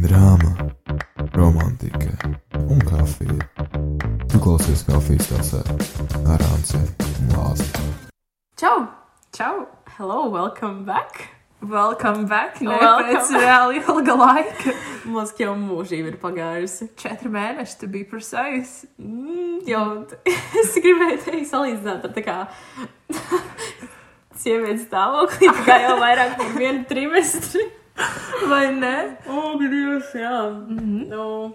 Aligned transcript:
drāma, 0.00 0.54
romantika 1.34 2.08
un 2.70 2.80
kafija. 2.80 3.36
Tu 4.32 4.38
klausies 4.40 4.84
kafijas 4.88 5.28
tasē 5.28 5.60
ar 6.24 6.44
Ansi 6.46 6.80
un 6.80 7.34
Lāzi. 7.34 7.66
Čau! 8.56 8.86
Čau! 9.36 9.66
Hello, 9.98 10.28
welcome 10.32 10.84
back! 10.84 11.28
Welcome 11.60 12.24
back! 12.26 12.62
Ne 12.64 12.78
Welcome. 12.80 13.10
pēc 13.10 13.32
reāli 13.36 13.82
ilga 13.82 14.14
laika. 14.16 14.74
Mums 15.04 15.34
jau 15.36 15.52
mūžība 15.60 16.14
ir 16.14 16.16
pagājusi. 16.22 16.88
Četri 16.96 17.28
mēneši, 17.34 17.76
to 17.82 17.88
be 17.92 18.04
precise. 18.08 18.88
Mm, 18.96 19.58
jau 19.68 19.84
es 20.62 20.78
gribēju 20.80 21.20
teikt, 21.26 21.50
salīdzināt 21.50 22.08
ar 22.08 22.14
tā 22.16 22.24
kā 22.24 22.38
sievietes 24.40 24.86
stāvokli, 24.88 25.52
tā 25.52 25.68
kā 25.68 25.78
jau 25.84 26.00
vairāk 26.00 26.38
par 26.40 26.56
vienu 26.56 26.88
trimestri. 26.88 27.68
Vai 28.50 28.74
ne? 28.74 29.16
O, 29.28 29.58
Dievs, 29.58 30.14
jā. 30.14 30.50
Mm 30.50 30.78
-hmm. 30.78 31.08
Nu, 31.08 31.54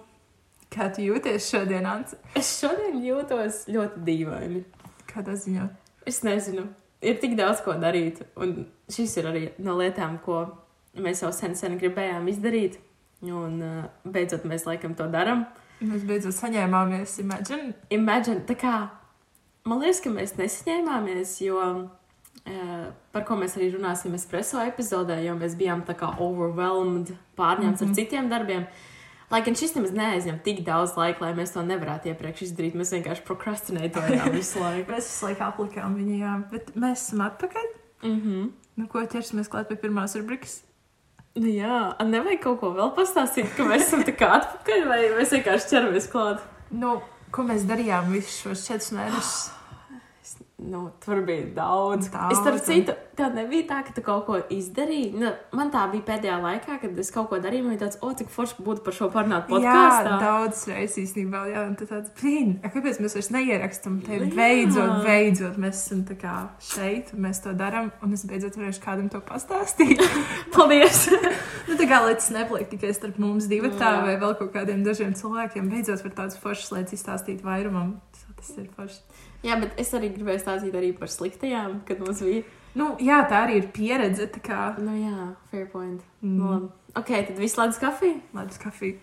Kā 0.75 0.89
tu 0.95 1.01
jūties 1.01 1.49
šodien, 1.49 1.85
Ants? 1.85 2.15
es 2.35 2.59
šodien 2.59 2.97
jūtos 3.03 3.61
ļoti 3.71 4.01
dīvaini. 4.03 4.63
Kādā 5.07 5.35
ziņā? 5.39 5.69
Es 6.05 6.23
nezinu, 6.23 6.67
ir 7.01 7.19
tik 7.21 7.37
daudz 7.37 7.61
ko 7.63 7.71
darīt, 7.79 8.19
un 8.35 8.65
šis 8.91 9.17
ir 9.17 9.29
arī 9.29 9.43
no 9.57 9.77
lietām, 9.79 10.17
ko 10.25 10.57
mēs 10.99 11.23
jau 11.23 11.31
sen, 11.31 11.55
sen 11.55 11.79
gribējām 11.79 12.27
izdarīt. 12.27 12.77
Un 13.21 13.61
uh, 13.63 13.85
beidzot 14.03 14.43
mēs 14.43 14.65
laikam 14.67 14.95
to 14.95 15.07
darām. 15.07 15.45
Mēs 15.79 16.03
beidzot 16.07 16.35
saņēmāmies, 16.35 17.19
imagine. 17.23 17.73
Imagine, 17.89 18.43
tā 18.47 18.57
kā 18.59 18.75
man 19.65 19.79
liekas, 19.79 20.01
ka 20.03 20.11
mēs 20.13 20.35
nesaņēmāmies, 20.37 21.37
jo 21.45 21.61
par 23.11 23.23
ko 23.25 23.37
mēs 23.39 23.55
arī 23.57 23.71
runāsim 23.73 24.13
espreso 24.17 24.59
epizodē, 24.61 25.17
jo 25.25 25.35
mēs 25.39 25.55
bijām 25.57 25.81
tā 25.87 25.95
kā 25.97 26.11
overwhelmed, 26.21 27.15
pārņemts 27.37 27.81
mm 27.81 27.87
-hmm. 27.87 27.89
ar 27.89 27.95
citiem 27.95 28.29
darbiem. 28.29 28.67
Lai 29.31 29.41
gan 29.41 29.55
šis 29.55 29.73
nemaz 29.75 29.91
neaizņem 29.91 30.37
tik 30.43 30.61
daudz 30.65 30.93
laika, 30.97 31.25
lai 31.25 31.33
mēs 31.33 31.53
to 31.53 31.63
nevarētu 31.65 32.11
iepriekš 32.11 32.41
izdarīt, 32.41 32.75
mēs 32.75 32.93
vienkārši 32.93 33.25
prokrastinējām 33.25 34.31
visu 34.39 34.59
laiku. 34.59 34.91
Mēs 34.91 35.09
visu 35.09 35.25
laiku 35.25 35.43
aplikām 35.43 35.95
viņu, 35.95 36.19
jā. 36.19 36.35
Bet 36.51 36.75
mēs 36.75 37.07
esam 37.07 37.21
atpakaļ. 37.21 37.65
Mm 38.03 38.21
-hmm. 38.21 38.51
Nu, 38.75 38.87
ko 38.87 38.99
ķersimies 38.99 39.49
klāt 39.49 39.67
pie 39.67 39.75
pirmās 39.75 40.15
rubrikas? 40.15 40.61
Nu, 41.35 41.47
jā, 41.47 41.95
nevajag 42.05 42.41
kaut 42.43 42.59
ko 42.59 42.69
vēl 42.75 42.93
pastāstīt, 42.95 43.49
ka 43.57 43.63
mēs 43.63 43.87
esam 43.87 44.03
tā 44.07 44.13
kā 44.15 44.29
atpakaļ, 44.37 44.87
vai 44.87 44.99
mēs 45.17 45.31
vienkārši 45.31 45.69
ķeramies 45.69 46.07
klāt. 46.11 46.39
Nu, 46.71 47.01
ko 47.31 47.43
mēs 47.43 47.65
darījām 47.67 48.11
visus 48.13 48.37
šos 48.43 48.67
četrus 48.67 48.91
mēnešus? 48.91 49.51
Nu, 50.57 50.91
tur 51.05 51.19
bija 51.27 51.45
daudz. 51.55 52.07
Daudz, 52.11 52.31
es 52.31 52.39
starp 52.39 52.61
citu, 52.63 52.93
tā 53.19 53.27
nebija 53.33 53.65
tā, 53.67 53.79
ka 53.83 53.91
tu 53.91 53.99
kaut 54.05 54.21
ko 54.23 54.37
izdarīji. 54.55 55.09
Nu, 55.19 55.33
man 55.51 55.67
tā 55.73 55.81
bija 55.91 56.05
pēdējā 56.07 56.37
laikā, 56.39 56.77
kad 56.79 56.99
es 57.01 57.09
kaut 57.11 57.27
ko 57.27 57.41
darīju. 57.43 57.65
Man 57.65 57.73
bija 57.75 57.81
tāds, 57.81 57.97
o, 57.99 58.11
cik 58.15 58.31
forši 58.31 58.63
būtu 58.63 58.85
par 58.85 58.95
šo 58.95 59.09
parunāt 59.11 59.51
Jā, 59.51 59.51
podkāstā. 59.51 60.13
daudz 60.21 60.61
reizes 60.71 61.01
īstenībā, 61.03 61.41
jā, 61.51 61.65
un 61.67 61.75
tad 61.81 61.91
tāds, 61.91 62.13
blīn, 62.15 62.53
kāpēc 62.63 63.01
mēs 63.03 63.17
vairs 63.17 63.29
neierakstām? 63.35 63.97
Te 64.05 64.21
Jā. 64.21 64.29
beidzot, 64.37 64.93
beidzot, 65.03 65.59
mēs 65.59 65.81
esam 65.81 66.05
tā 66.07 66.15
kā 66.23 66.37
šeit, 66.71 67.11
un 67.11 67.27
mēs 67.27 67.43
to 67.43 67.51
darām, 67.59 67.91
un 68.05 68.15
es 68.15 68.23
beidzot 68.29 68.55
varēšu 68.55 68.83
kādam 68.87 69.11
to 69.11 69.19
pastāstīt. 69.27 69.99
Paldies! 70.55 71.01
nu, 71.67 71.75
tā 71.75 71.89
kā 71.91 71.99
lietas 72.07 72.31
nepaliek 72.31 72.71
tikai 72.71 72.95
starp 72.95 73.19
mums 73.19 73.51
divi 73.51 73.73
tā, 73.75 73.91
Jā. 73.99 74.07
vai 74.07 74.15
vēl 74.23 74.39
kaut 74.39 74.55
kādiem 74.55 74.87
dažiem 74.87 75.11
cilvēkiem, 75.19 75.67
beidzot 75.75 76.07
var 76.07 76.15
tādas 76.23 76.39
foršas 76.39 76.71
lietas 76.77 76.95
izstāstīt 77.01 77.43
vairumam. 77.43 77.97
Tas 78.15 78.24
ir 78.57 78.67
forši. 78.75 79.01
Jā, 79.45 79.55
bet 79.61 79.77
es 79.81 79.91
arī 79.97 80.09
gribēju 80.15 80.41
stāstīt 80.43 80.75
arī 80.75 80.91
par 80.97 81.11
sliktajām, 81.11 81.81
kad 81.87 81.99
mums 82.03 82.21
bija. 82.25 82.43
Nu, 82.75 82.89
jā, 82.99 83.21
tā 83.29 83.45
arī 83.45 83.61
ir 83.61 83.67
pieredze, 83.71 84.27
tā 84.27 84.41
kā 84.43 84.75
Nu, 84.83 84.91
jā, 84.99 85.29
fair 85.51 85.67
point. 85.71 86.01
Mm. 86.21 86.33
mm, 86.35 86.39
Nu, 86.39 86.69
ok, 86.99 87.11
tad 87.29 87.37
viss 87.39 87.55
lēdz 87.59 87.79
kafiju. 87.79 88.19
ledus 88.35 88.59
kafija. 88.59 88.99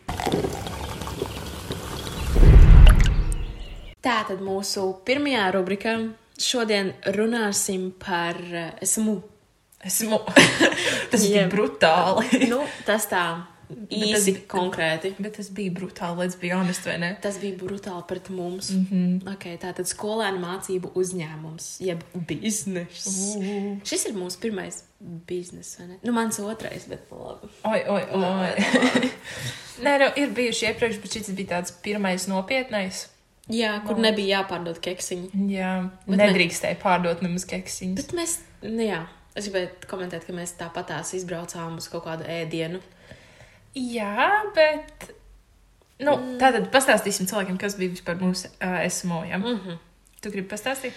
Tā 4.02 4.16
tad 4.26 4.40
mūsu 4.42 4.88
pirmajā 5.06 5.44
rubrikā 5.54 5.94
šodien 6.42 6.90
runāsim 7.14 7.92
par 8.02 8.34
eh, 8.42 8.72
esmu. 8.82 9.20
Esmu. 9.82 10.18
Tas 11.10 11.22
bija 11.26 11.46
brutāli. 11.50 12.48
Nu, 12.50 12.60
tas 12.86 13.06
tā 13.10 13.22
īsi, 13.90 14.34
tas- 14.36 14.46
konkrēti. 14.52 15.14
Bet 15.18 15.36
tas 15.36 15.48
bija 15.50 15.72
brutāli, 15.72 16.18
let's 16.22 16.38
be 16.40 16.50
honest, 16.54 16.84
vai 16.86 16.98
ne? 16.98 17.10
Tas 17.22 17.38
bija 17.42 17.56
brutāli 17.60 18.06
pret 18.08 18.30
mums. 18.30 18.70
Mm 18.70 18.86
-hmm. 18.90 19.34
Okay, 19.36 19.58
tā 19.58 19.72
tad 19.74 19.86
skolēnu 19.86 20.40
mācību 20.40 20.92
uzņēmums, 20.94 21.68
jeb 21.80 22.02
biznesa. 22.14 23.38
Uh. 23.38 23.78
Šis 23.84 24.06
ir 24.06 24.14
mūsu 24.14 24.38
pirmais 24.40 24.82
biznesa, 25.26 25.78
vai 25.78 25.88
ne? 25.88 25.98
Nu, 26.02 26.12
mans 26.12 26.38
otrais, 26.38 26.84
bet 26.88 27.00
labi. 27.10 27.48
Oi, 27.64 27.82
oi, 27.88 28.02
oi. 28.12 29.10
Nē, 29.84 29.98
nu, 29.98 30.06
ir 30.16 30.30
bijuši 30.30 30.66
iepriekš, 30.66 31.00
bet 31.02 31.12
šis 31.12 31.30
bija 31.34 31.48
tāds 31.48 31.72
pirmais 31.82 32.26
nopietnais. 32.28 33.08
Jā, 33.50 33.80
kur 33.82 33.96
Labi. 33.96 34.02
nebija 34.02 34.38
jāpārdod 34.38 34.78
keksiņi. 34.84 35.30
Jā, 35.50 35.90
Bet 36.06 36.18
nedrīkstēja 36.20 36.76
pārdot 36.82 37.22
nemaz 37.24 37.44
keksiņus. 37.50 37.96
Bet 37.96 38.12
mēs, 38.14 38.36
nu 38.62 38.82
jā, 38.86 39.00
es 39.34 39.48
gribēju 39.48 39.68
komentēt, 39.90 40.26
ka 40.28 40.32
mēs 40.32 40.54
tāpat 40.60 40.86
tās 40.92 41.10
izbraucām 41.18 41.76
uz 41.76 41.88
kaut 41.88 42.04
kādu 42.04 42.24
ēdienu. 42.30 42.78
Jā, 43.78 44.28
bet. 44.54 45.08
Nu, 46.02 46.16
mm. 46.16 46.36
Tātad 46.40 46.68
pastāstīsim 46.74 47.28
cilvēkiem, 47.30 47.58
kas 47.60 47.76
bija 47.78 47.94
vispār 47.94 48.18
mūsu 48.20 48.48
uh, 48.50 48.80
esmojam. 48.84 49.40
Mm 49.40 49.60
-hmm. 49.60 49.78
Tu 50.22 50.30
gribi 50.30 50.48
pastāstīt? 50.48 50.92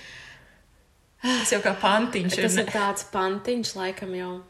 Tas 1.22 1.52
jau 1.52 1.62
kā 1.62 1.74
pantiņš 1.81 2.36
Tas 2.36 2.56
ir. 2.56 2.59
ir 2.59 2.72
tāds 2.74 3.06
pantiņš, 3.12 3.75
laikam 3.75 4.16
jau. 4.16 4.44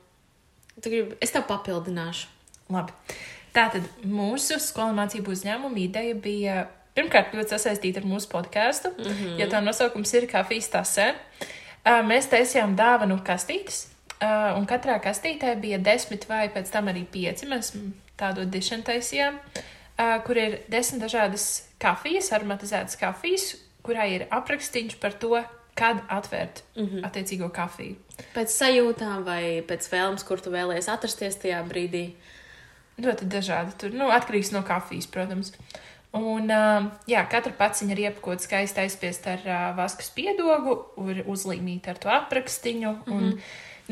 Tu 0.81 0.89
gribi, 0.89 1.15
es 1.21 1.31
tev 1.31 1.43
papildināšu. 1.47 2.27
Labi. 2.69 2.91
Tātad 3.53 3.83
mūsu 4.03 4.59
skolu 4.59 4.93
mācību 4.93 5.31
uzņēmuma 5.31 5.79
ideja 5.79 6.15
bija 6.15 6.67
pirmkārt 6.95 7.33
ļoti 7.33 7.49
sasaistīta 7.49 8.01
ar 8.01 8.05
mūsu 8.05 8.27
podkāstu, 8.31 8.89
mm 8.97 9.03
-hmm. 9.03 9.39
jo 9.39 9.47
tā 9.47 9.61
nosaukums 9.63 10.13
ir 10.13 10.27
kafijas 10.27 10.69
tasē. 10.69 11.09
Uh, 11.11 12.01
Mēs 12.01 12.25
taisījām 12.31 12.75
dāvanu 12.75 13.19
kastītes, 13.21 13.87
uh, 14.17 14.57
un 14.57 14.65
katrā 14.65 14.99
kastītē 15.03 15.55
bija 15.61 15.77
desmit 15.77 16.29
vai 16.29 16.49
pēc 16.49 16.71
tam 16.71 16.87
arī 16.87 17.05
pieci. 17.05 17.45
Mēs 17.45 17.75
tādu 18.19 18.45
edišanu 18.45 18.83
taisījām, 18.87 19.37
uh, 19.39 20.17
kur 20.25 20.37
ir 20.37 20.59
desmit 20.71 21.03
dažādas 21.05 21.65
kafijas, 21.81 22.31
aromatizētas 22.35 22.99
kafijas, 22.99 23.55
kurā 23.85 24.07
ir 24.09 24.27
aprakstīns 24.33 24.97
par 25.01 25.13
to, 25.21 25.37
kad 25.75 25.97
atvērt 26.07 26.63
mm 26.75 26.85
-hmm. 26.85 27.05
attiecīgo 27.07 27.49
kafiju. 27.49 27.95
Pēc 28.35 28.47
sajūtām 28.47 29.23
vai 29.23 29.63
pēc 29.67 29.89
vēlmes, 29.91 30.23
kur 30.23 30.39
tu 30.41 30.51
vēlējies 30.51 30.87
atrasties 30.91 31.35
tajā 31.35 31.63
brīdī. 31.67 32.11
Ļoti 32.97 33.25
dažādi. 33.27 33.71
Tur 33.77 33.91
nu, 33.91 34.07
atkarīgs 34.07 34.51
no 34.51 34.63
kafijas, 34.63 35.07
protams. 35.07 35.51
Un, 36.15 36.47
uh, 36.47 36.85
jā, 37.07 37.25
katra 37.27 37.51
paciņa 37.51 37.91
ir 37.91 37.99
iepakota 37.99 38.43
skaisti 38.43 38.79
aizspiest 38.79 39.27
ar 39.27 39.39
uh, 39.45 39.77
vasku 39.77 40.01
spiedogu, 40.01 40.77
ir 41.11 41.23
uzlīmīta 41.27 41.89
ar 41.91 41.97
to 41.97 42.09
aprakstiņu. 42.09 42.91
Mm 42.91 43.01
-hmm. 43.05 43.13
un, 43.13 43.41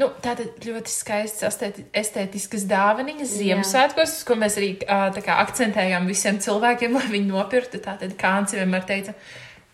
nu, 0.01 0.07
tātad 0.23 0.55
ļoti 0.65 0.89
skaistas 0.89 1.45
estēti- 1.51 1.85
estētiskas 1.93 2.63
dāvanas 2.69 3.33
Ziemassvētkos, 3.37 4.15
uz 4.19 4.23
ko 4.27 4.37
mēs 4.41 4.57
arī 4.61 4.71
uh, 4.83 5.07
tā 5.15 5.21
kā 5.25 5.35
akcentējām 5.45 6.07
visiem 6.09 6.39
cilvēkiem, 6.43 6.93
lai 6.97 7.07
viņi 7.13 7.29
nopirktu. 7.29 7.81
Tātad 7.85 8.15
Kāns 8.19 8.55
vienmēr 8.57 8.85
teica, 8.89 9.13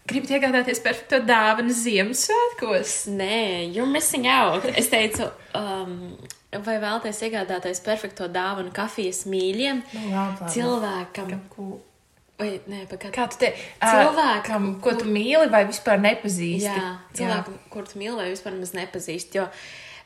gribat 0.09 0.33
iegādāties 0.37 0.81
perfekto 0.83 1.21
dāvanu 1.23 1.71
Ziemassvētkos. 1.75 2.97
Nē, 3.15 3.71
you're 3.75 3.89
missing 3.89 4.27
out. 4.27 4.65
Es 4.75 4.89
teicu, 4.91 5.29
um, 5.55 6.17
vai 6.65 6.79
vēlaties 6.81 7.21
iegādāties 7.29 7.79
perfekto 7.85 8.27
dāvanu 8.33 8.73
kafijas 8.75 9.23
mīļiem 9.29 9.83
Nu, 9.93 10.07
labi, 10.09 10.41
labi. 10.41 10.55
cilvēkam? 10.55 11.29
Kam, 11.35 11.45
ko, 11.53 11.69
Vai 12.39 12.53
nē, 12.71 12.85
kādu? 12.87 13.09
kā 13.11 13.25
te 13.35 13.49
Cilvēkam, 13.83 14.69
ko 14.79 14.93
tu 14.95 15.09
mīli 15.11 15.49
vai 15.51 15.65
vispār 15.67 15.99
nepazīsti? 15.99 16.69
Jā, 16.71 16.93
cilvēku, 17.17 17.51
kur 17.73 17.83
tu 17.89 17.99
mīli 17.99 18.15
vai 18.15 18.29
vispār 18.31 18.53
nemaz 18.55 18.71
nepazīst. 18.77 19.35
Jo 19.35 19.49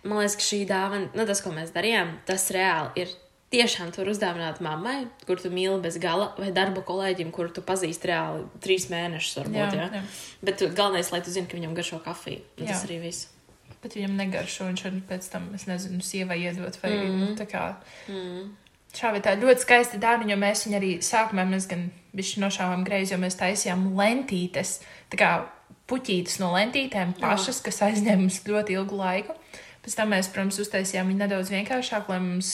man 0.04 0.22
liekas, 0.22 0.38
ka 0.40 0.48
šī 0.48 0.64
dāvana, 0.70 1.10
nu, 1.16 1.26
tas, 1.30 1.42
ko 1.44 1.54
mēs 1.56 1.74
darījām, 1.76 2.18
tas 2.28 2.48
reāli 2.56 3.04
ir 3.04 3.14
tiešām 3.54 3.92
tur 3.94 4.10
uzdāvināt 4.10 4.62
mammai, 4.66 5.04
kur 5.28 5.42
tu 5.42 5.52
mīli 5.54 5.78
bez 5.84 6.00
gala, 6.02 6.32
vai 6.40 6.50
darba 6.56 6.82
kolēģim, 6.86 7.30
kur 7.36 7.52
tu 7.54 7.62
pazīsti 7.66 8.10
reāli 8.10 8.48
trīs 8.64 8.90
mēnešus. 8.92 9.38
Varbūt, 9.44 9.60
Jā, 9.60 9.70
jā, 9.78 9.88
jā. 10.00 10.02
Bet 10.42 10.60
tu, 10.62 10.70
galvenais, 10.74 11.12
lai 11.14 11.22
tu 11.26 11.34
zini, 11.34 11.50
ka 11.50 11.60
viņam 11.60 11.78
garšo 11.78 12.02
kafiju. 12.04 12.42
Tas 12.58 12.72
Jā. 12.72 12.82
arī 12.88 13.00
viss. 13.06 13.30
Bet 13.84 13.98
viņam 13.98 14.16
negaršo, 14.18 14.68
viņš 14.72 14.86
arī 14.90 15.02
pēc 15.10 15.30
tam, 15.30 15.50
es 15.58 15.68
nezinu, 15.70 16.02
sievai 16.06 16.40
iedot 16.46 16.78
vai 16.82 16.94
mm. 16.96 17.16
-hmm. 17.20 17.34
tā 17.40 17.48
kā. 17.52 17.64
Mm. 18.08 18.54
Šā 18.94 19.12
vai 19.12 19.22
tā 19.26 19.34
ļoti 19.38 19.66
skaisti 19.66 20.00
dāvana, 20.02 20.32
jo 20.32 20.38
mēs 20.38 20.66
viņu 20.68 20.78
arī 20.78 20.92
sākumā 21.02 21.46
mēs 21.50 21.68
gan 21.70 21.90
nošāvām 22.14 22.84
greizi, 22.86 23.14
jo 23.14 23.20
mēs 23.20 23.38
taisījām 23.38 23.90
lentītes, 23.98 24.80
tā 25.12 25.18
kā 25.18 25.32
puķītes 25.90 26.40
no 26.40 26.54
lentītēm 26.54 27.16
pašas, 27.20 27.62
kas 27.62 27.82
aizņēma 27.82 28.22
mums 28.22 28.44
ļoti 28.48 28.78
ilgu 28.78 28.96
laiku. 28.96 29.34
Pēc 29.84 29.98
tam 30.00 30.14
mēs, 30.16 30.30
protams, 30.32 30.60
uztaisījām 30.64 31.10
viņu 31.12 31.20
nedaudz 31.26 31.50
vienkāršāk, 31.52 32.08
lai 32.10 32.20
mums, 32.24 32.54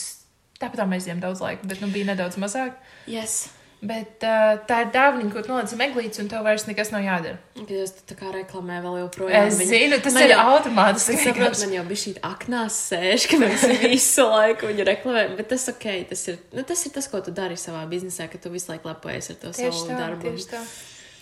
tāpat 0.60 0.82
tā 0.82 0.88
mēs 0.90 1.06
zinām 1.06 1.22
daudz 1.22 1.42
laika, 1.46 1.68
bet 1.70 1.82
nu 1.82 1.88
bija 1.94 2.10
nedaudz 2.14 2.40
mazāk. 2.42 2.76
Yes. 3.08 3.50
Bet 3.80 4.26
uh, 4.28 4.58
tā 4.68 4.82
ir 4.84 4.90
dāvana, 4.92 5.30
ko 5.32 5.40
noliec 5.48 5.72
meglītes, 5.80 6.20
un 6.20 6.28
tev 6.28 6.42
vairs 6.44 6.66
nekas 6.68 6.90
nav 6.92 7.00
jādara. 7.06 7.38
Kad 7.56 7.70
es 7.72 7.94
tā 8.10 8.18
kā 8.20 8.28
reklamē 8.34 8.82
vēl 8.84 8.98
joprojām. 9.06 9.48
Es 9.48 9.56
viņa- 9.62 9.70
zinu, 9.70 10.00
tas 10.04 10.18
Man 10.18 10.26
ir 10.26 10.34
jau- 10.34 10.42
automātiski. 10.58 11.14
Es 11.16 11.24
saprotu, 11.30 11.62
man 11.64 11.76
jau 11.78 11.84
bija 11.88 12.02
šī 12.02 12.12
aknās 12.28 12.80
sēž, 12.90 13.28
ka 13.32 13.40
mēs 13.40 13.64
visu 13.94 14.26
laiku 14.28 14.68
viņu 14.74 14.84
reklamējam, 14.90 15.38
bet 15.40 15.48
tas 15.54 15.70
ok, 15.72 15.88
tas 16.12 16.26
ir, 16.28 16.42
nu, 16.52 16.66
tas 16.68 16.84
ir 16.86 16.92
tas, 16.98 17.08
ko 17.08 17.22
tu 17.24 17.32
dari 17.32 17.56
savā 17.56 17.86
biznesā, 17.88 18.28
ka 18.28 18.38
tu 18.44 18.52
visu 18.52 18.74
laiku 18.74 18.92
lepojies 18.92 19.32
ar 19.32 19.40
to 19.46 19.54
Tieši 19.56 19.72
savu 19.86 19.94
tā, 19.94 20.02
darbu. 20.04 20.28
tieši 20.28 20.50
tā. 20.58 20.64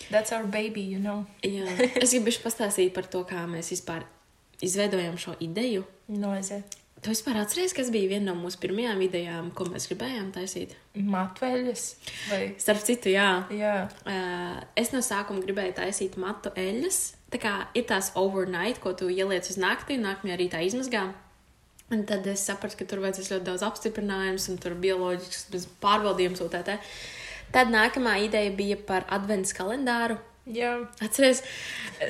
That's 0.10 0.31
our 0.33 0.48
baby, 0.50 0.81
you 0.81 0.98
know. 1.03 1.27
Jā, 1.45 1.68
es 2.01 2.15
gribu 2.18 2.33
pastāstīt 2.42 2.89
par 2.95 3.06
to, 3.06 3.21
kā 3.27 3.45
mēs 3.45 3.69
vispār 3.75 4.07
izveidojam 4.62 5.18
šo 5.21 5.36
ideju. 5.44 5.86
Noize. 6.07 6.62
Tu 6.98 7.12
vispār 7.13 7.38
atceries, 7.38 7.75
kas 7.77 7.92
bija 7.94 8.09
viena 8.09 8.31
no 8.31 8.39
mūsu 8.39 8.57
pirmajām 8.63 9.04
idejām, 9.06 9.51
ko 9.54 9.68
mēs 9.69 9.86
gribējām 9.92 10.31
taisīt? 10.33 10.74
Matveļas. 10.98 11.83
Vai... 12.31 12.39
Starp 12.57 12.81
citu, 12.88 13.12
jā. 13.13 13.27
Jā. 13.54 13.75
Uh, 14.01 14.57
es 14.80 14.89
no 14.95 15.04
sākuma 15.06 15.44
gribēju 15.44 15.75
taisīt 15.77 16.18
matu 16.21 16.50
eļļas. 16.57 17.00
Tā 17.33 17.42
kā 17.44 17.54
ir 17.77 17.86
tās 17.89 18.09
overnight, 18.18 18.81
ko 18.81 18.95
tu 18.98 19.12
ieliec 19.13 19.45
uz 19.51 19.59
nakti, 19.62 20.00
un 20.00 20.07
nākamajā 20.07 20.39
rītā 20.42 20.63
izmazgā. 20.65 21.06
Un 21.94 22.01
tad 22.10 22.25
es 22.27 22.42
sapratu, 22.50 22.80
ka 22.80 22.88
tur 22.89 23.03
vajadzēs 23.03 23.30
ļoti 23.36 23.48
daudz 23.48 23.63
apstiprinājumus, 23.68 24.50
un 24.51 24.57
tur 24.63 24.74
bioloģisks 24.81 25.69
pārbaudījums 25.83 26.42
un 26.44 26.51
tā 26.51 26.63
tā. 26.68 26.80
Tad 27.53 27.69
nākamā 27.71 28.18
ideja 28.25 28.51
bija 28.57 28.75
par 28.89 29.06
adventas 29.13 29.53
kalendāru. 29.56 30.18
Jā. 30.53 30.73
Atceries, 31.03 31.41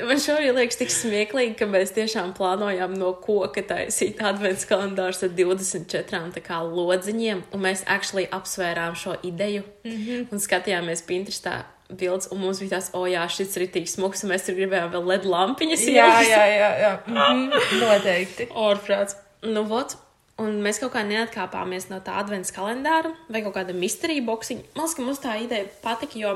man 0.06 0.19
šobrīd 0.22 0.54
liekas 0.57 0.78
tik 0.78 0.92
smieklīgi, 0.94 1.56
ka 1.57 1.68
mēs 1.69 1.94
tiešām 1.95 2.36
plānojām 2.38 2.94
no 3.00 3.13
koka 3.24 3.63
taisīt 3.66 4.22
adventas 4.22 4.68
kalendārus 4.69 5.24
ar 5.25 5.34
24 5.38 6.36
tā 6.36 6.44
kā 6.45 6.60
lodziņiem, 6.66 7.48
un 7.54 7.66
mēs 7.66 7.81
actually 7.88 8.28
apsvērām 8.30 8.95
šo 8.95 9.18
ideju 9.24 9.63
mm 9.84 9.98
-hmm. 9.98 10.28
un 10.31 10.44
skatījāmies 10.44 11.06
Pinterestā 11.07 11.63
bildes, 11.89 12.28
un 12.31 12.42
mums 12.42 12.60
bija 12.60 12.78
tās, 12.78 12.89
o 12.94 13.06
jā, 13.07 13.24
šis 13.31 13.56
ir 13.57 13.68
tik 13.72 13.88
smuks, 13.89 14.24
un 14.24 14.34
mēs 14.34 14.45
tur 14.48 14.57
gribējām 14.57 14.92
vēl 14.92 15.07
LED 15.12 15.30
lampiņas. 15.31 15.86
Jā, 15.88 16.10
jā, 16.28 16.44
jā. 16.51 16.72
jā. 16.83 16.92
Mhm. 17.07 17.80
Noteikti. 17.80 18.50
Orprāts. 18.51 19.16
Nu, 19.45 19.63
vot. 19.63 19.95
Un 20.38 20.60
mēs 20.62 20.78
kaut 20.78 20.92
kā 20.94 21.01
neatkāpāmies 21.01 21.88
no 21.90 21.98
tā 22.06 22.19
adventas 22.22 22.54
kalendāra 22.54 23.10
vai 23.28 23.42
kaut 23.42 23.56
kāda 23.56 23.74
misterija 23.74 24.22
boxiņa. 24.22 24.68
Man 24.75 24.86
liekas, 24.86 24.95
ka 24.95 25.06
mums 25.07 25.22
tā 25.24 25.33
ideja 25.42 25.66
patika, 25.81 26.19
jo 26.19 26.36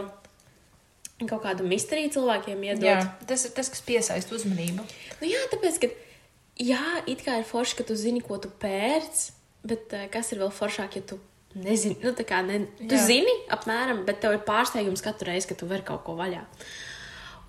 kaut 1.29 1.43
kādu 1.45 1.65
misteriju 1.67 2.13
cilvēkiem 2.17 2.63
iedod. 2.69 2.87
Jā, 2.87 3.01
tas 3.29 3.45
ir 3.47 3.53
tas, 3.57 3.69
kas 3.73 3.83
piesaista 3.85 4.35
uzmanību. 4.37 4.85
Nu, 5.21 5.29
jā, 5.29 5.41
tāpēc, 5.51 5.81
ka 5.83 5.91
jā, 6.61 6.85
it 7.11 7.25
kā 7.25 7.39
ir 7.41 7.47
forši, 7.47 7.77
ka 7.79 7.87
tu 7.87 7.97
zini, 7.99 8.23
ko 8.25 8.39
tu 8.41 8.51
pērc, 8.61 9.25
bet 9.67 9.93
uh, 9.97 10.07
kas 10.13 10.33
ir 10.33 10.41
vēl 10.41 10.53
foršāk, 10.55 10.97
ja 10.99 11.05
tu 11.13 11.19
nezini, 11.57 11.97
nu, 12.03 12.13
tā 12.15 12.25
kā 12.27 12.41
ne, 12.45 12.63
tu 12.79 12.95
Jā. 12.95 13.03
zini 13.09 13.33
apmēram, 13.51 14.05
bet 14.07 14.21
tev 14.23 14.37
ir 14.37 14.45
pārsteigums 14.47 15.03
katru 15.03 15.31
reizi, 15.31 15.49
kad 15.51 15.59
tu 15.59 15.69
vari 15.69 15.85
kaut 15.87 16.05
ko 16.07 16.15
vaļā. 16.19 16.45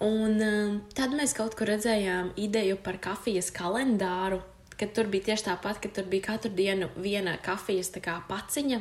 Un 0.02 0.40
um, 0.42 0.78
tad 0.96 1.12
mēs 1.14 1.34
kaut 1.38 1.54
kur 1.58 1.70
redzējām 1.70 2.32
ideju 2.40 2.80
par 2.82 2.98
kafijas 3.02 3.52
kalendāru. 3.54 4.40
Kad 4.74 4.96
tur 4.96 5.06
bija 5.06 5.28
tieši 5.28 5.46
tāpat, 5.46 5.78
ka 5.78 5.92
tur 5.94 6.08
bija 6.10 6.32
katru 6.32 6.50
dienu 6.58 6.88
viena 6.98 7.36
kafijas 7.44 7.92
kā 8.02 8.16
paciņa, 8.26 8.80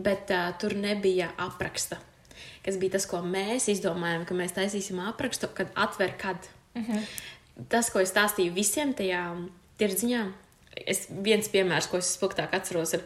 bet 0.00 0.32
uh, 0.32 0.48
tur 0.56 0.72
nebija 0.78 1.28
apraksta. 1.44 2.00
Kas 2.62 2.78
bija 2.78 2.94
tas, 2.94 3.08
ko 3.10 3.18
mēs 3.26 3.66
izdomājām, 3.72 4.24
ka 4.28 4.36
mēs 4.38 4.54
taisīsim 4.54 5.00
aprakstu, 5.02 5.50
kad 5.56 5.72
atver 5.74 6.14
kad. 6.20 6.46
Tas, 7.68 7.90
ko 7.92 8.00
es 8.00 8.12
stāstīju 8.14 8.54
visiem 8.54 8.94
tajām 8.96 9.48
tirdziņām, 9.80 10.30
es, 10.86 11.06
viens 11.26 11.50
piemērs, 11.52 11.88
ko 11.90 11.98
es 12.00 12.14
spilgtāk 12.16 12.54
atceros, 12.56 12.94
ir 12.96 13.04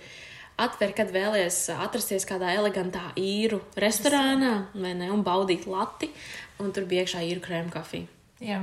atver, 0.60 0.92
kad 0.96 1.10
vēlies 1.12 1.58
atrasties 1.74 2.28
kādā 2.28 2.52
elegantā 2.56 3.08
īru 3.20 3.60
restorānā 3.80 4.52
ne, 4.76 5.10
un 5.12 5.24
baudīt 5.26 5.66
lati, 5.68 6.10
un 6.62 6.72
tur 6.76 6.86
bija 6.88 7.04
iekšā 7.04 7.24
īru 7.26 7.42
krēma 7.44 7.72
kafija. 7.74 8.08
Jā. 8.44 8.60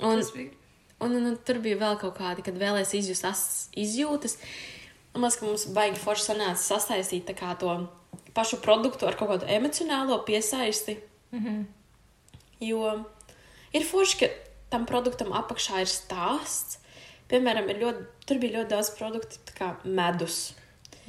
Un, 0.00 0.20
Tas 0.20 0.32
bija. 0.36 0.52
un, 1.00 1.16
un, 1.16 1.30
un 1.32 1.38
tur 1.44 1.60
bija 1.64 1.80
vēl 1.80 1.98
kaut 2.00 2.16
kādi, 2.20 2.44
kad 2.46 2.60
vēlēs 2.60 2.94
izjust 2.96 3.26
as, 3.28 3.42
izjūtas. 3.76 4.38
Man 5.14 5.26
liekas, 5.26 5.40
ka 5.40 5.48
mums 5.48 5.66
baigi 5.74 6.00
forši 6.00 6.28
sanāca 6.30 6.62
kā 7.36 7.56
to 7.58 7.72
pašu 8.34 8.60
produktu 8.64 9.08
ar 9.08 9.16
kaut 9.18 9.30
kādu 9.32 9.48
emocionālo 9.48 10.24
piesaisti. 10.26 10.98
Mm 11.32 11.44
-hmm. 11.44 11.64
Jo 12.60 13.04
ir 13.72 13.86
forši, 13.86 14.18
ka 14.20 14.26
tam 14.70 14.86
produktam 14.86 15.32
apakšā 15.32 15.80
ir 15.80 15.90
stāsts. 15.90 16.78
Piemēram, 17.30 17.68
ir 17.70 17.82
ļoti, 17.84 18.06
tur 18.26 18.38
bija 18.38 18.58
ļoti 18.58 18.68
daudz 18.68 18.90
produktu, 18.98 19.38
kā 19.58 19.74
medus. 19.84 20.54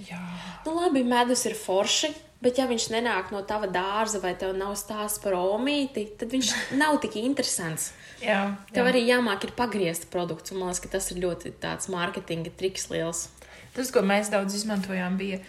Jā. 0.09 0.21
Nu, 0.65 0.75
labi, 0.77 1.03
medus 1.03 1.45
ir 1.45 1.55
forši, 1.57 2.11
bet 2.41 2.57
ja 2.57 2.67
viņš 2.69 2.87
nenāk 2.93 3.31
no 3.33 3.41
tava 3.41 3.67
dārza 3.67 4.21
vai 4.21 4.35
tev 4.37 4.53
nav 4.57 4.75
stāsts 4.79 5.21
par 5.23 5.33
omīti, 5.33 6.07
tad 6.17 6.29
viņš 6.33 6.53
nav 6.81 6.99
tik 7.01 7.17
interesants. 7.21 7.91
Jā. 8.21 8.55
Tev 8.73 8.85
jā. 8.85 8.91
arī 8.93 9.01
jāmāk 9.07 9.47
ir 9.47 9.55
pagriezt 9.57 10.09
produkts, 10.13 10.53
un 10.53 10.61
man 10.61 10.69
liekas, 10.69 10.83
ka 10.83 10.93
tas 10.97 11.09
ir 11.11 11.23
ļoti 11.25 11.55
tāds 11.61 11.89
mārketinga 11.89 12.53
triks 12.57 12.89
liels. 12.93 13.29
Tas, 13.75 13.89
ko 13.93 14.03
mēs 14.05 14.29
daudz 14.29 14.55
izmantojām, 14.57 15.17
bija. 15.17 15.39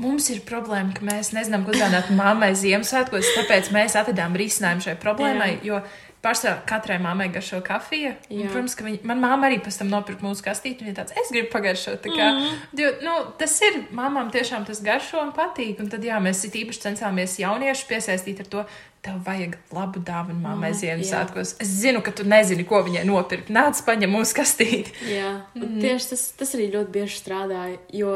Mums 0.00 0.28
ir 0.32 0.44
problēma, 0.46 0.94
ka 0.96 1.02
mēs 1.04 1.32
nezinām, 1.36 1.64
ko 1.66 1.74
uzdāvināt 1.74 2.12
mammai 2.14 2.52
Ziemassvētkos, 2.56 3.34
tāpēc 3.36 3.72
mēs 3.74 3.98
atradām 3.98 4.38
risinājumu 4.38 4.86
šai 4.86 4.94
problēmai. 5.02 5.50
Jā. 5.58 5.64
Jo 5.66 5.82
pārsvarā 6.24 6.60
katrai 6.68 6.98
mammai 7.00 7.28
garšo 7.32 7.60
kafija. 7.64 8.12
Un, 8.28 8.44
protams, 8.52 8.76
ka 8.76 8.84
viņa, 8.84 9.00
man 9.08 9.22
mamma 9.22 9.48
arī 9.48 9.60
pēc 9.64 9.80
tam 9.80 9.90
nopirka 9.92 10.24
mūsu 10.26 10.44
kastīti. 10.44 10.84
Viņa 10.84 10.98
tāds, 10.98 11.16
es 11.16 11.32
gribu 11.32 11.48
pagaršot. 11.54 12.04
Kā, 12.04 12.28
mm. 12.36 12.60
jo, 12.80 12.92
nu, 13.06 13.16
tas 13.40 13.56
ir 13.64 13.80
mamām 13.96 14.28
tiešām 14.34 14.66
tas 14.68 14.82
garšo 14.84 15.22
un 15.22 15.32
patīk. 15.36 15.80
Un 15.80 15.88
tad 15.92 16.04
jā, 16.04 16.20
mēs 16.22 16.44
it 16.48 16.58
īpaši 16.60 16.84
centāmies 16.84 17.38
jauniešus 17.40 17.88
piesaistīt 17.88 18.44
ar 18.44 18.52
to. 18.52 18.68
Tev 19.00 19.22
vajag 19.24 19.54
labu 19.72 20.02
dāvanu 20.04 20.42
mammai 20.42 20.74
Ziemassvētkos. 20.76 21.54
Es 21.64 21.70
zinu, 21.72 22.02
ka 22.04 22.12
tu 22.12 22.26
nezini, 22.28 22.66
ko 22.68 22.82
viņai 22.84 23.06
nopirkt. 23.08 23.48
Nāc, 23.48 23.80
paņem 23.86 24.12
mūsu 24.12 24.36
kastīti. 24.36 24.92
Jā, 25.08 25.38
mm. 25.56 25.78
tieši 25.80 26.10
tas, 26.12 26.26
tas 26.36 26.52
arī 26.58 26.68
ļoti 26.74 26.92
bieži 26.98 27.22
strādāja. 27.22 27.78
Jo, 27.96 28.12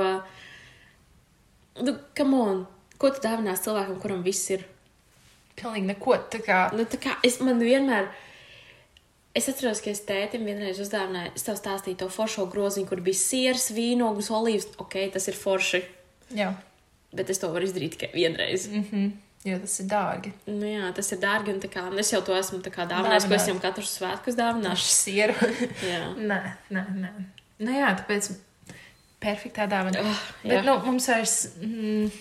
nu, 1.82 1.96
come 2.16 2.40
on, 2.40 2.62
ko 2.98 3.10
tu 3.10 3.22
dāvinās 3.24 3.64
cilvēkam, 3.64 3.98
kuram 4.02 4.22
viss 4.26 4.52
ir? 4.54 4.66
Pilnīgi 5.58 5.90
neko. 5.92 6.18
Tā 6.30 6.40
kā, 6.42 6.60
Nu, 6.74 6.86
tā 6.90 6.98
kā 7.02 7.16
es 7.26 7.40
man 7.40 7.62
vienmēr. 7.62 8.10
Es 9.34 9.48
atceros, 9.50 9.80
ka 9.82 9.90
es 9.90 10.04
tētim 10.06 10.46
vienreiz 10.46 10.78
uzdāvināju, 10.82 11.32
es 11.34 11.42
tev 11.42 11.56
stāstīju 11.58 11.98
to 12.04 12.08
foršo 12.12 12.46
groziņu, 12.50 12.86
kur 12.86 13.00
bija 13.02 13.18
sieras, 13.18 13.66
vīnogas, 13.74 14.30
olīvas. 14.30 14.68
Ok, 14.78 14.94
tas 15.14 15.26
ir 15.30 15.34
forši, 15.34 15.80
jā. 16.38 16.52
bet 17.14 17.32
es 17.34 17.42
to 17.42 17.50
varu 17.50 17.66
izdarīt 17.66 17.96
tikai 17.96 18.12
vienreiz. 18.14 18.68
Mm 18.70 18.84
-hmm. 18.90 19.12
Jo 19.44 19.58
tas 19.60 19.74
ir 19.80 19.86
dārgi. 19.90 20.30
Nu, 20.46 20.64
jā, 20.64 20.86
tas 20.96 21.12
ir 21.12 21.18
dārgi. 21.18 21.52
un 21.52 21.60
Kā, 21.60 21.98
es 22.00 22.12
jau 22.12 22.22
to 22.24 22.36
esmu 22.36 22.62
dāvinājis, 22.64 23.26
ko 23.28 23.34
es 23.34 23.48
jau 23.48 23.58
katru 23.60 23.84
svētku 23.84 24.32
dāvināšu. 24.32 24.88
Sieru. 24.88 25.34
Jā. 25.92 26.14
nē, 26.16 26.40
nē, 26.70 26.84
nē. 26.94 27.10
Nu 27.58 27.74
jā, 27.76 27.90
tāpēc 27.98 28.30
perfektā 29.24 29.66
dāvana. 29.70 30.04
Oh, 30.04 30.22
jā. 30.44 30.54
Bet, 30.58 30.68
nu, 30.68 30.78
mums 30.86 31.10
vairs. 31.10 31.40
Mm, 31.62 32.12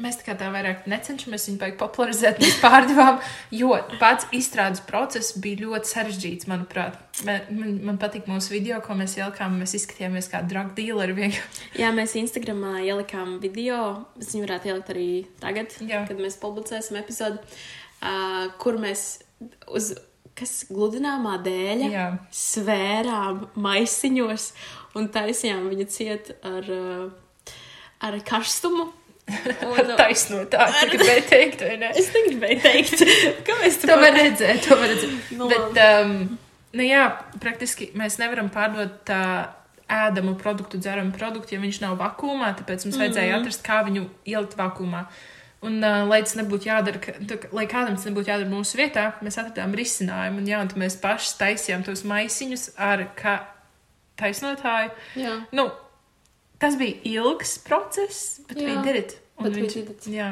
Mēs 0.00 0.20
tā 0.20 0.22
kā 0.28 0.34
tā 0.38 0.46
vairāk 0.54 0.84
necenšamies 0.88 1.48
viņu 1.48 1.70
popularizēt, 1.80 2.38
mēs 2.42 2.60
pārdevām, 2.62 3.18
jo 3.52 3.74
pats 3.98 4.28
izstrādes 4.36 4.82
process 4.86 5.34
bija 5.42 5.64
ļoti 5.64 5.90
sarežģīts, 5.90 6.46
manuprāt. 6.48 6.94
Man, 7.26 7.48
man, 7.58 7.72
man 7.88 7.98
patīk 8.00 8.28
mūsu 8.30 8.54
video, 8.54 8.78
ko 8.84 8.94
mēs 8.96 9.16
ielikām, 9.18 9.58
mēs 9.60 9.74
izskatījāmies 9.80 10.30
kā 10.30 10.44
drug 10.46 10.70
dealeri. 10.78 11.32
Jā, 11.82 11.90
mēs 11.96 12.14
Instagramā 12.22 12.78
ielikām 12.86 13.40
video. 13.42 14.06
Es 14.22 14.30
viņu 14.30 14.46
varētu 14.46 14.70
ielikt 14.70 14.94
arī 14.94 15.08
tagad, 15.42 15.74
Jā. 15.82 16.04
kad 16.08 16.22
mēs 16.22 16.38
publicēsim 16.40 17.00
epizodi, 17.02 17.42
uh, 17.42 18.46
kur 18.62 18.78
mēs 18.80 19.08
uz 19.74 19.92
kas 20.40 20.54
gludināmā 20.72 21.36
dēļa 21.44 21.90
Jā. 21.92 22.06
svērām 22.34 23.44
maisiņos 23.60 24.46
un 24.98 25.06
taisījām 25.14 25.68
viņu 25.70 25.86
ciet 25.92 26.32
ar, 26.42 26.66
uh, 26.66 27.52
ar 28.08 28.16
karstumu. 28.26 28.88
Un, 29.62 29.92
Taisnot 29.94 30.48
tā, 30.50 30.64
tā 30.74 30.86
gribēju 30.90 31.22
teikt, 31.30 31.60
vai 31.62 31.76
ne? 31.78 31.92
es 31.94 32.08
negribēju 32.10 32.62
teikt, 32.64 33.02
kāpēc 33.46 33.76
To 33.86 33.98
var 34.00 34.16
redzēt, 34.16 34.64
to 34.66 34.78
var 34.80 34.90
redzēt. 34.90 35.28
Nu, 35.38 35.46
Bet, 35.52 35.78
um, 35.84 36.16
nu 36.74 36.86
jā, 36.88 37.04
praktiski 37.38 37.92
mēs 38.00 38.16
nevaram 38.18 38.48
pārdot 38.50 38.96
tā 39.06 39.20
ēdamu 39.90 40.34
produktu, 40.40 40.80
dzeramu 40.82 41.14
produktu, 41.14 41.54
ja 41.54 41.62
viņš 41.62 41.78
nav 41.84 41.94
vakumā, 42.02 42.50
tāpēc 42.58 42.88
mums 42.88 42.98
vajadzēja 42.98 43.36
Mhm. 43.36 43.44
atrast, 43.44 43.62
kā 43.66 43.78
viņu 43.86 44.08
ielikt 44.34 44.58
vakumā. 44.58 45.04
Un, 45.62 45.74
uh, 45.84 46.06
lai 46.08 46.22
tas 46.24 46.36
nebūtu 46.38 46.70
jādara, 46.70 47.00
ka, 47.04 47.12
tā, 47.28 47.36
lai 47.52 47.66
kādam 47.68 47.96
tas 47.98 48.06
nebūtu 48.08 48.30
jādara 48.32 48.48
mūsu 48.48 48.78
vietā, 48.80 49.02
mēs 49.20 49.36
atradām 49.42 49.74
risinājumu. 49.76 50.40
Un, 50.40 50.46
jā, 50.48 50.60
un 50.64 50.70
mēs 50.80 50.96
paši 51.02 51.34
taisījām 51.36 51.84
tos 51.84 52.00
maisiņus 52.08 52.70
ar 52.80 53.02
taisnotāju. 54.20 54.90
Jā, 55.20 55.34
Nu, 55.52 55.66
tas 56.60 56.76
bija 56.80 56.96
ilgs 57.04 57.58
process, 57.64 58.40
bet 58.48 58.58
Jā, 58.60 58.70
we 58.70 58.82
did 58.86 58.96
it. 59.04 59.18
Un 59.38 59.44
but 59.44 59.54
we 59.54 59.62
viņš- 59.62 59.74
did 59.74 59.90
it. 59.90 60.06
Jā. 60.12 60.30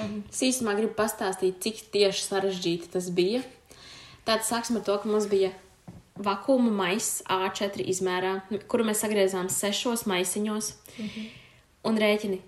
Un, 0.00 0.22
Es 0.30 0.40
īstenībā 0.40 0.76
gribu 0.78 0.94
pastāstīt, 0.94 1.58
cik 1.60 1.82
tieši 1.92 2.22
sarežģīti 2.30 2.88
tas 2.94 3.10
bija. 3.10 3.42
Tātad 4.24 4.46
sāksim 4.46 4.76
ar 4.78 4.82
to, 4.86 4.96
ka 4.98 5.08
mums 5.08 5.26
bija 5.26 5.50
vakuma 6.16 6.70
maiss 6.70 7.22
A4 7.28 7.82
izmērā, 7.90 8.42
kuru 8.68 8.84
mēs 8.84 9.02
sagriezām 9.02 9.50
sešos 9.50 10.06
maisiņos. 10.06 10.72
Un 11.84 11.98
rēķini, 11.98 12.38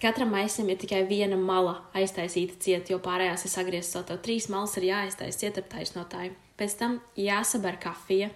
Katram 0.00 0.30
maisam 0.32 0.68
ir 0.72 0.78
tikai 0.80 1.02
viena 1.04 1.36
mala 1.36 1.74
aiztaisīta 1.92 2.54
cieta, 2.64 2.94
jo 2.94 2.98
pārējās 3.04 3.44
ir 3.44 3.52
sagrieztas. 3.52 4.06
Tev 4.08 4.22
trīs 4.24 4.46
malas 4.48 4.78
ir 4.80 4.86
jāaiztaisa 4.88 5.42
cieta 5.42 5.60
ar 5.60 5.66
taisnotāju. 5.74 6.32
Pēc 6.56 6.76
tam 6.80 6.94
jāsaber 7.20 7.76
kafija, 7.82 8.30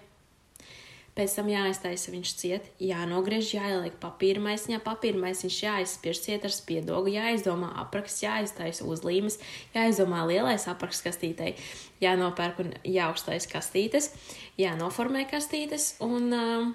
pēc 1.17 1.39
tam 1.39 1.49
jāaiztaisa 1.49 2.13
viņš 2.13 2.35
ciet, 2.37 2.69
jānogriež, 2.77 3.55
jāieliek 3.57 3.97
papīra 4.01 4.45
maisiņā, 4.45 4.77
papīra 4.85 5.23
maisiņš 5.25 5.59
jāizspiež 5.63 6.21
ciet 6.27 6.45
ar 6.45 6.53
spiedogu, 6.53 7.09
jāizdomā 7.15 7.71
apraksts, 7.81 8.21
jāiztaisa 8.27 8.85
uzlīmes, 8.85 9.41
jāizdomā 9.73 10.21
lielais 10.29 10.69
apraksts 10.69 11.07
kastītei, 11.07 11.55
jānopērk 12.03 12.61
un 12.61 12.73
jāuztaisa 12.85 13.55
kastītes, 13.57 14.13
jānoformē 14.61 15.25
kastītes 15.33 15.95
un. 16.05 16.29
Uh, 16.29 16.73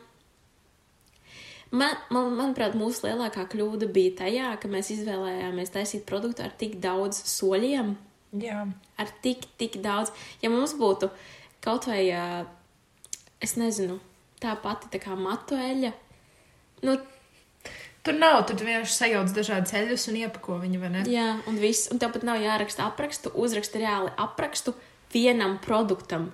Man, 1.71 1.95
man, 2.11 2.33
manuprāt, 2.35 2.75
mūsu 2.75 3.07
lielākā 3.07 3.45
kļūda 3.53 3.87
bija 3.95 4.17
tajā, 4.25 4.49
ka 4.59 4.71
mēs 4.71 4.91
izvēlējāmies 4.97 5.71
taisīt 5.71 6.03
produktu 6.09 6.43
ar 6.43 6.51
tik 6.59 6.81
daudz 6.83 7.21
soļiem, 7.31 7.93
Jā. 8.43 8.65
ar 8.99 9.13
tik, 9.23 9.47
tik 9.61 9.79
daudz. 9.85 10.11
Ja 10.43 10.51
mums 10.51 10.75
būtu 10.79 11.13
kaut 11.63 11.87
vai, 11.87 12.03
es 13.39 13.55
nezinu, 13.61 14.01
tā 14.43 14.57
pati 14.59 14.91
tā 14.91 14.99
kā 15.03 15.15
matu 15.19 15.59
eļļa, 15.59 15.95
nu, 16.89 16.99
Tur 18.01 18.17
nav, 18.17 18.39
tur 18.49 18.57
tu 18.57 18.65
vienkārši 18.65 18.95
sajauc 18.97 19.33
dažādas 19.37 19.75
ceļus 19.75 20.07
un 20.09 20.15
iepako 20.23 20.55
viņu, 20.63 20.79
vai 20.81 20.89
ne? 20.95 21.03
jā, 21.13 21.35
un 21.51 21.59
viss, 21.61 21.91
un 21.93 22.01
tev 22.01 22.15
pat 22.15 22.23
nav 22.25 22.41
jāraksta 22.41 22.87
aprakstu, 22.89 23.29
uzraksta 23.37 23.77
reāli 23.83 24.09
aprakstu 24.17 24.73
vienam 25.13 25.59
produktam. 25.61 26.31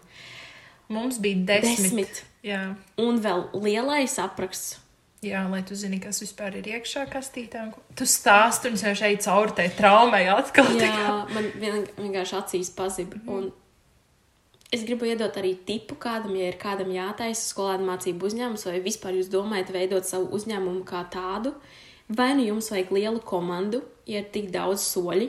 Mums 0.87 1.19
bija 1.19 1.43
desmit. 1.49 1.83
Desmit. 1.83 2.21
Jā. 2.47 2.61
Un 3.03 3.19
vēl 3.19 3.49
lielais 3.59 4.15
apraksts. 4.23 4.77
Jā, 5.27 5.43
lai 5.51 5.63
tu 5.67 5.77
zini, 5.79 5.99
kas 6.03 6.21
vispār 6.23 6.59
ir 6.61 6.69
iekšā 6.77 7.07
kastītē. 7.11 7.67
Tu 7.99 8.07
stāst 8.09 8.67
un 8.69 8.77
es 8.79 8.85
šeit 9.01 9.25
caur 9.27 9.53
tai 9.57 9.69
traumai 9.75 10.25
atkal. 10.33 10.69
tā 10.79 10.91
kā. 10.91 11.07
Jā, 11.07 11.15
man 11.35 11.49
vien, 11.61 11.87
vienkārši 11.99 12.37
acīs 12.41 12.71
pazib. 12.77 13.17
Un 13.27 13.51
es 14.75 14.85
gribu 14.87 15.09
iedot 15.09 15.35
arī 15.41 15.55
tipu 15.67 15.99
kādam, 15.99 16.37
ja 16.39 16.51
ir 16.51 16.61
kādam 16.61 16.93
jātaisa 16.95 17.43
skolēnu 17.51 17.89
mācību 17.89 18.31
uzņēmums, 18.31 18.67
vai 18.69 18.79
vispār 18.85 19.19
jūs 19.19 19.33
domājat 19.33 19.75
veidot 19.75 20.07
savu 20.07 20.31
uzņēmumu 20.39 20.85
kā 20.89 21.03
tādu. 21.13 21.57
Vai 22.07 22.35
nu 22.39 22.45
jums 22.47 22.71
vajag 22.71 22.93
lielu 22.95 23.21
komandu, 23.27 23.83
ja 24.07 24.21
ir 24.23 24.31
tik 24.31 24.53
daudz 24.55 24.85
soļi, 24.87 25.27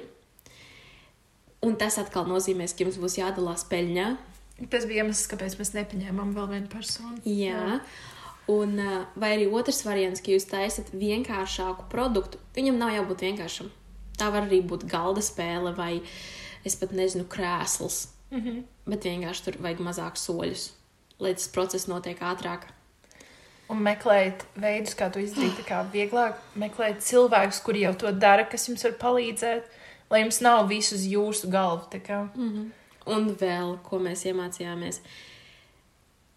un 1.65 1.77
tas 1.79 1.97
atkal 1.97 2.27
nozīmēs, 2.29 2.75
ka 2.77 2.85
jums 2.85 2.99
būs 3.01 3.17
jādalās 3.17 3.65
peļņā. 3.71 4.11
Tas 4.69 4.85
bija 4.89 5.03
iemesls, 5.03 5.25
kāpēc 5.29 5.57
mēs 5.59 5.73
nepaņēmām 5.75 6.33
vēl 6.37 6.47
vienu 6.53 6.69
personu. 6.71 7.17
Jā. 7.25 7.79
Un, 8.47 8.77
vai 9.19 9.33
arī 9.35 9.47
otrs 9.51 9.81
variants, 9.83 10.21
ka 10.23 10.31
jūs 10.31 10.47
taisat 10.47 10.93
vienkāršāku 10.95 11.89
produktu. 11.91 12.39
Viņam 12.55 12.77
nav 12.79 12.93
jābūt 12.95 13.25
vienkāršam. 13.25 13.71
Tā 14.17 14.29
var 14.31 14.47
arī 14.47 14.61
būt 14.63 14.85
galda 14.87 15.21
spēle 15.21 15.73
vai, 15.75 15.99
es 16.65 16.77
pat 16.79 16.95
nezinu, 16.95 17.27
krēsls. 17.27 18.07
Mm 18.31 18.41
-hmm. 18.41 18.63
Bet 18.85 19.03
vienkārši 19.03 19.43
tur 19.43 19.57
vajag 19.59 19.79
mazāk 19.79 20.15
soļus, 20.15 20.71
lai 21.19 21.33
tas 21.33 21.47
process 21.47 21.87
notiek 21.87 22.19
ātrāk. 22.19 22.71
Un 23.69 23.81
meklēt 23.83 24.45
veidus, 24.55 24.95
kā 24.95 25.11
to 25.11 25.19
izdarīt, 25.19 25.59
kā 25.67 25.83
vieglāk 25.91 26.35
meklēt 26.55 27.01
cilvēkus, 27.03 27.63
kuri 27.63 27.81
jau 27.81 27.93
to 27.93 28.11
dara, 28.11 28.45
kas 28.45 28.69
jums 28.69 28.83
var 28.83 28.91
palīdzēt, 28.91 29.63
lai 30.09 30.21
jums 30.21 30.41
nav 30.41 30.67
visu 30.67 30.95
uz 30.95 31.03
jūsu 31.03 31.49
galvu. 31.51 31.83
Mm. 32.35 32.71
Un 33.05 33.35
vēl, 33.35 33.77
ko 33.83 33.99
mēs 33.99 34.25
iemācījāmies, 34.25 35.01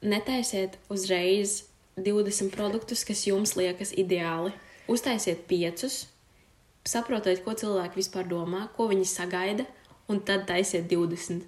netaisiet 0.03 0.79
uzreiz 0.89 1.70
20 2.05 2.51
produktus, 2.55 3.05
kas 3.05 3.27
jums 3.27 3.57
liekas 3.57 3.93
ideāli. 3.99 4.53
Uztaisiet 4.91 5.47
piecus, 5.47 6.07
saprotiet, 6.87 7.45
ko 7.45 7.55
cilvēki 7.55 8.01
vispār 8.01 8.29
domā, 8.29 8.67
ko 8.77 8.89
viņi 8.91 9.07
sagaida, 9.07 9.67
un 10.11 10.21
tad 10.27 10.47
taisiet 10.49 10.89
20. 10.91 11.45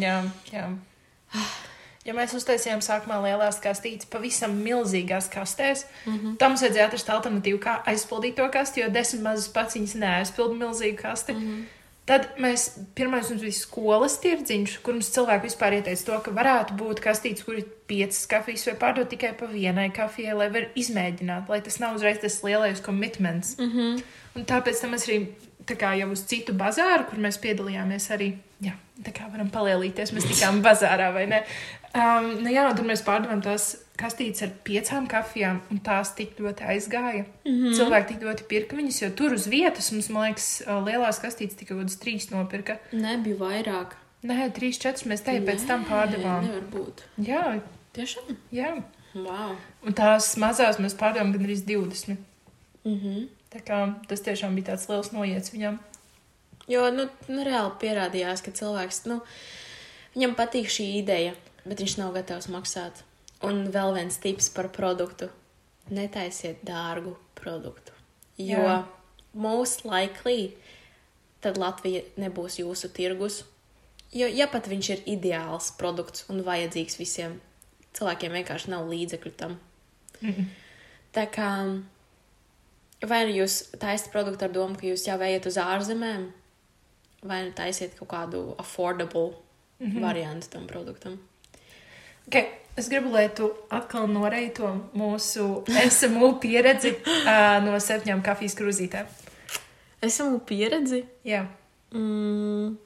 Jā, 0.00 0.22
jā. 0.52 0.68
Ja 2.08 2.14
mēs 2.16 2.32
uztaisījām 2.32 2.80
sākumā 2.80 3.18
lielās 3.26 3.58
kastītes, 3.60 4.08
pavisam 4.08 4.54
milzīgās 4.64 5.28
kastēs, 5.30 5.84
mm 6.06 6.14
-hmm. 6.14 6.36
tam 6.40 6.54
mums 6.54 6.62
vajadzēja 6.64 6.86
atrast 6.88 7.10
alternatīvu, 7.12 7.58
kā 7.60 7.74
aizpildīt 7.92 8.38
to 8.40 8.46
kasti, 8.50 8.80
jo 8.80 8.88
desmit 8.88 9.22
mazas 9.22 9.50
paciņas 9.52 9.94
neaizpilda 9.94 10.54
milzīgu 10.64 10.96
kasti. 11.02 11.32
Mm 11.32 11.40
-hmm. 11.40 11.64
Tad 12.10 12.24
mēs, 12.42 12.64
pirmais 12.98 13.28
mums 13.30 13.42
bija 13.44 13.54
skolas 13.54 14.16
tirdziņš, 14.24 14.72
kur 14.82 14.96
mums 14.96 15.12
cilvēki 15.14 15.46
vispār 15.46 15.76
ieteica 15.76 16.08
to, 16.08 16.16
ka 16.24 16.32
varētu 16.34 16.74
būt 16.80 17.02
kastītes, 17.04 17.44
kur 17.46 17.60
ir 17.60 17.68
piecas 17.90 18.24
kafijas 18.30 18.66
vai 18.66 18.74
pārdot 18.80 19.12
tikai 19.12 19.30
pa 19.38 19.46
vienai 19.52 19.86
kafijai, 19.94 20.34
lai 20.40 20.48
var 20.50 20.66
izmēģināt, 20.80 21.46
lai 21.52 21.60
tas 21.62 21.78
nav 21.78 21.94
uzreiz 22.00 22.18
tas 22.18 22.40
lielais 22.42 22.82
commitments. 22.82 23.54
Mm 23.58 23.70
-hmm. 23.70 24.02
Un 24.34 24.46
tāpēc 24.46 24.82
tam 24.82 24.90
mēs 24.94 25.06
arī 25.06 25.20
tā 25.66 25.76
kā 25.78 25.92
jau 25.98 26.10
uz 26.10 26.24
citu 26.26 26.52
bazāru, 26.52 27.06
kur 27.10 27.18
mēs 27.18 27.38
piedalījāmies 27.38 28.10
arī, 28.16 28.32
jā, 28.64 28.74
tā 29.06 29.12
kā 29.12 29.30
varam 29.30 29.50
palielīties, 29.50 30.12
mēs 30.16 30.26
tikām 30.32 30.62
bazārā 30.66 31.12
vai 31.14 31.26
ne. 31.30 31.44
Um, 31.90 32.28
nu 32.44 32.52
jā, 32.52 32.68
tad 32.70 32.86
mēs 32.86 33.02
pārdevām 33.02 33.40
tās 33.42 33.72
kastītes 33.98 34.44
ar 34.46 34.52
piecām 34.64 35.08
kafijām, 35.10 35.58
un 35.72 35.80
tās 35.84 36.12
tik 36.14 36.38
ļoti 36.38 36.68
aizgāja. 36.74 37.24
Mm 37.44 37.56
-hmm. 37.56 37.74
Cilvēki 37.78 38.08
tik 38.12 38.22
ļoti 38.22 38.46
pirka 38.52 38.76
viņas, 38.76 39.02
jo 39.02 39.10
tur 39.10 39.34
uz 39.34 39.48
vietas 39.50 39.90
mums, 39.92 40.08
man 40.08 40.28
liekas, 40.28 40.62
uh, 40.66 40.78
lielās 40.86 41.18
kastītes 41.18 41.58
tikai 41.58 41.74
kaut 41.74 41.82
kādas 41.82 41.98
trīs 41.98 42.30
nopirka. 42.30 42.78
Nebija 42.92 43.36
vairāk. 43.36 43.98
Nē, 44.22 44.50
trīs, 44.52 44.78
četras 44.78 45.04
mēs 45.08 45.24
te 45.24 45.40
pēc 45.40 45.66
tam 45.66 45.84
pārdevām. 45.84 46.44
Nevar 46.44 46.66
būt. 46.72 47.04
Jā, 47.16 47.60
Tiešām? 47.92 48.36
jā. 48.52 48.82
Wow. 49.14 49.56
Un 49.82 49.94
tās 49.94 50.36
mazās 50.38 50.78
mēs 50.78 50.94
pārdevām 50.94 51.32
gan 51.32 51.46
arī 51.46 51.56
20. 51.66 52.16
Mm 52.84 52.98
-hmm. 52.98 53.28
Tā 53.50 53.60
kā 53.66 53.94
tas 54.08 54.20
tiešām 54.20 54.54
bija 54.54 54.72
tāds 54.72 54.88
liels 54.88 55.12
noiets 55.12 55.52
viņam. 55.52 55.78
Jo, 56.68 56.90
nu, 56.90 57.08
nu, 57.28 57.44
reāli 57.44 57.72
pierādījās, 57.80 58.42
ka 58.42 58.50
cilvēks, 58.50 59.06
nu, 59.06 59.20
viņam 60.14 60.34
patīk 60.38 60.70
šī 60.70 60.84
ideja, 61.02 61.32
bet 61.64 61.82
viņš 61.82 61.96
nav 62.00 62.14
gatavs 62.16 62.48
maksāt. 62.52 63.04
Un 63.46 63.66
vēl 63.72 63.94
viens 63.96 64.18
tips 64.20 64.50
par 64.52 64.68
produktu. 64.72 65.30
Netaisiet 65.90 66.60
dārgu 66.66 67.16
produktu. 67.38 67.92
Jo 68.38 68.60
Jā. 68.60 68.76
most 69.32 69.84
likely 69.84 70.52
tad 71.40 71.58
Latvija 71.60 72.02
nebūs 72.20 72.60
jūsu 72.60 72.92
tirgus. 72.92 73.42
Jo, 74.12 74.26
ja 74.26 74.48
pat 74.50 74.66
viņš 74.68 74.90
ir 74.90 75.06
ideāls 75.14 75.70
produkts 75.78 76.26
un 76.32 76.42
vajadzīgs 76.44 76.98
visiem, 76.98 77.38
cilvēkiem 77.96 78.34
vienkārši 78.40 78.72
nav 78.72 78.88
līdzekļu 78.90 79.32
tam. 79.38 79.56
Tā 81.14 81.24
kā 81.32 81.50
vai 83.08 83.22
nu 83.28 83.36
jūs 83.38 83.62
taisat 83.80 84.10
produktu 84.12 84.46
ar 84.46 84.52
domu, 84.54 84.76
ka 84.76 84.88
jūs 84.88 85.06
jau 85.08 85.16
ejat 85.24 85.48
uz 85.48 85.56
ārzemēm, 85.62 86.28
vai 87.24 87.40
nu 87.46 87.54
taisiet 87.56 87.96
kaut 87.98 88.10
kādu 88.10 88.42
affordable 88.58 89.30
mm 89.78 89.86
-hmm. 89.86 90.00
variantu 90.02 90.50
tam 90.50 90.66
produktam. 90.66 91.18
Okay. 92.30 92.46
Es 92.78 92.86
gribu, 92.88 93.10
lai 93.12 93.26
tu 93.34 93.50
atkal 93.74 94.06
noreito 94.08 94.68
mūsu 94.96 95.64
SMU 95.90 96.36
pieredzi 96.40 96.94
uh, 96.94 97.58
no 97.64 97.74
septiņām 97.82 98.22
kafijas 98.24 98.54
krūzītēm. 98.56 99.08
Esmu 100.06 100.38
pieredzi. 100.48 101.02
Jā, 101.28 101.42
Mm. 101.90 102.76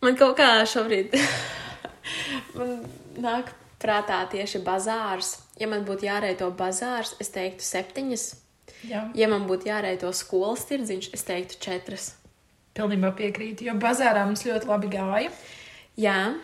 Man 0.00 0.16
kaut 0.16 0.36
kā 0.38 0.46
šobrīd 0.68 1.12
nāk 3.26 3.50
prātā 3.82 4.22
tieši 4.32 4.62
bazārs. 4.64 5.34
Ja 5.60 5.68
man 5.70 5.84
būtu 5.84 6.08
jāreito 6.08 6.48
bazārs, 6.56 7.14
es 7.20 7.28
teiktu 7.34 7.64
septiņas. 7.64 8.24
jā. 8.88 9.04
Ja 9.14 9.28
man 9.28 9.44
būtu 9.48 9.68
jāreito 9.68 10.08
skolas 10.16 10.64
tirdziņš, 10.70 11.10
es 11.14 11.24
teiktu 11.28 11.60
četras. 11.60 12.14
pilnībā 12.74 13.12
piekrītu. 13.14 13.68
Jo 13.68 13.74
bazārā 13.78 14.24
mums 14.26 14.42
ļoti 14.48 14.66
labi 14.66 14.88
gāja. 14.90 15.30
Jā, 16.00 16.34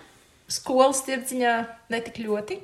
Skolas 0.51 1.05
tirdziņā 1.07 1.55
netik 1.93 2.19
ļoti. 2.25 2.59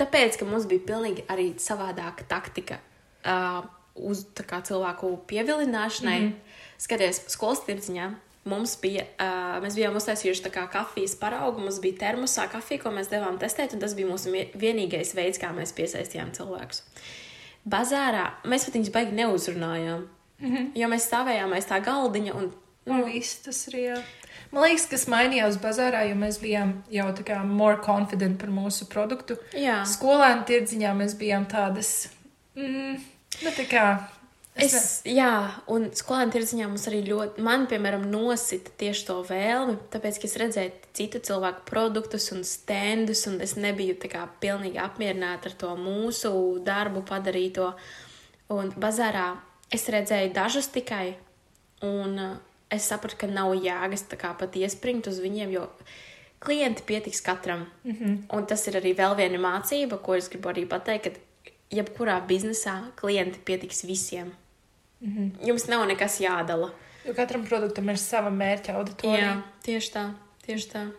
Tāpēc, 0.00 0.38
ka 0.40 0.46
mums 0.48 0.66
bija 0.68 0.86
pilnīgi 0.88 1.26
arī 1.30 1.50
savādāka 1.60 2.24
taktika 2.28 2.80
uh, 2.80 3.66
uz 3.94 4.24
kā, 4.34 4.62
cilvēku 4.64 5.12
pievilināšanai. 5.28 6.20
Mm 6.20 6.28
-hmm. 6.28 6.56
Skaties, 6.78 7.22
skolas 7.28 7.60
tirdziņā 7.66 8.14
mums 8.44 8.76
bija, 8.80 9.04
uh, 9.20 9.62
mēs 9.62 9.76
bijām 9.76 9.96
uztaisījuši 9.96 10.44
tā 10.46 10.50
kā 10.50 10.66
kafijas 10.72 11.14
paraugu, 11.20 11.60
mums 11.60 11.80
bija 11.80 11.98
termosā 11.98 12.48
kafija, 12.50 12.82
ko 12.82 12.90
mēs 12.90 13.10
devām 13.10 13.38
testēt, 13.38 13.74
un 13.74 13.80
tas 13.80 13.94
bija 13.94 14.08
mūsu 14.08 14.32
vienīgais 14.54 15.14
veids, 15.14 15.38
kā 15.38 15.52
mēs 15.52 15.72
piesaistījām 15.72 16.32
cilvēkus. 16.32 16.82
Bazārā 17.68 18.30
mēs 18.44 18.64
pat 18.64 18.74
viņus 18.74 18.92
baigi 18.94 19.12
neuzrunājām, 19.12 20.08
mm 20.38 20.56
-hmm. 20.56 20.70
jo 20.74 20.88
mēs 20.88 21.08
stāvējām 21.10 21.52
aiz 21.52 21.66
tā 21.66 21.84
galdiņa 21.84 22.34
un 22.34 22.52
Nu, 22.88 23.04
viss 23.06 23.42
tas 23.44 23.60
arī. 23.70 23.84
Jā. 23.90 24.00
Man 24.52 24.64
liekas, 24.64 24.86
kas 24.88 25.04
mainījās 25.12 25.58
bazārā, 25.60 26.06
jo 26.08 26.16
mēs 26.16 26.38
bijām 26.40 26.78
jau 26.92 27.08
tā 27.16 27.24
kā 27.26 27.40
more 27.44 27.80
confident 27.84 28.38
par 28.40 28.52
mūsu 28.52 28.88
produktu. 28.88 29.36
Jā. 29.52 29.82
Skolēnu 29.88 30.46
tirdziņā 30.48 30.94
mēs 30.96 31.18
bijām 31.20 31.44
tādas, 31.50 32.08
mm, 32.56 32.94
nu 33.44 33.52
tā 33.58 33.66
kā. 33.68 33.88
Es, 34.58 34.72
Es, 34.74 34.86
jā, 35.06 35.30
un 35.70 35.84
skolēnu 35.94 36.32
tirdziņā 36.34 36.66
mums 36.66 36.88
arī 36.90 37.04
ļoti, 37.06 37.42
man, 37.46 37.68
piemēram, 37.70 38.08
nosita 38.10 38.72
tieši 38.80 39.04
to 39.06 39.20
vēlmi, 39.28 39.76
tāpēc, 39.92 40.18
ka 40.18 40.26
es 40.26 40.34
redzēju 40.42 40.72
citu 40.98 41.20
cilvēku 41.28 41.62
produktus 41.68 42.26
un 42.34 42.42
stendus, 42.42 43.22
un 43.30 43.36
es 43.44 43.54
nebiju 43.54 43.94
tā 44.02 44.10
kā 44.10 44.24
pilnīgi 44.42 44.80
apmierināta 44.82 45.52
ar 45.52 45.54
to 45.60 45.70
mūsu 45.78 46.32
darbu 46.66 47.04
padarīto. 47.06 47.70
Un 48.50 48.72
bazārā 48.74 49.28
es 49.70 49.86
redzēju 49.94 50.34
dažus 50.34 50.72
tikai, 50.74 51.12
un 51.86 52.18
es 52.70 52.88
sapratu, 52.88 53.16
ka 53.20 53.26
nav 53.26 53.54
jēgas 53.54 54.04
pat 54.10 54.56
iespringt 54.56 55.06
uz 55.06 55.20
viņiem, 55.20 55.50
jo 55.50 55.68
klienti 56.38 56.82
pietiks 56.86 57.20
katram. 57.20 57.66
Mm 57.84 57.92
-hmm. 57.92 58.36
Un 58.36 58.46
tas 58.46 58.66
ir 58.68 58.74
arī 58.74 58.94
vēl 58.96 59.16
viena 59.16 59.38
mācība, 59.38 60.02
ko 60.02 60.14
es 60.14 60.28
gribu 60.28 60.48
arī 60.48 60.66
pateikt, 60.68 61.04
ka 61.04 61.50
jebkurā 61.70 62.26
biznesā 62.26 62.92
klienti 62.96 63.38
pietiks 63.44 63.84
visiem. 63.84 64.32
Mm 65.00 65.16
-hmm. 65.16 65.46
Jums 65.46 65.66
nav 65.66 65.86
nekas 65.86 66.20
jādala. 66.20 66.70
Jo 67.04 67.14
katram 67.14 67.46
produktam 67.46 67.88
ir 67.88 67.96
sava 67.96 68.30
mērķa 68.30 68.74
auditorija. 68.74 69.18
Jā, 69.18 69.42
tieši 69.62 69.92
tā, 69.92 70.10
tieši 70.46 70.68
tā. 70.68 70.90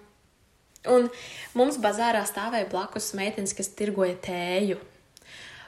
Un 0.88 1.10
mums 1.54 1.78
bazārā 1.78 2.24
stāvēja 2.26 2.70
blakus 2.70 3.14
meitenes, 3.14 3.54
kas 3.54 3.68
tirgoja 3.68 4.16
tēju, 4.16 4.78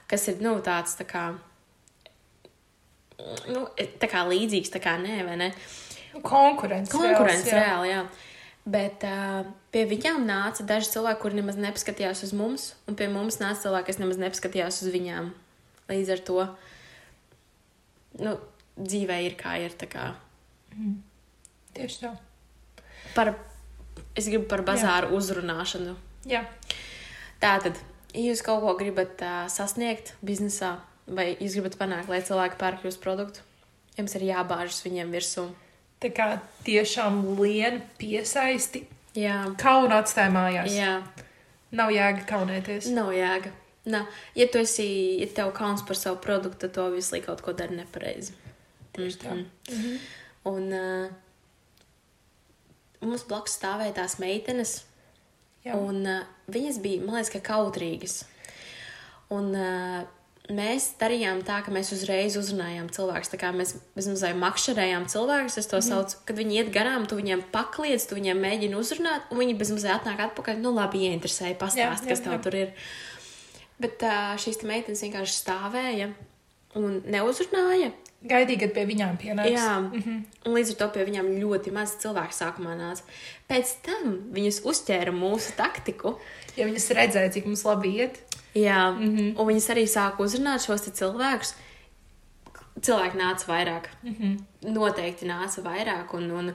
kas 0.07 0.27
ir 0.27 0.39
nu, 0.41 0.55
tāds 0.63 0.95
tā 0.99 1.05
kā, 1.09 1.37
nu, 3.47 3.67
tā 3.99 4.07
kā 4.07 4.23
līdzīgs, 4.29 4.71
tā 4.71 4.79
kā 4.79 4.95
nē, 5.01 5.25
vai 5.27 5.37
ne? 5.37 5.51
Konkurence. 6.19 6.91
Konkurence 6.91 7.47
jā. 7.47 7.61
reāli, 7.61 7.93
jā. 7.93 8.03
Bet 8.71 9.05
uh, 9.07 9.47
pie 9.73 9.85
viņām 9.89 10.25
nāca 10.27 10.65
daži 10.67 10.91
cilvēki, 10.93 11.21
kuri 11.23 11.39
nemaz 11.39 11.57
nepaskatījās 11.57 12.21
uz 12.27 12.33
mums, 12.37 12.67
un 12.89 12.97
pie 12.99 13.07
mums 13.09 13.39
nāca 13.41 13.63
cilvēki, 13.63 13.87
kas 13.89 14.01
nemaz 14.01 14.19
nepaskatījās 14.21 14.81
uz 14.85 14.91
viņām. 14.93 15.31
Līdz 15.89 16.11
ar 16.13 16.21
to 16.27 16.43
nu, 18.21 18.35
dzīvē 18.77 19.17
ir 19.25 19.37
kā 19.39 19.55
ir. 19.63 19.73
tā 19.79 19.89
Kā. 19.89 20.11
Tieši 21.75 22.03
tā. 22.03 22.13
Par, 23.15 23.33
es 24.15 24.29
gribu 24.29 24.45
par 24.51 24.63
bazāru 24.67 25.15
uzrunāšanu. 25.17 25.95
Jā. 26.29 26.43
Tātad, 27.41 27.79
ja 28.13 28.27
jūs 28.29 28.43
kaut 28.45 28.61
ko 28.61 28.75
gribat 28.77 29.23
uh, 29.25 29.47
sasniegt 29.49 30.13
biznesā, 30.21 30.75
vai 31.09 31.31
jūs 31.33 31.57
gribat 31.57 31.79
panākt, 31.79 32.11
lai 32.11 32.21
cilvēki 32.21 32.59
pērk 32.61 32.85
jūsu 32.85 33.01
produktu, 33.01 33.41
jums 33.97 34.13
ir 34.19 34.29
jābāžas 34.29 34.83
viņiem 34.85 35.11
virsū. 35.17 35.49
Tā 36.01 36.09
kā 36.17 36.27
tiešām 36.65 37.21
lien 37.39 37.81
piesaisti. 37.99 38.85
Jā, 39.17 39.41
Kaunu 39.59 39.93
atstāja 39.97 40.31
mājās. 40.33 40.71
jā. 40.73 41.01
Nav 41.71 41.91
jēga 41.93 42.25
kaunēties. 42.27 42.89
Nav 42.91 43.13
jēga. 43.15 43.51
Nav. 43.85 44.07
Ja 44.35 44.45
tu 44.51 44.59
esi, 44.59 44.85
ja 45.21 45.27
tev 45.35 45.53
kauns 45.55 45.81
par 45.87 45.95
savu 45.95 46.17
produktu, 46.21 46.65
tad 46.65 46.73
to 46.75 46.89
visu 46.91 47.15
laiku 47.15 47.29
kaut 47.31 47.41
ko 47.45 47.53
dari 47.55 47.77
nepareizi. 47.79 48.33
Tieši 48.93 49.21
tā. 49.21 49.35
Mhm. 49.71 49.95
Un 50.51 50.73
uh, 50.73 51.11
mums 53.01 53.23
blakus 53.29 53.55
stāvēja 53.59 53.93
tās 54.01 54.17
meitenes, 54.21 54.71
Jā. 55.65 55.77
un 55.77 56.01
uh, 56.05 56.23
viņas 56.51 56.79
bija, 56.83 57.01
man 57.05 57.19
liekas, 57.19 57.31
ka 57.35 57.41
kautrīgas. 57.45 58.23
Un 59.31 59.53
uh, 59.55 60.01
mēs 60.55 60.91
darījām 61.01 61.41
tā, 61.47 61.59
ka 61.65 61.73
mēs 61.73 61.91
uzreiz 61.95 62.35
uzrunājām 62.39 62.89
cilvēkus. 62.93 63.31
Tā 63.33 63.39
kā 63.41 63.51
mēs 63.55 63.75
mazliet 63.95 64.39
makšķerējām 64.41 65.07
cilvēkus, 65.11 65.57
es 65.61 65.69
to 65.71 65.79
mm. 65.79 65.87
saucu, 65.87 66.19
kad 66.27 66.39
viņi 66.39 66.59
iet 66.59 66.73
garām, 66.75 67.07
tu 67.09 67.19
viņiem 67.19 67.45
pakliedz, 67.53 68.07
tu 68.09 68.17
viņiem 68.19 68.41
mēģini 68.45 68.77
uzrunāt, 68.79 69.31
un 69.31 69.41
viņi 69.43 69.57
bezmazliet 69.59 69.95
atnāk 69.99 70.25
atpakaļ. 70.27 70.61
Nu, 70.63 70.73
labi, 70.75 71.05
ieinteresēja, 71.09 71.59
pastāst, 71.61 71.81
Jā, 71.81 71.89
jā, 71.93 72.13
kas 72.13 72.25
tev 72.25 72.37
jā. 72.37 72.41
tur 72.45 72.59
ir. 72.59 72.75
Bet 73.81 74.05
uh, 74.05 74.35
šīs 74.41 74.61
te 74.61 74.69
meitenes 74.69 75.01
vienkārši 75.07 75.39
stāvēja 75.41 76.11
un 76.79 77.01
neuzrunāja. 77.11 77.91
Gaidīju, 78.21 78.59
kad 78.61 78.73
pie 78.75 78.83
viņām 78.85 79.15
pienāks. 79.17 79.49
Jā, 79.49 79.79
mm 79.81 80.01
-hmm. 80.01 80.17
un 80.45 80.53
līdz 80.53 80.71
ar 80.71 80.77
to 80.77 80.87
pie 80.93 81.05
viņām 81.07 81.29
ļoti 81.41 81.71
maz 81.73 81.95
cilvēku 82.03 82.35
sākumā 82.37 82.75
nāca. 82.77 83.01
Pēc 83.49 83.71
tam 83.81 84.11
viņas 84.35 84.61
uzķēra 84.61 85.11
mūsu 85.11 85.55
taktiku. 85.57 86.19
Ja 86.55 86.67
viņas 86.69 86.91
redzēja, 86.93 87.31
cik 87.33 87.45
mums 87.49 87.65
labi 87.65 87.95
iet, 87.97 88.21
Jā, 88.53 88.91
mm 88.91 89.17
-hmm. 89.17 89.39
un 89.39 89.47
viņas 89.47 89.69
arī 89.71 89.85
sāka 89.87 90.23
uzrunāt 90.23 90.65
šos 90.65 90.81
cilvēkus. 90.81 91.53
Cilvēki 92.81 93.17
nāca 93.17 93.47
vairāk. 93.47 93.89
Mm 94.03 94.15
-hmm. 94.15 94.73
Noteikti 94.73 95.25
nāca 95.25 95.63
vairāk. 95.63 96.13
Un, 96.13 96.31
un 96.31 96.53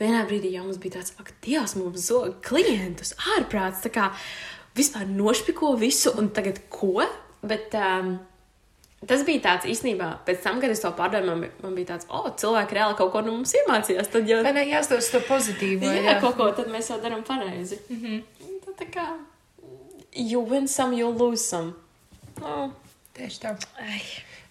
vienā 0.00 0.26
brīdī 0.26 0.52
jau 0.52 0.64
mums 0.64 0.78
bija 0.78 0.98
tāds, 0.98 1.12
ak, 1.18 1.32
Dievs, 1.42 1.76
mums 1.76 2.06
zog 2.06 2.42
klientus, 2.42 3.14
ārprāts. 3.36 3.82
Tā 3.82 3.90
kā 3.90 4.10
vispār 4.74 5.06
nošpiko 5.06 5.76
visu, 5.76 6.12
un 6.18 6.28
tagad 6.30 6.60
ko? 6.68 7.02
Bet 7.42 7.74
um, 7.74 8.18
tas 9.06 9.24
bija 9.24 9.40
tāds 9.40 9.66
īstenībā, 9.66 10.18
pēc 10.26 10.42
tam, 10.42 10.60
kad 10.60 10.70
es 10.70 10.80
to 10.80 10.90
pārdevu, 10.90 11.26
man, 11.26 11.50
man 11.62 11.74
bija 11.74 11.86
tāds, 11.86 12.06
o, 12.08 12.18
oh, 12.18 12.30
cilvēki 12.36 12.74
reāli 12.74 12.96
kaut 12.96 13.12
ko 13.12 13.20
no 13.20 13.32
mums 13.32 13.54
iemācījās. 13.54 14.10
Tad 14.12 14.28
jau 14.28 14.42
vai 14.42 14.52
ne 14.52 14.66
jāstos 14.68 15.10
to 15.10 15.20
pozitīvo? 15.20 15.84
jā, 15.86 16.02
jā. 16.02 16.20
kaut 16.20 16.36
ko 16.36 16.50
tad 16.52 16.68
mēs 16.72 16.90
jau 16.90 17.00
darām 17.00 17.24
pareizi. 17.24 17.78
Mm 17.88 17.96
-hmm. 17.96 18.22
Tad 18.64 18.74
tā 18.82 18.90
kā 18.96 19.06
you 20.18 20.40
win 20.40 20.68
some, 20.68 20.92
you 20.92 21.08
lose 21.08 21.44
some. 21.44 21.74
Oh. 22.42 22.70
Tieši 23.18 23.42
tā. 23.42 23.54
Ai. 23.82 24.00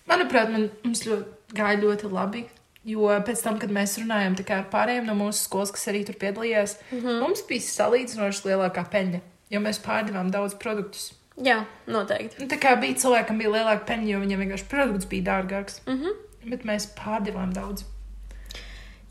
Manuprāt, 0.07 0.51
man, 0.51 0.69
mums 0.83 1.03
ļoti, 1.07 1.55
gāja 1.55 1.79
ļoti 1.83 2.11
labi. 2.11 2.45
Jo 2.87 3.09
pēc 3.27 3.41
tam, 3.43 3.57
kad 3.59 3.71
mēs 3.75 3.97
runājām 3.99 4.37
ar 4.55 4.67
pārējiem 4.71 5.07
no 5.09 5.15
mūsu 5.19 5.43
skolas, 5.43 5.73
kas 5.75 5.89
arī 5.91 6.05
tur 6.07 6.15
piedalījās, 6.19 6.77
mm 6.91 6.99
-hmm. 6.99 7.19
mums 7.19 7.43
bija 7.49 7.65
salīdzinoši 7.65 8.47
lielākā 8.47 8.85
peļņa, 8.93 9.19
jo 9.51 9.59
mēs 9.59 9.81
pārdevām 9.83 10.31
daudz 10.31 10.55
produktus. 10.55 11.11
Jā, 11.35 11.65
noteikti. 11.87 12.41
Un 12.43 12.49
Tā 12.49 12.57
kā 12.57 12.75
bija 12.79 12.95
cilvēkam 12.95 13.37
bija 13.37 13.51
lielāka 13.57 13.85
peļņa, 13.91 14.07
jo 14.07 14.19
viņam 14.23 14.39
vienkārši 14.39 14.69
produkts 14.71 15.05
bija 15.05 15.23
dārgāks. 15.23 15.81
Mm 15.85 15.99
-hmm. 15.99 16.49
Bet 16.49 16.63
mēs 16.63 16.87
pārdevām 16.95 17.53
daudz. 17.53 17.83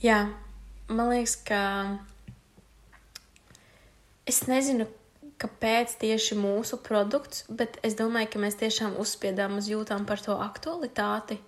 Jā, 0.02 0.32
man 0.88 1.08
liekas, 1.08 1.36
ka 1.36 1.98
es 4.26 4.46
nezinu, 4.46 4.86
kāpēc 5.42 5.96
tieši 6.00 6.38
mūsu 6.40 6.78
produkts, 6.84 7.44
bet 7.48 7.80
es 7.86 7.96
domāju, 7.98 8.30
ka 8.32 8.42
mēs 8.42 8.56
tiešām 8.60 8.96
uzspiedām 9.02 9.58
uz 9.60 9.68
jūtām 9.68 10.06
par 10.08 10.22
to 10.24 10.36
aktualitāti. 10.40 11.38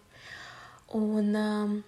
Un 0.96 1.32
um, 1.36 1.78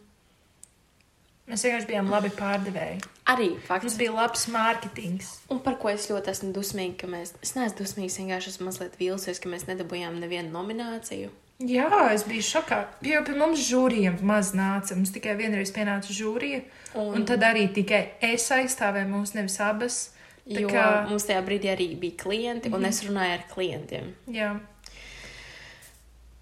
Mēs 1.51 1.65
vienkārši 1.67 1.89
bijām 1.89 2.11
labi 2.13 2.31
pārdevēji. 2.37 3.01
arī 3.33 3.49
Mums 3.57 3.67
fakts, 3.67 3.97
bija 3.99 4.13
labs 4.15 4.47
mārketings. 4.55 5.31
un 5.51 5.59
par 5.65 5.79
ko 5.83 5.91
es 5.91 6.07
ļoti 6.11 6.31
esmu 6.31 6.53
dusmīga, 6.55 6.97
ka 7.01 7.11
mēs, 7.11 7.35
es 7.43 7.57
neesmu 7.57 7.81
dusmīga, 7.83 8.13
vienkārši 8.21 8.53
esmu 8.55 8.69
mazliet 8.69 8.99
vīlusies, 9.01 9.41
ka 9.43 9.51
mēs 9.51 9.67
nedabūjām 9.67 10.21
nevienu 10.23 10.53
nomināciju. 10.55 11.33
Jā, 11.61 11.89
es 12.15 12.23
biju 12.25 12.41
šokā. 12.41 12.79
Jo 13.05 13.21
pie 13.27 13.35
mums 13.37 13.61
žūrija 13.67 14.15
maz 14.25 14.55
nāca. 14.57 14.95
Mums 14.97 15.11
tikai 15.13 15.35
vienreiz 15.37 15.69
pienāca 15.77 16.15
žūrija. 16.17 16.63
Un, 16.95 17.11
un 17.19 17.27
tad 17.29 17.43
arī 17.45 17.67
tikai 17.75 18.15
es 18.25 18.47
aizstāvēju 18.55 19.11
mūs, 19.11 19.35
nevis 19.37 19.59
abas. 19.61 19.99
Tā 20.49 20.61
Jo 20.61 20.69
kā, 20.69 20.85
mums 21.09 21.25
tajā 21.29 21.43
brīdī 21.47 21.69
arī 21.71 21.87
bija 22.01 22.17
klienti, 22.25 22.73
un 22.75 22.85
es 22.85 23.03
runāju 23.05 23.33
ar 23.39 23.45
klientiem. 23.55 24.15
jā. 24.29 24.59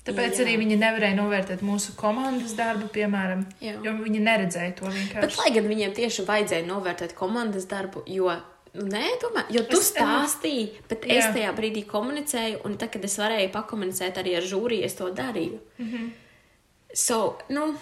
Tāpēc 0.08 0.38
Jā. 0.38 0.44
arī 0.46 0.52
viņi 0.62 0.76
nevarēja 0.80 1.16
novērtēt 1.18 1.60
mūsu 1.68 1.92
komandas 2.00 2.54
darbu, 2.56 2.86
piemēram, 2.94 3.42
Jā. 3.60 3.74
jo 3.84 3.92
viņi 3.92 4.20
neredzēja 4.24 4.74
to 4.78 4.86
Bet, 4.86 4.94
vienkārši. 4.94 5.36
lai 5.42 5.50
gan 5.52 5.66
viņiem 5.68 5.92
tieši 5.98 6.24
vajadzēja 6.24 6.64
novērtēt 6.64 7.12
komandas 7.18 7.66
darbu, 7.68 8.04
jo, 8.08 8.30
nu, 8.78 8.86
nē, 8.88 9.02
tomēr, 9.20 9.50
jo 9.52 9.62
tu 9.68 9.76
Es- 9.76 9.90
stāstīji, 9.92 10.70
bet 10.88 11.04
es 11.04 11.24
Jā. 11.26 11.34
tajā 11.34 11.52
brīdī 11.58 11.84
komunicēju, 11.90 12.64
un 12.64 12.78
tad, 12.78 12.90
kad 12.92 13.04
es 13.04 13.18
varēju 13.18 13.52
pakomunicēt 13.52 14.16
arī 14.22 14.36
ar 14.38 14.42
žūriju, 14.42 14.84
es 14.84 14.94
to 14.94 15.10
darīju. 15.12 15.58
Mm 15.78 15.84
Mhm. 15.84 15.96
-hmm. 15.96 16.10
So, 16.94 17.38
nu, 17.50 17.74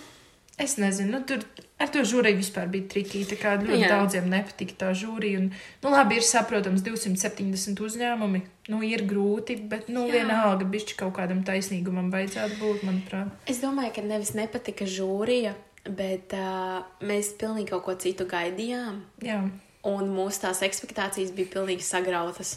Es 0.59 0.77
nezinu, 0.79 1.11
nu, 1.11 1.21
tur 1.25 1.39
ar 1.81 1.91
to 1.93 2.03
žūriju 2.09 2.41
vispār 2.41 2.69
bija 2.73 2.89
trikīgi. 2.93 3.27
Tā 3.33 3.39
kā 3.41 3.55
ļoti 3.61 3.83
Jā. 3.83 3.91
daudziem 3.93 4.29
nepatika 4.33 4.79
tā 4.81 4.93
žūrija. 4.97 5.43
Un, 5.43 5.51
nu, 5.85 5.93
labi, 5.93 6.19
ir 6.21 6.27
saprotams, 6.27 6.85
270 6.87 7.83
uzņēmumi. 7.87 8.43
Nu, 8.73 8.81
ir 8.87 9.05
grūti, 9.09 9.59
bet, 9.71 9.91
nu, 9.93 10.07
Jā. 10.09 10.23
vienalga, 10.23 10.67
bišķi 10.73 10.97
kaut 11.03 11.15
kādam 11.19 11.45
taisnīgumam 11.47 12.09
vajadzētu 12.15 12.59
būt, 12.63 12.87
manuprāt. 12.89 13.31
es 13.47 13.61
domāju, 13.63 13.95
ka 13.99 14.07
nevis 14.07 14.33
nepatika 14.39 14.89
žūrija, 14.91 15.55
bet 15.87 16.35
uh, 16.35 16.81
mēs 17.07 17.35
pilnīgi 17.39 17.71
kaut 17.75 17.85
ko 17.87 17.95
citu 18.01 18.27
gaidījām, 18.27 19.05
Jā. 19.23 19.45
un 19.87 20.11
mūsu 20.17 20.47
tās 20.49 20.65
expectācijas 20.67 21.31
bija 21.37 21.53
pilnīgi 21.59 21.87
sagrautas. 21.87 22.57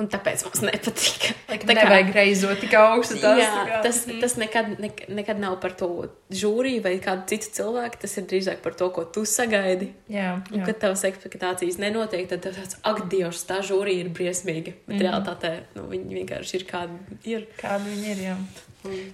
Un 0.00 0.06
tāpēc 0.08 0.42
mums 0.46 0.62
nepatika. 0.64 1.34
Laikam 1.50 1.68
Tā 1.68 1.82
kā- 1.84 2.12
reizot 2.14 2.60
tik 2.62 2.72
augstu. 2.78 3.18
tās, 3.20 3.36
Jā, 3.42 3.48
tā 3.52 3.64
kā- 3.68 3.80
tas, 3.84 3.98
tas 4.22 4.34
nekad, 4.40 4.70
nek, 4.80 5.02
nekad 5.12 5.38
nav 5.42 5.58
par 5.60 5.74
to 5.76 5.88
žūriju 6.32 6.80
vai 6.86 6.94
kādu 7.04 7.26
citu 7.28 7.50
cilvēku. 7.58 8.00
Tas 8.00 8.16
ir 8.16 8.24
drīzāk 8.30 8.62
par 8.64 8.72
to, 8.78 8.88
ko 8.96 9.04
tu 9.04 9.26
sagaidi. 9.28 9.90
Jā, 10.08 10.40
Un, 10.52 10.60
jā. 10.62 10.66
kad 10.70 10.80
tavas 10.86 11.04
expectācijas 11.04 11.76
nenotiek, 11.82 12.26
tad 12.32 12.40
tev 12.46 12.56
tāds, 12.56 12.78
ak, 12.82 13.04
Dievs, 13.12 13.44
tā 13.44 13.60
žūrija 13.60 14.06
ir 14.06 14.10
briesmīga. 14.16 14.72
Bet 14.88 14.96
mm. 14.96 15.04
realtātē 15.04 15.52
nu, 15.76 15.82
viņi 15.92 16.24
vienkārši 16.24 16.54
ir 16.62 16.64
kādi 16.64 16.98
ir. 17.36 17.46
Kāda 17.60 17.84
viņi 17.84 18.10
ir. 18.16 18.24
Jā. 18.30 18.36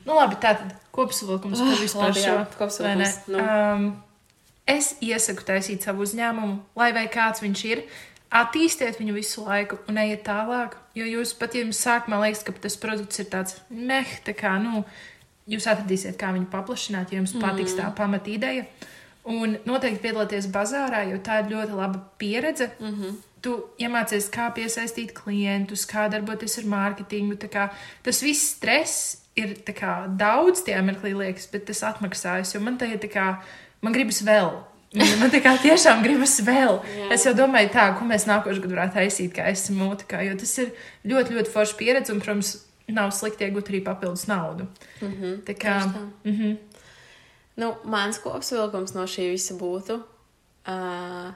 Nu, 0.07 0.15
labi, 0.15 0.37
tā 0.39 0.55
tad 0.61 0.75
kopsavilkums 0.95 1.59
Ah, 1.59 1.75
vispār 1.83 2.13
labi, 2.13 2.21
šo 2.23 2.35
jā, 2.37 2.47
kopsavilkums, 2.59 2.79
vai 2.81 2.97
ne? 2.97 3.13
nu. 3.35 3.39
Um, 3.43 4.03
es 4.69 4.95
iesaku 5.03 5.43
taisīt 5.43 5.83
savu 5.83 6.05
uzņēmumu, 6.07 6.61
lai 6.79 6.93
vai 6.95 7.09
kāds 7.09 7.43
viņš 7.43 7.65
ir. 7.73 7.83
Attīstiet 8.35 8.99
viņu 8.99 9.15
visu 9.15 9.45
laiku 9.47 9.79
un 9.89 9.99
ejiet 10.03 10.25
tālāk. 10.27 10.75
Jo 10.99 11.07
jūs 11.07 11.35
pat, 11.39 11.55
ja 11.55 11.63
jums 11.63 11.79
sākumā 11.79 12.19
liekas, 12.25 12.43
ka 12.47 12.55
tas 12.65 12.77
produkts 12.81 13.21
ir 13.23 13.29
tāds 13.31 13.61
meh, 13.71 14.17
tā 14.27 14.35
kā, 14.35 14.57
nu, 14.63 14.83
jūs 15.51 15.69
atradīsiet, 15.71 16.17
kā 16.19 16.33
viņu 16.35 16.49
paplašināt, 16.51 17.13
ja 17.13 17.21
jums 17.21 17.37
patiks 17.39 17.77
tā 17.79 17.87
pamat 17.97 18.27
ideja. 18.33 18.67
Un 19.27 19.57
noteikti 19.67 20.03
piedalieties 20.05 20.47
bazārā, 20.55 21.05
jo 21.11 21.19
tā 21.23 21.41
ir 21.43 21.53
ļoti 21.55 21.79
laba 21.79 22.03
pieredze. 22.19 22.71
Mm 22.79 22.95
-hmm. 22.95 23.17
Tu 23.43 23.53
iemācies, 23.79 24.31
kā 24.31 24.51
piesaistīt 24.55 25.13
klientus, 25.15 25.87
kā 25.87 26.11
darboties 26.11 26.59
ar 26.59 26.65
mārketingu. 26.65 27.37
kā 27.49 27.71
Tas 28.03 28.23
viss 28.23 28.55
stress 28.57 29.23
ir 29.37 29.55
kā, 29.77 30.07
daudz 30.17 30.65
tie 30.65 30.83
mirklī 30.83 31.15
liekas, 31.17 31.47
bet 31.53 31.67
tas 31.67 31.83
atmaksājas, 31.83 32.55
jo 32.55 32.61
man 32.61 32.79
tā 32.79 32.93
ir 32.93 32.99
tā 32.99 33.11
kā, 33.13 33.37
man 33.83 33.93
gribas 33.93 34.23
vēl. 34.23 34.65
Man 34.97 35.31
tā 35.35 35.43
kā 35.45 35.57
tiešām 35.61 36.03
gribas 36.05 36.39
vēl. 36.45 36.79
Jā. 36.97 37.09
es 37.17 37.27
jau 37.29 37.35
domāju, 37.37 37.73
tā, 37.75 37.89
ko 37.99 38.07
mēs 38.09 38.29
nākošais 38.29 38.63
gads 38.63 38.77
varētu 38.77 38.99
taisīt, 39.01 39.35
kā 39.37 39.51
esmu 39.53 39.77
mūtikā, 39.83 40.23
jo 40.29 40.37
tas 40.41 40.55
ir 40.63 40.73
ļoti, 41.13 41.37
ļoti 41.37 41.53
forši 41.53 41.77
pieredze 41.81 42.15
un, 42.15 42.23
protams, 42.25 42.55
nav 42.89 43.11
slikti 43.13 43.45
iegūt 43.47 43.73
arī 43.73 43.83
papildus 43.85 44.27
naudu. 44.31 44.69
Mm 45.01 45.13
-hmm. 45.13 45.37
Tā 45.49 45.55
kā, 45.59 45.77
mhm. 46.25 46.57
Nu, 47.57 47.75
mans 47.85 48.19
kopsavilkums 48.19 48.95
no 48.95 49.07
šī 49.09 49.31
visa 49.33 49.55
būtu. 49.55 50.03
Uh, 50.69 51.33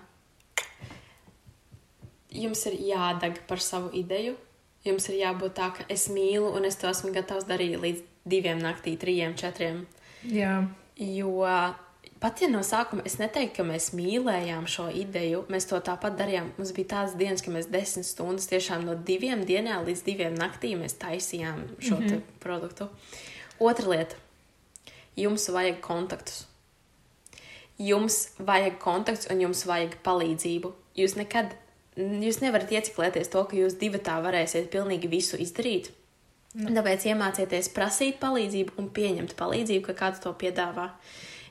jums 2.31 2.67
ir 2.67 2.73
jādeg 2.73 3.41
par 3.49 3.61
savu 3.61 3.91
ideju. 3.97 4.37
Jums 4.85 5.09
ir 5.09 5.21
jābūt 5.21 5.57
tā, 5.57 5.71
ka 5.77 5.85
es 5.89 6.09
mīlu 6.09 6.57
un 6.57 6.65
es 6.65 6.77
to 6.77 6.89
esmu 6.89 7.13
gatavs 7.13 7.45
darīt 7.49 7.81
līdz 7.81 8.03
diviem 8.25 8.59
naktī, 8.59 8.97
trijiem, 9.01 9.35
četriem. 9.35 9.87
jā, 10.25 10.69
Jo 10.97 11.49
pat 12.21 12.43
ja 12.43 12.49
no 12.53 12.61
sākuma 12.67 13.05
es 13.09 13.17
neteiktu, 13.21 13.57
ka 13.61 13.67
mēs 13.67 13.91
mīlējām 13.97 14.67
šo 14.71 14.89
ideju, 15.03 15.45
mēs 15.53 15.69
to 15.71 15.81
tāpat 15.85 16.19
darījām. 16.19 16.53
Mums 16.59 16.73
bija 16.77 16.93
tādas 16.95 17.17
dienas, 17.21 17.45
ka 17.45 17.53
mēs 17.55 17.71
desmit 17.73 18.09
stundas 18.09 18.49
tiešām 18.51 18.85
no 18.87 18.95
diviem 18.95 19.45
dienām 19.49 19.87
līdz 19.89 20.05
diviem 20.07 20.37
naktīm 20.39 20.85
mēs 20.85 20.99
taisījām 21.01 21.65
šo 21.79 21.97
mm 21.97 22.07
-hmm. 22.07 22.21
produktu. 22.41 22.89
Otra 23.59 23.89
lieta. 23.89 24.17
Jums 25.17 25.49
vajag 25.49 25.81
kontaktus. 25.81 26.47
Jums 27.79 28.29
vajag 28.39 28.79
kontakts 28.79 29.27
un 29.31 29.41
jums 29.41 29.67
vajag 29.67 29.97
palīdzību. 30.05 30.73
Jūs 30.97 31.17
nekad, 31.17 31.57
jūs 31.97 32.41
nevarat 32.41 32.71
ieciklēties 32.71 33.29
to, 33.29 33.45
ka 33.45 33.57
jūs 33.57 33.79
divi 33.81 33.99
tā 33.99 34.21
varēsiet 34.23 34.71
pilnīgi 34.71 35.09
visu 35.09 35.37
izdarīt. 35.37 35.91
Tāpēc 36.51 37.05
iemācieties 37.07 37.69
prasīt 37.71 38.17
palīdzību 38.19 38.73
un 38.83 38.89
pieņemt 38.91 39.37
palīdzību, 39.39 39.85
ka 39.87 39.95
kāds 39.95 40.23
to 40.25 40.33
piedāvā. 40.35 40.89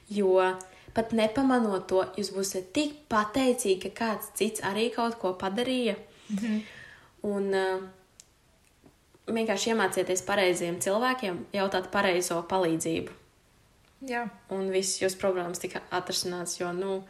Jo 0.10 0.58
pat 0.94 1.14
nepamanot 1.14 1.88
to, 1.88 2.04
jūs 2.18 2.34
būsiet 2.34 2.74
tik 2.74 2.96
pateicīgi, 3.12 3.80
ka 3.88 3.96
kāds 4.04 4.34
cits 4.38 4.64
arī 4.66 4.90
kaut 4.96 5.20
ko 5.22 5.34
padarīja. 5.34 5.96
Mm 6.30 6.38
-hmm. 6.38 6.62
Un 7.22 7.54
uh, 7.54 7.82
vienkārši 9.28 9.74
iemācieties 9.74 10.24
pareiziem 10.26 10.80
cilvēkiem 10.80 11.46
jautāt 11.54 11.90
pareizo 11.92 12.42
palīdzību. 12.50 13.12
jā. 14.02 14.28
Un 14.50 14.72
viss 14.72 15.02
jūsu 15.02 15.18
problēmas 15.18 15.60
tika 15.60 15.82
atrisināts. 15.92 16.60
Jo, 16.60 16.72
nu, 16.74 17.04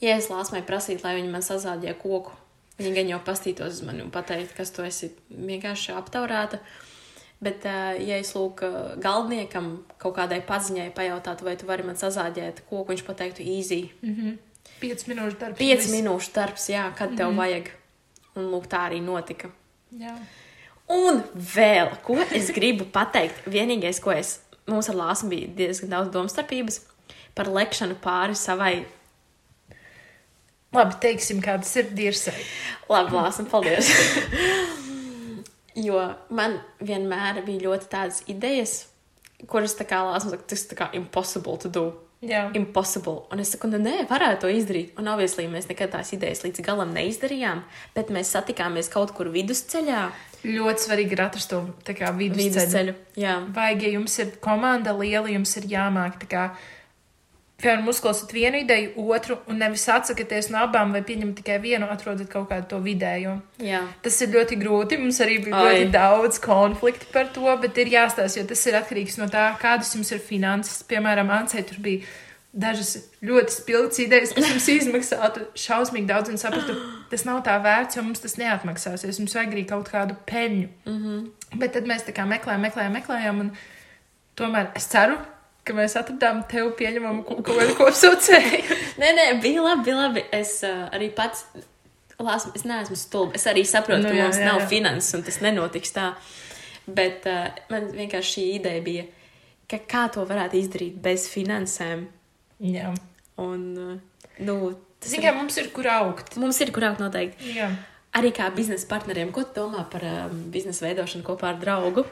ja 0.00 0.16
es 0.16 0.28
lāsmai 0.28 0.62
prasītu, 0.66 1.04
lai 1.04 1.14
viņi 1.20 1.30
man 1.30 1.42
sazādīja 1.42 1.94
koku, 1.94 2.32
viņi 2.78 2.94
gan 2.94 3.08
jau 3.08 3.20
pastītos 3.24 3.78
uz 3.78 3.82
mani 3.86 4.02
un 4.02 4.10
pateikt, 4.10 4.56
kas 4.56 4.70
tu 4.70 4.82
esi 4.82 5.12
vienkārši 5.30 5.92
aptaurēta. 5.92 6.58
Bet, 7.42 7.66
ā, 7.68 7.96
ja 8.00 8.16
es 8.16 8.30
lūku 8.32 8.68
galdniekam 9.02 9.68
kaut 10.00 10.14
kādai 10.16 10.40
paziņai 10.46 10.88
pajautātu, 10.96 11.44
vai 11.44 11.56
tu 11.60 11.68
vari 11.68 11.84
man 11.84 11.98
sazādīt 12.00 12.62
koku, 12.70 12.94
viņš 12.94 13.04
pateiktu, 13.04 13.44
easy. 13.44 13.82
Pieci 14.80 15.10
minūšu 15.12 15.38
darbs. 15.40 15.60
5 15.60 15.82
viss. 15.82 15.92
minūšu 15.92 16.32
darbs, 16.36 16.70
jā, 16.72 16.86
kad 16.96 17.12
tev 17.18 17.36
vajag. 17.36 17.70
Un 18.36 18.50
lūk, 18.52 18.66
tā 18.72 18.86
arī 18.88 19.02
notika. 19.04 19.52
Jā. 19.96 20.16
Un 20.92 21.22
vēl, 21.34 21.92
ko 22.06 22.18
es 22.36 22.50
gribu 22.54 22.86
pateikt, 22.92 23.46
vienīgais, 23.50 24.00
ko 24.00 24.12
es 24.14 24.38
mums 24.68 24.88
ar 24.90 24.98
Lāsu 24.98 25.28
bija 25.30 25.48
diezgan 25.56 25.92
daudz 25.92 26.12
domstarpības 26.14 26.80
par 27.36 27.50
lekšanu 27.52 27.98
pāri 28.02 28.36
savai 28.38 28.76
Labi, 30.74 30.96
teiksim, 31.00 31.38
kādas 31.40 31.70
ir 31.78 31.86
dirsai. 31.96 32.34
Labi, 32.90 33.14
lāsam, 33.16 33.46
paldies. 33.48 33.88
jo 35.76 36.00
man 36.34 36.58
vienmēr 36.80 37.42
bija 37.46 37.68
ļoti 37.68 37.90
tādas 37.92 38.22
idejas, 38.30 38.86
kuras 39.50 39.76
tā 39.76 39.86
kā 39.88 40.02
saka, 40.22 40.42
tas 40.48 40.66
kā 40.76 40.90
impossible 40.96 41.58
to 41.62 41.72
do. 41.72 41.86
Jā. 42.24 42.46
Impossible. 42.56 43.26
Un 43.30 43.42
es 43.42 43.50
saku, 43.52 43.68
nu, 43.68 43.78
nē, 43.82 44.06
varētu 44.08 44.46
to 44.46 44.50
izdarīt. 44.50 44.94
Un, 44.98 45.10
obviously, 45.12 45.44
mēs 45.52 45.68
nekad 45.68 45.92
tās 45.92 46.14
idejas 46.16 46.40
līdz 46.46 46.62
galam 46.64 46.94
neizdarījām, 46.96 47.60
bet 47.94 48.08
mēs 48.14 48.32
satikāmies 48.32 48.88
kaut 48.92 49.12
kur 49.14 49.28
vidusceļā. 49.34 50.06
Ļoti 50.46 50.86
svarīgi 50.86 51.12
ir 51.12 51.22
atrast 51.26 51.52
to 51.52 51.60
vidusceļu. 51.84 52.38
Vidusceļu. 52.40 52.96
Jā, 53.20 53.36
Vajag, 53.54 53.84
ja 53.84 53.92
jums 53.98 54.16
ir 54.22 54.32
komanda 54.42 54.96
liela, 54.96 55.28
jums 55.28 55.52
ir 55.60 55.68
jāmāk 55.76 56.16
tā 56.24 56.30
kā. 56.32 56.46
Piemēram, 57.56 57.86
uzklausot 57.88 58.32
vienu 58.36 58.58
ideju, 58.60 58.90
otru, 59.14 59.38
un 59.48 59.56
nevis 59.62 59.86
atsakieties 59.88 60.50
no 60.52 60.60
abām, 60.66 60.90
vai 60.92 61.00
pieņemt 61.00 61.38
tikai 61.38 61.56
vienu, 61.62 61.86
atrodat 61.88 62.28
kaut 62.28 62.50
kādu 62.50 62.68
to 62.68 62.80
vidējo. 62.84 63.38
jā. 63.64 63.80
Tas 64.04 64.20
ir 64.20 64.34
ļoti 64.34 64.58
grūti. 64.60 64.98
Mums 65.00 65.20
arī 65.24 65.38
bija 65.46 65.56
Ai. 65.56 65.70
ļoti 65.70 65.86
daudz 65.94 66.38
konfliktu 66.44 67.08
par 67.14 67.30
to, 67.32 67.48
bet 67.62 67.78
ir 67.80 67.88
jāstāsta, 67.94 68.42
jo 68.42 68.44
tas 68.50 68.66
ir 68.68 68.76
atkarīgs 68.76 69.16
no 69.16 69.30
tā, 69.32 69.46
kādas 69.62 69.94
jums 69.96 70.12
ir 70.12 70.20
finanses. 70.20 70.82
Piemēram, 70.84 71.32
Ansei 71.32 71.64
tur 71.64 71.80
bija 71.80 72.04
dažas 72.56 72.96
ļoti 73.24 73.52
spilgtas 73.52 74.00
idejas, 74.04 74.34
kas 74.36 74.48
mums 74.48 74.68
izmaksātu 74.72 75.46
šausmīgi 75.60 76.08
daudz, 76.08 76.32
un 76.32 76.40
sapratu, 76.40 76.76
tas 77.08 77.24
nav 77.28 77.40
tā 77.46 77.56
vērts, 77.64 77.96
jo 77.96 78.04
mums 78.04 78.20
tas 78.20 78.36
neatmaksāsies. 78.40 79.20
Mums 79.22 79.36
vajag 79.36 79.56
arī 79.56 79.64
kaut 79.68 79.88
kādu 79.92 80.16
peļņu. 80.28 80.68
Mm 80.84 81.00
-hmm. 81.00 81.56
Bet 81.60 81.72
tad 81.72 81.88
mēs 81.88 82.04
tā 82.04 82.12
kā 82.12 82.28
meklējām, 82.28 82.68
meklējām, 82.68 83.00
meklējām, 83.00 83.40
un 83.40 83.50
tomēr 84.36 84.76
es 84.76 84.88
ceru. 84.92 85.16
Ka 85.66 85.74
mēs 85.74 85.96
atradām 85.98 86.44
tevi 86.50 86.70
pieņemamu 86.78 87.24
kaut 87.26 87.40
kādu 87.48 87.72
kopsaucēju. 87.78 88.76
Nē, 89.02 89.08
nē, 89.16 89.24
bija 89.42 89.64
labi, 89.64 89.82
bija 89.88 89.96
labi. 90.04 90.22
Es 90.36 90.60
uh, 90.66 90.84
arī 90.94 91.08
pats, 91.16 91.42
lāsmu, 92.22 92.52
es 92.54 92.62
neesmu 92.68 92.96
stulba. 93.00 93.34
Es 93.34 93.46
arī 93.50 93.64
saprotu, 93.66 94.04
Nu, 94.04 94.12
ka 94.12 94.18
jā, 94.20 94.28
mums 94.28 94.38
jā, 94.40 94.46
nav 94.46 94.60
jā. 94.62 94.68
finanses 94.70 95.16
un 95.18 95.24
tas 95.26 95.40
nenotiks 95.42 95.92
tā. 95.96 96.04
Bet 96.86 97.26
uh, 97.26 97.48
man 97.72 97.88
vienkārši 97.96 98.36
šī 98.36 98.44
ideja 98.60 98.84
bija, 98.86 99.06
ka 99.66 99.80
kā 99.90 100.04
to 100.14 100.22
varētu 100.28 100.60
izdarīt 100.60 101.00
bez 101.02 101.26
finansēm. 101.32 102.06
Jā. 102.62 102.92
Un, 103.42 103.64
uh, 103.74 104.28
nu, 104.46 104.56
tas 105.02 105.12
Zinām, 105.16 105.42
mums 105.42 105.58
ir 105.60 105.72
kur 105.74 105.90
augt. 105.96 106.38
mums 106.40 106.62
ir 106.62 106.70
kur 106.72 106.86
augt 106.92 107.02
noteikti. 107.02 107.56
Jā. 107.58 107.72
Arī 108.16 108.30
kā 108.32 108.46
biznesa 108.54 108.86
partneriem, 108.88 109.34
ko 109.34 109.42
tu 109.44 109.58
domā 109.58 109.82
par 109.92 110.06
um, 110.08 110.38
biznesa 110.54 110.86
veidošanu 110.86 111.26
kopā 111.26 111.50
ar 111.50 111.58
draugu? 111.60 112.06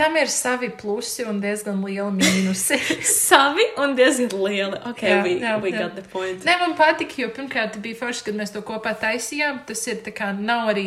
Tam 0.00 0.16
ir 0.16 0.30
savi 0.32 0.70
plusi 0.80 1.26
un 1.28 1.42
diezgan 1.42 1.82
lieli 1.84 2.14
mīnusi. 2.16 2.78
Savi 3.28 3.66
un 3.82 3.92
diezgan 3.98 4.32
lieli. 4.32 4.78
Ok, 4.88 5.02
Jā, 5.04 5.18
we, 5.26 5.34
jā, 5.42 5.58
we 5.60 5.74
jā. 5.74 5.82
got 5.82 5.98
the 5.98 6.04
point. 6.08 6.46
Nē, 6.48 6.54
man 6.62 6.72
patika, 6.78 7.18
jo 7.20 7.28
pirmkārt 7.36 7.76
bija 7.84 7.98
forši, 7.98 8.24
kad 8.30 8.38
mēs 8.38 8.54
to 8.54 8.64
kopā 8.64 8.94
taisījām. 9.02 9.60
Tas 9.68 9.84
ir 9.92 10.00
tā 10.06 10.14
kā 10.16 10.30
nav 10.32 10.72
arī 10.72 10.86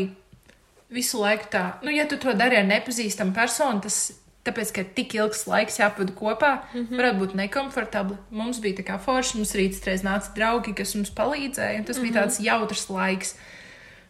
visu 0.93 1.21
laiku 1.21 1.52
tā. 1.54 1.63
Nu, 1.86 1.93
ja 1.93 2.08
tu 2.10 2.17
to 2.17 2.34
dari 2.38 2.58
ar 2.58 2.65
nepazīstamu 2.65 3.38
personu, 3.38 3.86
tas 3.86 3.99
tāpēc, 4.47 4.73
ka 4.76 4.84
tik 4.97 5.13
ilgs 5.19 5.45
laiks 5.47 5.78
jāpavada 5.80 6.13
kopā, 6.17 6.52
mm 6.73 6.80
-hmm. 6.82 6.99
varētu 6.99 7.19
būt 7.21 7.36
nekomfortabli. 7.39 8.17
Mums 8.30 8.60
bija 8.65 8.82
tā 8.82 8.88
kā 8.89 8.99
forši, 8.99 9.38
mums 9.38 9.54
arī 9.56 9.69
citreiz 9.73 10.04
nāca 10.04 10.34
draugi, 10.36 10.73
kas 10.73 10.95
mums 10.95 11.12
palīdzēja, 11.13 11.80
un 11.80 11.86
tas 11.86 11.97
mm 11.97 12.04
-hmm. 12.04 12.12
bija 12.12 12.21
tāds 12.23 12.41
jautrs 12.41 12.89
laiks. 12.89 13.36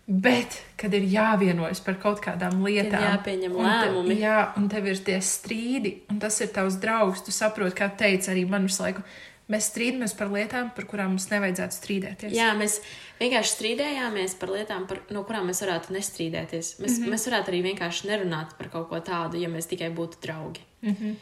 Bet, 0.04 0.58
kad 0.76 0.92
ir 0.92 1.06
jāvienojas 1.08 1.80
par 1.84 1.96
kaut 1.96 2.20
kādām 2.24 2.58
lietām, 2.66 3.00
jāpieņem 3.06 3.54
un 3.56 3.63
te- 3.63 3.70
lēmumi. 3.88 4.18
jā, 4.20 4.39
un 4.60 4.68
tev 4.68 4.89
ir 4.92 4.98
tie 5.00 5.20
strīdi, 5.24 6.02
un 6.12 6.20
tas 6.20 6.42
ir 6.42 6.48
tavs 6.52 6.76
draugs. 6.76 7.24
Tu 7.24 7.32
saproti, 7.32 7.78
kā 7.78 7.88
teica 7.96 8.32
arī 8.34 8.44
man 8.50 8.68
visu 8.68 8.84
laiku. 8.84 9.04
Mēs 9.48 9.72
strīdamies 9.72 10.18
par 10.18 10.28
lietām, 10.28 10.76
par 10.76 10.86
kurām 10.86 11.08
mums 11.16 11.30
nevajadzētu 11.32 11.76
strīdēties. 11.76 12.32
Jā, 12.36 12.54
mēs 12.56 12.82
vienkārši 13.20 13.52
strīdējāmies 13.56 14.36
par 14.39 14.50
lietām, 14.50 14.88
par, 14.88 15.00
no 15.10 15.24
kurām 15.24 15.48
mēs 15.48 15.62
varētu 15.63 15.94
nestrīdēties. 15.96 16.80
Mēs, 16.80 16.92
mm 17.00 17.04
-hmm. 17.04 17.10
mēs 17.12 17.28
varētu 17.28 17.48
arī 17.52 17.60
vienkārši 17.63 18.08
nerunāt 18.08 18.50
par 18.58 18.68
kaut 18.70 18.89
ko 18.89 19.00
tādu, 19.00 19.39
ja 19.39 19.50
mēs 19.50 19.68
tikai 19.68 19.89
būtu 19.92 20.16
draugi. 20.22 20.62
Mm 20.82 20.96
-hmm. 21.00 21.16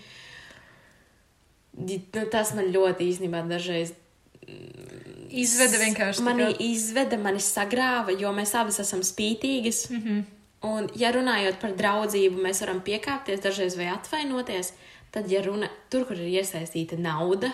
tas 2.32 2.54
man 2.54 2.66
ļoti 2.66 3.02
īstenībā 3.10 3.48
dažreiz 3.48 3.94
Izveda 5.32 5.78
vienkārši 5.80 6.24
mani 6.26 6.44
kā- 6.44 6.56
izveda, 6.60 7.18
mani 7.18 7.40
sagrāva, 7.40 8.12
jo 8.20 8.32
mēs 8.36 8.56
abas 8.60 8.80
esam 8.80 9.00
spītīgas. 9.00 9.90
Mm 9.90 10.02
-hmm. 10.04 10.24
Un, 10.62 10.90
ja 10.96 11.12
runājot 11.12 11.60
par 11.60 11.72
draudzību, 11.74 12.42
mēs 12.42 12.62
varam 12.62 12.82
piekāpties 12.82 13.42
dažreiz 13.42 13.78
vai 13.78 13.88
atvainoties, 13.88 14.74
tad, 15.12 15.32
ja 15.32 15.42
runa 15.42 15.70
tur, 15.90 16.06
kur 16.06 16.16
ir 16.16 16.42
iesaistīta 16.42 17.00
nauda, 17.00 17.52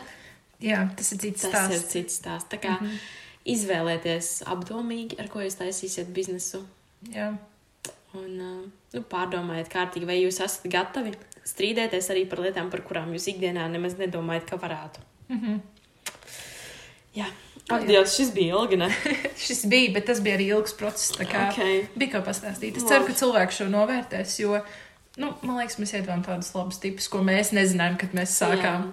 Jā, 0.59 0.89
tas 0.97 1.11
ir 1.11 1.19
cits 1.21 1.41
tas 1.41 1.51
stāsts. 1.51 1.75
ir 1.75 1.87
cits 1.91 2.19
stāsts. 2.19 2.49
Tā 2.49 2.57
kā 2.59 2.81
mm 2.81 2.87
-hmm. 2.87 2.97
izvēlēties 3.45 4.43
apdomīgi, 4.45 5.19
ar 5.19 5.27
ko 5.27 5.39
jūs 5.39 5.55
taisīsiet 5.55 6.07
biznesu. 6.13 6.65
Jā. 7.13 7.37
Un 8.13 8.41
uh, 8.41 8.69
nu, 8.93 9.01
pārdomājiet, 9.01 9.69
kārtīgi, 9.69 10.05
vai 10.05 10.21
jūs 10.23 10.43
esat 10.43 10.67
gatavi 10.71 11.13
strīdēties 11.45 12.09
arī 12.09 12.29
par 12.29 12.39
lietām, 12.39 12.69
par 12.69 12.81
kurām 12.81 13.13
jūs 13.13 13.27
ikdienā 13.33 13.69
nemaz 13.71 13.97
nedomājat, 13.99 14.45
ka 14.49 14.55
varētu. 14.55 14.99
Mm 15.29 15.39
-hmm. 15.41 15.59
Jā, 17.17 17.27
ak, 17.67 17.85
Dievs, 17.87 18.15
šis 18.15 18.33
bija 18.35 18.57
ilgi. 18.57 18.79
Šis 19.47 19.65
bija, 19.69 19.93
bet 19.97 20.07
tas 20.09 20.21
bija 20.23 20.37
arī 20.37 20.51
ilgs 20.55 20.75
process. 20.77 21.15
tā 21.17 21.27
Kā, 21.29 21.47
Ok. 21.51 21.93
Bija 21.97 22.17
ko 22.17 22.25
pastāstīt. 22.27 22.77
Es 22.79 22.87
ceru, 22.87 23.07
ka 23.07 23.15
cilvēki 23.17 23.57
šo 23.57 23.67
novērtēs, 23.73 24.37
jo, 24.43 24.59
nu, 25.17 25.31
man 25.41 25.59
liekas, 25.59 25.79
mēs 25.81 25.95
iedavām 25.97 26.23
tādus 26.25 26.53
labus 26.55 26.79
tipus, 26.83 27.09
ko 27.11 27.23
mēs 27.25 27.51
nezinājām, 27.57 27.97
kad 27.99 28.15
mēs 28.17 28.37
sākām. 28.39 28.87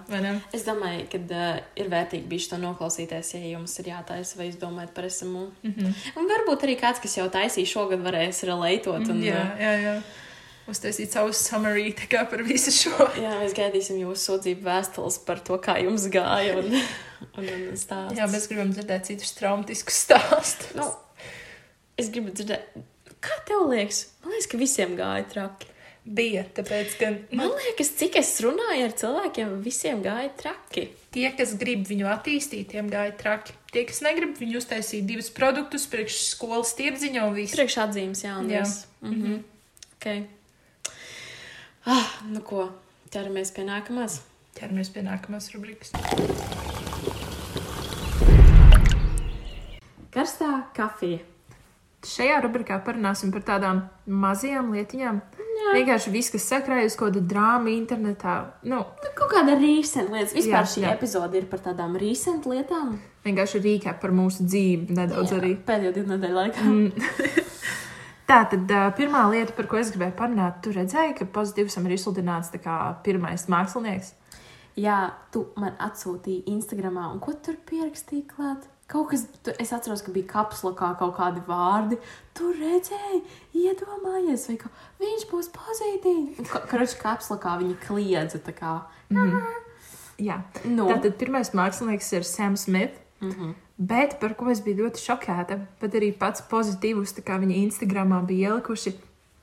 Es 0.55 0.65
domāju, 0.67 1.07
ka 1.13 1.21
uh, 1.23 1.63
ir 1.79 1.89
vērtīgi 1.93 2.29
bijis 2.31 2.49
to 2.51 2.59
noklausīties, 2.61 3.35
ja 3.37 3.53
jums 3.53 3.77
ir 3.83 3.93
jātaisa 3.93 4.41
vai 4.41 4.49
izdomājat 4.51 4.93
par 4.97 5.07
esmu. 5.07 5.47
Mm. 5.63 5.73
-hmm. 5.77 6.11
Un 6.19 6.29
varbūt 6.33 6.67
arī 6.67 6.79
kāds, 6.81 7.01
kas 7.03 7.17
jau 7.17 7.29
taisīja 7.29 7.73
šogad, 7.77 8.03
varēs 8.03 8.43
relētot. 8.49 9.09
Un, 9.09 9.23
Jā, 9.23 9.47
jā, 9.59 9.73
jā. 9.85 9.97
Uztaisīt 10.71 11.13
savu 11.13 11.33
summary 11.35 11.93
par 12.11 12.41
visu 12.45 12.71
šo. 12.73 13.09
Jā, 13.21 13.35
mēs 13.41 13.53
gaidīsim 13.57 13.99
jūsu 14.01 14.31
sūdzību 14.31 14.65
vēstules 14.65 15.19
par 15.27 15.41
to, 15.45 15.59
kā 15.61 15.77
jums 15.83 16.07
gāja. 16.13 16.57
Un, 16.61 16.73
un, 17.37 17.45
un 17.71 17.77
stāsts. 17.79 18.17
Jā, 18.17 18.27
mēs 18.31 18.49
gribam 18.51 18.73
dzirdēt 18.73 19.11
citus 19.11 19.35
traumatiskus 19.37 20.01
stāstus. 20.07 20.73
Nu, 20.77 20.89
es 22.01 22.09
gribu 22.13 22.33
dzirdēt, 22.35 22.75
kā 23.23 23.37
tev 23.47 23.67
liekas? 23.71 24.07
Man 24.23 24.33
liekas, 24.35 24.49
ka 24.51 24.61
visiem 24.61 24.97
gāja 24.99 25.25
traki. 25.31 25.71
Bija, 26.05 26.43
tāpēc, 26.53 26.91
ka 26.99 27.07
nu, 27.33 27.39
Man 27.39 27.53
liekas, 27.57 27.89
cik 27.97 28.19
es 28.19 28.29
runāju 28.45 28.83
ar 28.85 28.91
cilvēkiem, 28.93 29.55
visiem 29.65 30.03
gāja 30.05 30.29
traki. 30.37 30.83
tie, 31.15 31.31
kas 31.33 31.55
grib 31.57 31.87
viņu 31.89 32.05
attīstīt, 32.11 32.67
tiem 32.75 32.91
gāja 32.93 33.15
traki. 33.17 33.55
Tie, 33.73 33.87
kas 33.89 34.03
negrib 34.05 34.35
viņu 34.37 34.59
uztaisīt 34.61 35.07
divus 35.09 35.31
produktus 35.33 35.87
priekš 35.89 36.19
skolas 36.35 36.75
tirdziņa 36.77 37.23
un 37.25 37.33
visu. 37.33 37.57
Priekšatzīmes, 37.57 38.21
jā, 38.21 38.35
un 38.37 38.51
Jā. 38.53 38.61
viss. 38.61 38.85
Mhm. 39.01 39.39
Okay. 39.97 40.27
Ah, 41.85 42.07
nu 42.31 42.41
ko, 42.41 42.69
ķeramies 43.13 43.51
pie 43.55 43.65
nākamās. 43.67 44.19
Ķeramies 44.57 44.89
pie 44.95 45.03
nākamās 45.05 45.51
rubrikas. 45.53 45.91
Karstā 50.15 50.49
kafija. 50.75 51.19
Šajā 52.05 52.37
rubrikā 52.45 52.77
parunāsim 52.85 53.31
par 53.33 53.41
tādām 53.47 53.79
mazajām 54.05 54.67
lietiņām. 54.75 55.17
Jā. 55.55 55.71
Vienkārši 55.73 56.11
viss, 56.13 56.29
kas 56.33 56.45
sakrājas 56.51 56.93
kaut 56.99 57.15
kāda 57.15 57.23
drāma 57.31 57.71
internetā. 57.73 58.35
Nu, 58.63 58.83
Nu, 58.85 59.11
kaut 59.17 59.31
kāda 59.33 59.55
rīsenta 59.57 60.13
lietas. 60.13 60.35
Vispār 60.35 60.61
Jā, 60.61 60.69
šī 60.73 60.83
jā. 60.85 60.93
epizode 60.93 61.39
ir 61.39 61.47
par 61.49 61.63
tādām 61.65 61.95
rīsenta 61.97 62.51
lietām. 62.51 62.97
vienkārši 63.25 63.61
rīkā 63.63 63.95
par 64.01 64.11
mūsu 64.13 64.45
dzīvi 64.45 64.93
nedaudz 64.93 65.31
Jā, 65.33 65.39
arī. 65.41 65.55
Pēdējo 65.65 65.93
divu 65.97 66.13
nedēļu 66.13 66.37
laikā. 66.41 66.61
Tā 68.25 68.39
tad 68.49 68.71
pirmā 68.97 69.27
lieta, 69.29 69.53
par 69.53 69.67
ko 69.69 69.77
es 69.77 69.91
gribēju 69.93 70.15
parunāt, 70.17 70.61
tu 70.65 70.73
redzēji, 70.73 71.17
ka 71.19 71.27
pozitīvs 71.29 71.77
ir 71.77 71.93
izsludināts 71.93 72.49
tā 72.53 72.61
kā 72.63 72.77
pirmais 73.05 73.45
mākslinieks. 73.51 74.15
Jā, 74.75 75.13
tu 75.31 75.45
man 75.55 75.77
atsūtīji 75.79 76.49
Instagramā, 76.51 77.05
un 77.13 77.21
ko 77.23 77.35
tur 77.45 77.55
pierakstīji 77.69 78.25
klāt? 78.33 78.65
Kaut 78.91 79.07
kas, 79.13 79.23
tu, 79.45 79.53
es 79.61 79.71
atceros, 79.73 80.03
ka 80.05 80.11
bija 80.13 80.27
kapslokā 80.33 80.91
kaut 80.99 81.15
kādi 81.17 81.41
vārdi. 81.47 81.97
Tu 82.37 82.49
redzēji, 82.57 83.21
iedomājies, 83.61 84.49
vai 84.51 84.57
ka 84.61 84.73
viņš 85.01 85.23
būs 85.31 85.49
pozitīvs. 85.55 86.51
Kruča 86.69 86.99
kapslokā 87.01 87.55
viņa 87.61 87.79
kliedza 87.85 88.41
tā 88.45 88.53
kā. 88.57 88.75
Jā, 90.21 90.41
Nu, 90.67 90.85
tātad 90.91 91.17
pirmais 91.19 91.49
mākslinieks 91.57 92.13
ir 92.15 92.27
Sam 92.27 92.59
Smith. 92.59 93.01
Mm 93.25 93.31
-hmm. 93.31 93.53
Bet 93.77 94.19
par 94.19 94.35
ko 94.35 94.49
es 94.49 94.61
biju 94.63 94.85
ļoti 94.85 95.01
šokēta, 95.03 95.59
pat 95.79 95.95
arī 95.97 96.13
pats 96.17 96.41
pozitīvs, 96.51 97.17
kā 97.27 97.39
viņi 97.41 97.57
Instagramā 97.65 98.21
bija 98.25 98.49
ielikuši. 98.49 98.93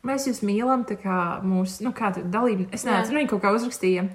Mēs 0.03 0.27
jūs 0.27 0.41
mīlam, 0.43 0.87
tā 0.89 0.97
kā 0.97 1.43
mūsu, 1.45 1.85
nu, 1.85 1.93
dalība, 2.33 2.67
es 2.73 2.85
nezinu, 2.85 3.19
viņi 3.19 3.29
kaut 3.29 3.43
kā 3.43 3.53
uzrakstīja. 3.53 4.09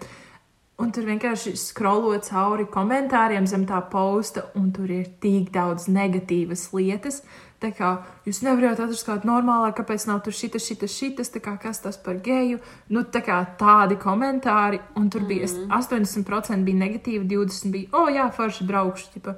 Un 0.77 0.91
tur 0.91 1.06
vienkārši 1.06 1.56
skrolot 1.58 2.27
cauri 2.30 2.65
komentāriem 2.65 3.47
zem 3.47 3.65
tā 3.65 3.80
posta, 3.89 4.43
un 4.56 4.71
tur 4.71 4.91
ir 4.91 5.08
tik 5.21 5.51
daudz 5.51 5.88
negatīvas 5.88 6.73
lietas. 6.73 7.23
Tā 7.58 7.72
kā 7.74 7.91
jūs 8.28 8.43
nevarat 8.46 8.78
atrast 8.78 9.08
kādu 9.08 9.26
normālāku, 9.26 9.80
kāpēc 9.80 10.04
nav 10.06 10.20
tur 10.26 10.36
šitas, 10.38 10.65
šitas, 10.70 10.93
šitas, 10.93 11.32
kā 11.41 11.56
kas 11.58 11.82
tas 11.82 11.96
par 11.98 12.20
geju. 12.22 12.60
Nu, 12.93 13.02
tā 13.02 13.24
kā 13.26 13.39
tādi 13.58 13.98
komentāri, 13.98 14.78
un 15.00 15.08
tur 15.10 15.26
bija 15.26 15.48
mm. 15.50 15.72
80% 15.74 16.67
bija 16.67 16.82
negatīvi, 16.84 17.24
20% 17.32 17.74
bija, 17.74 17.89
o, 17.93 18.04
oh, 18.04 18.12
jā, 18.13 18.28
forši 18.36 18.67
braukšu. 18.70 19.10
Ķipa. 19.15 19.34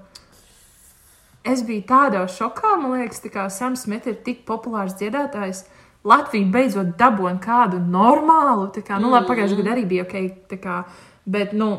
Es 1.48 1.64
biju 1.64 1.86
tādā 1.88 2.26
šokā, 2.28 2.74
man 2.82 2.98
liekas, 2.98 3.24
tā 3.24 3.32
kā 3.32 3.46
Sams 3.48 3.86
Smith 3.88 4.10
ir 4.12 4.20
tik 4.26 4.44
populārs 4.50 4.98
dziedātājs. 5.00 5.64
Latvija 6.08 6.52
beidzot 6.52 6.92
dabūja 7.00 7.38
kādu 7.44 7.80
normālu, 7.80 8.68
tā 8.76 8.84
kā, 8.84 9.00
nu, 9.00 9.14
labi, 9.14 9.32
pagājušajā 9.32 9.64
gadā 9.64 9.74
arī 9.78 9.88
bija 9.88 10.04
ok, 10.08 10.20
tā 10.52 10.60
kā, 10.60 10.82
bet, 11.28 11.56
nu, 11.56 11.72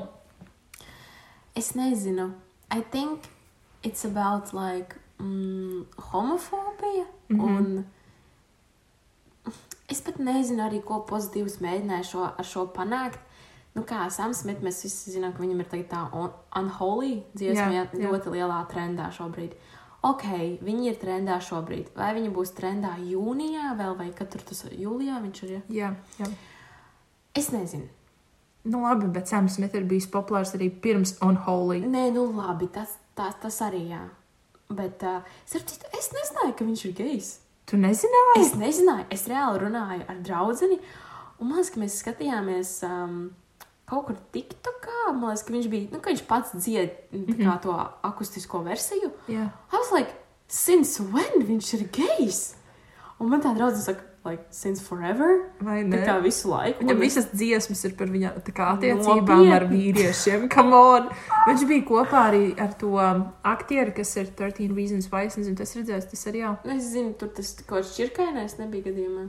Es 1.55 1.75
nezinu. 1.75 2.33
I 2.71 2.81
think 2.81 3.21
it's 3.83 4.05
about 4.05 4.55
like 4.55 5.00
mm, 5.21 5.87
homofobija. 6.11 7.07
Mm. 7.29 7.41
-hmm. 7.41 7.57
Un 7.59 7.85
es 9.89 10.01
pat 10.01 10.19
nezinu 10.19 10.63
arī, 10.63 10.83
ko 10.85 11.01
pozitīvs 11.09 11.59
mēģināju 11.65 12.05
šo, 12.05 12.29
ar 12.39 12.45
šo 12.45 12.67
panākt. 12.75 13.19
Nu, 13.75 13.83
kā 13.87 14.11
Sams 14.11 14.41
Smith, 14.43 14.63
mēs 14.67 14.83
visi 14.83 15.13
zinām, 15.15 15.33
ka 15.33 15.43
viņam 15.43 15.61
ir 15.61 15.85
tā 15.91 16.01
un- 16.13 16.33
unholy 16.57 17.23
dziesma, 17.35 17.73
Jā, 17.73 17.87
jā, 17.93 18.11
ļoti 18.11 18.31
lielā 18.35 18.67
trendā 18.71 19.11
šobrīd. 19.15 19.53
Ok, 20.03 20.25
viņi 20.63 20.87
ir 20.89 20.97
trendā 20.97 21.37
šobrīd. 21.41 21.87
Vai 21.97 22.15
viņi 22.15 22.33
būs 22.35 22.55
trendā 22.57 22.97
jūnijā 22.99 23.77
vēl, 23.79 23.97
vai 23.99 24.11
kad 24.11 24.31
tur 24.31 24.41
tas 24.41 24.65
jūlijā 24.65 25.23
viņš 25.23 25.43
ir? 25.43 25.63
jā, 25.69 25.95
jā. 26.19 26.27
Es 27.35 27.51
nezinu. 27.51 27.89
Nu, 28.65 28.83
labi, 28.83 29.07
bet 29.07 29.29
Sams 29.29 29.55
Smith 29.55 29.75
ir 29.75 29.85
bijis 29.85 30.07
populārs 30.07 30.55
arī 30.55 30.69
pirms 30.69 31.15
Unholy. 31.23 31.81
Nē, 31.81 32.11
nu 32.13 32.27
labi, 32.33 32.69
tas, 32.69 32.99
tas, 33.15 33.35
tas 33.41 33.61
arī 33.61 33.89
jā. 33.89 34.09
Bet 34.71 35.03
uh, 35.03 35.23
starp 35.49 35.67
citu, 35.67 35.89
es 35.99 36.11
nezināju, 36.15 36.55
ka 36.59 36.67
viņš 36.67 36.85
ir 36.87 36.97
gejs. 36.99 37.31
Tu 37.71 37.79
nezināji? 37.79 38.43
Es 38.43 38.55
nezināju, 38.59 39.07
es 39.15 39.27
reāli 39.31 39.63
runāju 39.65 40.07
ar 40.11 40.21
draugu. 40.27 40.79
Un 41.41 41.49
man 41.49 41.59
liekas, 41.59 41.73
ka 41.75 41.81
mēs 41.83 41.99
skatījāmies 42.03 42.73
um, 42.87 43.19
kaut 43.91 44.09
kur 44.09 44.19
TikTokā. 44.35 45.13
Man 45.13 45.31
liekas, 45.31 45.45
ka 45.47 45.55
viņš 45.55 45.69
bija, 45.73 45.91
nu, 45.95 46.01
ka 46.03 46.13
viņš 46.13 46.25
pats 46.29 46.55
dzied 46.57 46.97
mm. 47.11 47.27
-hmm. 47.33 47.61
to 47.63 47.77
akustisko 48.07 48.63
versiju. 48.67 49.13
Jā. 49.29 49.51
I 49.73 49.77
was 49.77 49.93
like, 49.95 50.15
since 50.49 51.03
when 51.03 51.47
viņš 51.47 51.75
ir 51.79 51.89
gejs? 51.95 52.41
Un 53.21 53.31
man 53.31 53.43
tā 53.43 53.55
draudzene 53.55 53.85
saka, 53.85 54.10
like, 54.25 54.45
since 54.51 54.83
forever. 54.85 55.51
Vai 55.65 55.81
Tā 55.83 55.89
ne? 55.89 56.01
kā 56.07 56.17
visu 56.23 56.51
laiku. 56.51 56.83
Viņam 56.85 56.97
Un 56.99 57.01
visas 57.01 57.27
dziesmas 57.33 57.85
ir 57.89 57.95
par 57.97 58.11
viņa 58.13 58.33
tā 58.45 58.53
kā, 58.53 58.69
attiecībām 58.77 59.27
Nopietni. 59.27 59.55
ar 59.57 59.67
vīriešiem. 59.71 60.47
Come 60.55 60.77
on! 60.77 61.09
Viņš 61.49 61.65
bija 61.71 61.87
kopā 61.89 62.23
arī 62.31 62.43
ar 62.61 62.75
to 62.81 62.93
um, 63.01 63.25
aktieru, 63.49 63.95
kas 63.97 64.13
ir 64.21 64.29
13 64.37 64.75
Reasons 64.77 65.09
Why. 65.13 65.27
Es 65.31 65.37
nezinu, 65.41 65.57
tas 65.57 65.75
redzēs, 65.79 66.09
tas 66.13 66.27
arī 66.33 66.45
jau. 66.45 66.55
Es 66.77 66.91
zinu, 66.93 67.15
tur 67.19 67.33
tas 67.37 67.55
kaut 67.63 67.79
kāds 67.81 67.95
čirkainais 67.97 68.59
nebija 68.61 68.91
gadījumā. 68.91 69.27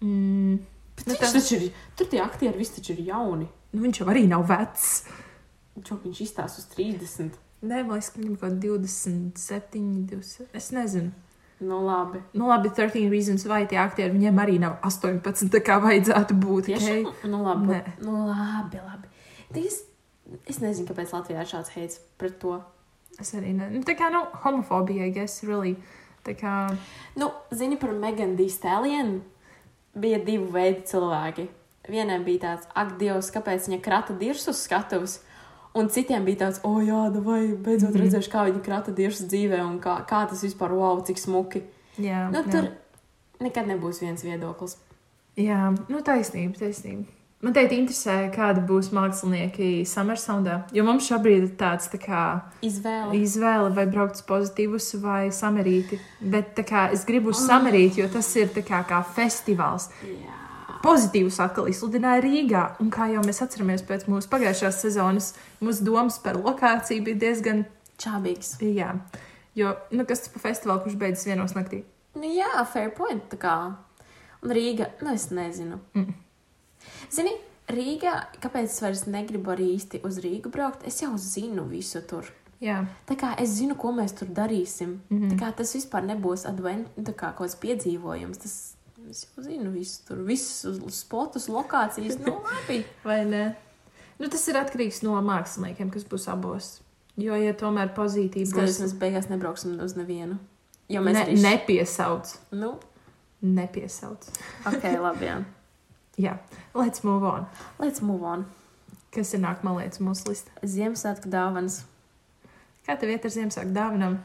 Mm. 0.00 0.58
Nu, 1.06 1.14
tas- 1.16 1.52
ir, 1.52 1.70
tur 1.96 2.06
tie 2.12 2.20
aktieri 2.20 2.58
visi 2.60 2.76
taču 2.80 2.92
ir 2.96 3.04
jauni. 3.12 3.46
Nu, 3.72 3.82
viņš 3.84 4.00
jau 4.02 4.08
arī 4.12 4.26
nav 4.28 4.42
vecs. 4.48 5.04
Čo 5.84 5.96
viņš 6.02 6.18
izstāsta 6.26 6.60
uz 6.60 6.66
30? 6.74 7.36
Nē, 7.60 7.82
man 7.84 7.98
liekas, 7.98 8.10
ka 8.12 8.20
viņam 8.20 8.36
kaut 8.40 8.56
kāda 8.56 8.60
27, 8.64 10.06
20. 10.10 10.48
Es 10.56 10.70
nezinu. 10.72 11.12
Nu, 11.60 11.82
labi. 11.84 12.22
Nu, 12.32 12.48
labi, 12.48 12.70
13 12.72 13.10
Reasons 13.12 13.44
Why 13.44 13.68
tie 13.68 13.76
aktieri 13.82 14.14
viņiem 14.14 14.38
arī 14.40 14.56
nav 14.62 14.78
18, 14.86 15.50
tā 15.52 15.60
kā 15.64 15.76
vajadzētu 15.82 16.36
būt. 16.40 16.72
Okay? 16.72 17.04
Nu, 17.28 17.42
labi. 17.44 17.74
Nē. 17.74 17.96
Nu, 18.00 18.24
labi, 18.30 18.80
labi. 18.80 19.10
Tad 19.50 19.62
Es, 20.46 20.60
nezinu, 20.62 20.86
kāpēc 20.86 21.10
Latvijā 21.14 21.42
ir 21.42 21.48
šāds 21.50 21.72
heits 21.74 22.00
pret 22.20 22.36
to. 22.42 22.60
Es 23.20 23.32
arī 23.34 23.50
ne. 23.56 23.66
Nu, 23.72 23.82
tā 23.86 23.96
kā, 23.98 24.10
nu, 24.14 24.22
homofobija, 24.44 25.08
I 25.08 25.14
guess, 25.14 25.42
really. 25.46 25.74
Tā 26.26 26.36
kā, 26.38 26.54
Nu, 27.18 27.30
zini 27.50 27.78
par 27.80 27.92
Meganu 27.96 28.38
Dīstēlienu? 28.38 29.18
Bija 30.00 30.20
divi 30.22 30.46
veidi 30.54 30.84
cilvēki. 30.86 31.48
Vienam 31.90 32.22
bija 32.22 32.44
tāds, 32.44 32.68
ak, 32.78 32.94
Dievs, 33.00 33.32
kāpēc 33.34 33.66
viņa 33.66 33.80
krata 33.82 34.14
dirsus 34.14 34.62
skatuves? 34.68 35.18
Un 35.74 35.88
citiem 35.88 36.24
bija 36.24 36.36
tāds, 36.48 36.60
o, 36.64 36.80
jā, 36.82 37.12
vai 37.22 37.46
beidzot 37.54 37.94
Mhm. 37.94 38.02
redzēšu, 38.02 38.30
kā 38.32 38.44
viņa 38.50 38.62
krata 38.64 38.90
dirsus 38.94 39.28
dzīvē 39.30 39.60
un 39.64 39.78
kā, 39.80 40.00
kā 40.06 40.28
tas 40.28 40.42
vispār, 40.42 40.70
wow, 40.74 41.00
cik 41.06 41.16
smuki. 41.18 41.62
jā, 41.98 42.30
Nu, 42.32 42.42
jā. 42.42 42.50
tur 42.50 42.68
nekad 43.40 43.66
nebūs 43.68 44.00
viens 44.00 44.22
viedoklis. 44.22 44.76
Jā, 45.36 45.70
nu 45.88 46.00
taisnība, 46.02 46.58
taisnība. 46.58 47.06
Man 47.42 47.54
teikt, 47.54 47.72
interesē, 47.72 48.30
kāda 48.34 48.60
būs 48.66 48.90
mākslinieki 48.92 49.86
Summersoundā. 49.86 50.64
Jo 50.72 50.82
mums 50.84 51.08
šobrīd 51.08 51.42
ir 51.46 51.56
tāds 51.56 51.88
tā 51.88 51.98
kā 51.98 52.42
Izvēle. 52.62 53.14
izvēle, 53.16 53.70
vai 53.74 53.86
braukt 53.86 54.16
uz 54.16 54.22
pozitīvus 54.22 55.00
vai 55.00 55.28
samerīti. 55.30 55.98
Bet 56.20 56.54
kā 56.56 56.90
es 56.92 57.04
gribu 57.06 57.30
uz 57.30 57.38
samerīti, 57.48 57.96
jo 58.02 58.08
tas 58.08 58.36
ir 58.36 58.48
kā, 58.48 58.84
kā 58.86 59.02
festivāls. 59.16 59.88
Jā. 60.04 60.36
Pozitīvus 60.80 61.40
atkal 61.44 61.68
izsludināja 61.68 62.22
Rīgā. 62.24 62.62
Un 62.80 62.88
kā 62.94 63.10
jau 63.12 63.20
mēs 63.26 63.42
atceramies 63.44 63.84
pēc 63.84 64.06
mūsu 64.08 64.30
pagājušās 64.32 64.80
sezonas, 64.80 65.34
mūsu 65.60 65.84
domas 65.84 66.16
par 66.24 66.40
lokāciju 66.40 67.04
bija 67.04 67.20
diezgan, 67.26 67.66
Čābīgs. 68.00 68.56
jā. 68.64 68.94
Jo, 69.54 69.74
nu, 69.90 70.06
kas 70.08 70.24
tas 70.24 70.32
par 70.32 70.46
festivālu, 70.46 70.82
kurš 70.84 70.96
beidzas 70.96 71.26
vienos 71.26 71.52
naktī? 71.52 71.82
Nu, 72.14 72.24
jā, 72.24 72.64
fair 72.72 72.90
point. 72.96 73.22
Tā 73.28 73.36
kā. 73.36 73.54
Un 74.40 74.54
Rīga, 74.56 74.88
nu, 75.02 75.12
es 75.12 75.28
nezinu. 75.34 75.80
Mm. 75.94 76.14
Zini, 77.12 77.34
Rīgā, 77.70 78.14
kāpēc 78.40 78.70
es 78.70 78.80
vairs 78.82 79.04
negribu 79.06 79.52
arī 79.52 79.74
īsti 79.76 80.00
uz 80.06 80.18
Rīgu 80.24 80.50
braukt? 80.54 80.86
Es 80.88 81.02
jau 81.02 81.12
zinu 81.20 81.66
visu 81.68 82.00
tur. 82.08 82.30
Jā, 82.60 82.82
Tā 83.08 83.16
kā 83.16 83.30
es 83.40 83.54
zinu, 83.56 83.74
ko 83.80 83.92
mēs 83.96 84.12
tur 84.18 84.28
darīsim. 84.28 84.98
Mm. 85.08 85.18
-hmm. 85.18 85.30
Tā 85.30 85.38
kā 85.40 85.52
tas 85.56 85.74
vispār 85.74 86.04
nebūs 86.04 86.46
advent, 86.48 86.88
tā 86.96 87.12
kā 87.12 87.32
kaut 87.32 87.48
kāds 87.48 87.56
piedzīvojums. 87.56 88.38
Tas 88.38 88.74
es 89.10 89.24
jau 89.26 89.42
zinu 89.44 89.72
visu 89.74 90.04
tur, 90.08 90.20
visus 90.26 90.64
uz- 90.70 91.00
spotus, 91.02 91.48
lokācijas. 91.52 92.18
Nu, 92.22 92.36
labi. 92.48 92.82
vai 93.04 93.24
ne? 93.28 93.44
Nu, 94.20 94.28
tas 94.28 94.42
ir 94.52 94.58
atkarīgs 94.60 95.02
no 95.06 95.16
māksliniekiem, 95.24 95.90
kas 95.94 96.04
būs 96.08 96.28
abos. 96.32 96.78
Jo, 97.20 97.34
ja 97.36 97.52
tomēr 97.56 97.90
Skaidrs, 97.92 98.52
būs, 98.54 98.78
mēs 98.84 98.94
beigās 99.00 99.28
nebrauksim 99.32 99.78
uz 99.82 99.96
nevienu. 99.98 100.38
Jo 100.90 101.02
mēs 101.04 101.14
ne, 101.18 101.24
arī 101.26 101.36
nepiesauc. 101.42 102.36
Nu, 102.52 102.74
Nepiesauc. 103.40 104.26
ok, 104.68 104.84
labi. 105.06 105.24
Jā. 105.30 105.36
Jā, 106.20 106.34
let's 106.76 107.00
move 107.06 107.24
on. 107.24 107.46
Let's 107.80 108.02
move 108.04 108.24
on. 108.28 108.42
Kas 109.14 109.32
ir 109.34 109.40
nākamā 109.40 109.72
lieta 109.78 110.02
mūsu 110.04 110.28
listā? 110.30 110.52
Ziemassvētku 110.62 111.30
dāvanas. 111.32 111.80
Kā 112.86 112.98
tev 113.00 113.10
iet 113.14 113.24
ar 113.24 113.32
Ziemassvētku 113.32 113.72
dāvanām? 113.74 114.18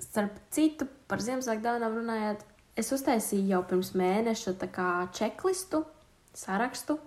Starp 0.00 0.36
citu, 0.54 0.86
par 1.08 1.22
Ziemassvētku 1.24 1.64
dāvanām 1.64 1.96
runājot, 2.00 2.44
es 2.76 2.92
uztaisīju 2.92 3.48
jau 3.54 3.62
pirms 3.66 3.92
mēneša 3.98 4.56
čeklistu, 5.12 5.84
sarakstu. 6.34 6.98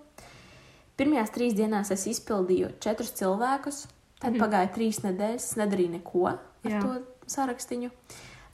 Pirmajās 0.96 1.30
trīs 1.34 1.54
dienās 1.58 1.90
es 1.90 2.06
izpildīju 2.06 2.76
četrus 2.80 3.12
cilvēkus, 3.18 3.86
tad 4.20 4.34
mm. 4.34 4.40
pagāja 4.40 4.70
trīs 4.74 5.02
nedēļas, 5.02 5.48
es 5.50 5.56
nedarīju 5.58 5.90
neko 5.96 6.26
ar 6.30 6.38
Jā. 6.62 6.80
to 6.80 7.00
sarakstu. 7.26 7.90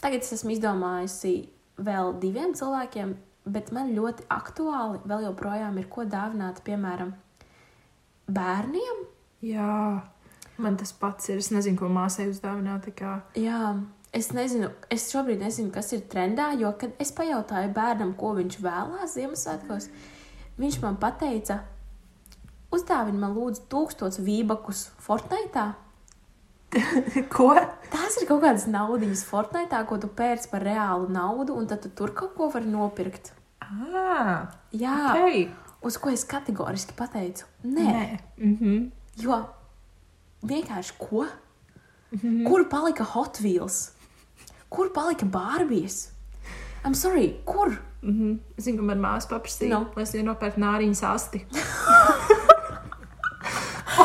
Tagad 0.01 0.25
es 0.25 0.33
esmu 0.33 0.55
izdomājusi 0.55 1.35
vēl 1.77 2.14
diviem 2.23 2.55
cilvēkiem, 2.57 3.12
bet 3.44 3.73
man 3.77 3.92
ļoti 3.96 4.25
aktuāli 4.33 5.03
vēl 5.05 5.27
joprojām 5.29 5.77
ir 5.81 5.88
ko 5.92 6.07
dāvināt, 6.09 6.62
piemēram, 6.64 7.12
bērniem. 8.31 9.05
Jā, 9.44 10.03
man 10.61 10.77
tas 10.81 10.92
pats 10.92 11.29
ir. 11.33 11.40
Es 11.40 11.51
nezinu, 11.53 11.79
ko 11.81 11.88
māsai 11.92 12.29
uzdāvināt. 12.31 12.87
tā 12.88 12.92
kā- 12.94 13.23
Jā, 13.35 13.77
es 14.12 14.31
nezinu, 14.35 14.70
es 14.90 15.09
šobrīd 15.12 15.42
nezinu, 15.44 15.70
kas 15.75 15.92
ir 15.94 16.07
trendā, 16.11 16.51
jo, 16.59 16.73
kad 16.79 16.96
es 17.03 17.12
pajautāju 17.14 17.73
bērnam, 17.75 18.14
ko 18.18 18.33
viņš 18.38 18.59
vēlās 18.64 19.14
Ziemassvētkos, 19.14 19.90
viņš 20.61 20.81
man 20.83 20.99
teica, 21.20 21.61
uzdāvini 22.75 23.18
man 23.20 23.37
lūdzu 23.37 23.66
tūkstotus 23.70 24.20
vībakus 24.27 24.88
Fortnite. 25.03 25.70
Ko? 27.35 27.51
Tās 27.90 28.18
ir 28.20 28.29
kaut 28.29 28.44
kādas 28.44 28.68
naudas 28.70 29.25
Fortnite, 29.27 29.79
ko 29.90 29.99
tu 29.99 30.07
pērci 30.07 30.51
par 30.53 30.62
reālu 30.62 31.09
naudu, 31.11 31.57
un 31.59 31.66
tad 31.66 31.83
tu 31.83 31.90
tur 31.90 32.12
kaut 32.14 32.37
ko 32.37 32.51
vari 32.53 32.70
nopirkt. 32.70 33.33
Ah, 33.61 34.51
Jā, 34.75 34.94
ok. 35.14 35.51
uz 35.87 35.99
ko 35.99 36.11
es 36.14 36.23
kategoriski 36.27 36.94
pateicu, 36.99 37.46
nē, 37.62 37.75
nē. 37.75 37.90
Nē. 37.94 38.20
Mhm. 38.38 38.77
jo 39.23 39.38
vienkārši 40.46 40.94
ko? 40.99 41.27
Mhm. 42.11 42.46
Kur 42.46 42.66
palika 42.70 43.05
Hot 43.14 43.38
Wheels? 43.42 43.92
Kur 44.71 44.93
palika 44.95 45.27
Bārbijas? 45.27 46.09
I'm 46.85 46.95
sorry, 46.95 47.35
kur? 47.45 47.77
Mhm. 48.03 48.39
Es 48.57 48.65
zinu, 48.65 48.81
ka 48.81 48.85
man 48.93 49.01
māsa 49.03 49.29
paprasīja, 49.29 49.75
no. 49.75 49.81
lai 49.97 50.07
es 50.07 50.15
viņai 50.15 50.29
nopērku 50.31 50.63
nāriņas 50.63 51.03
asti. 51.11 51.43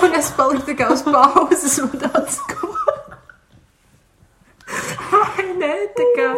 Un 0.02 0.16
es 0.18 0.32
paliku 0.36 0.66
tā 0.68 0.76
kā 0.80 0.90
uz 0.92 1.04
pauzes 1.06 1.78
un 1.80 1.94
tāds 2.02 2.40
ko. 2.50 2.72
Ai, 5.16 5.46
nē, 5.62 5.74
tā 5.96 6.06
kā. 6.18 6.30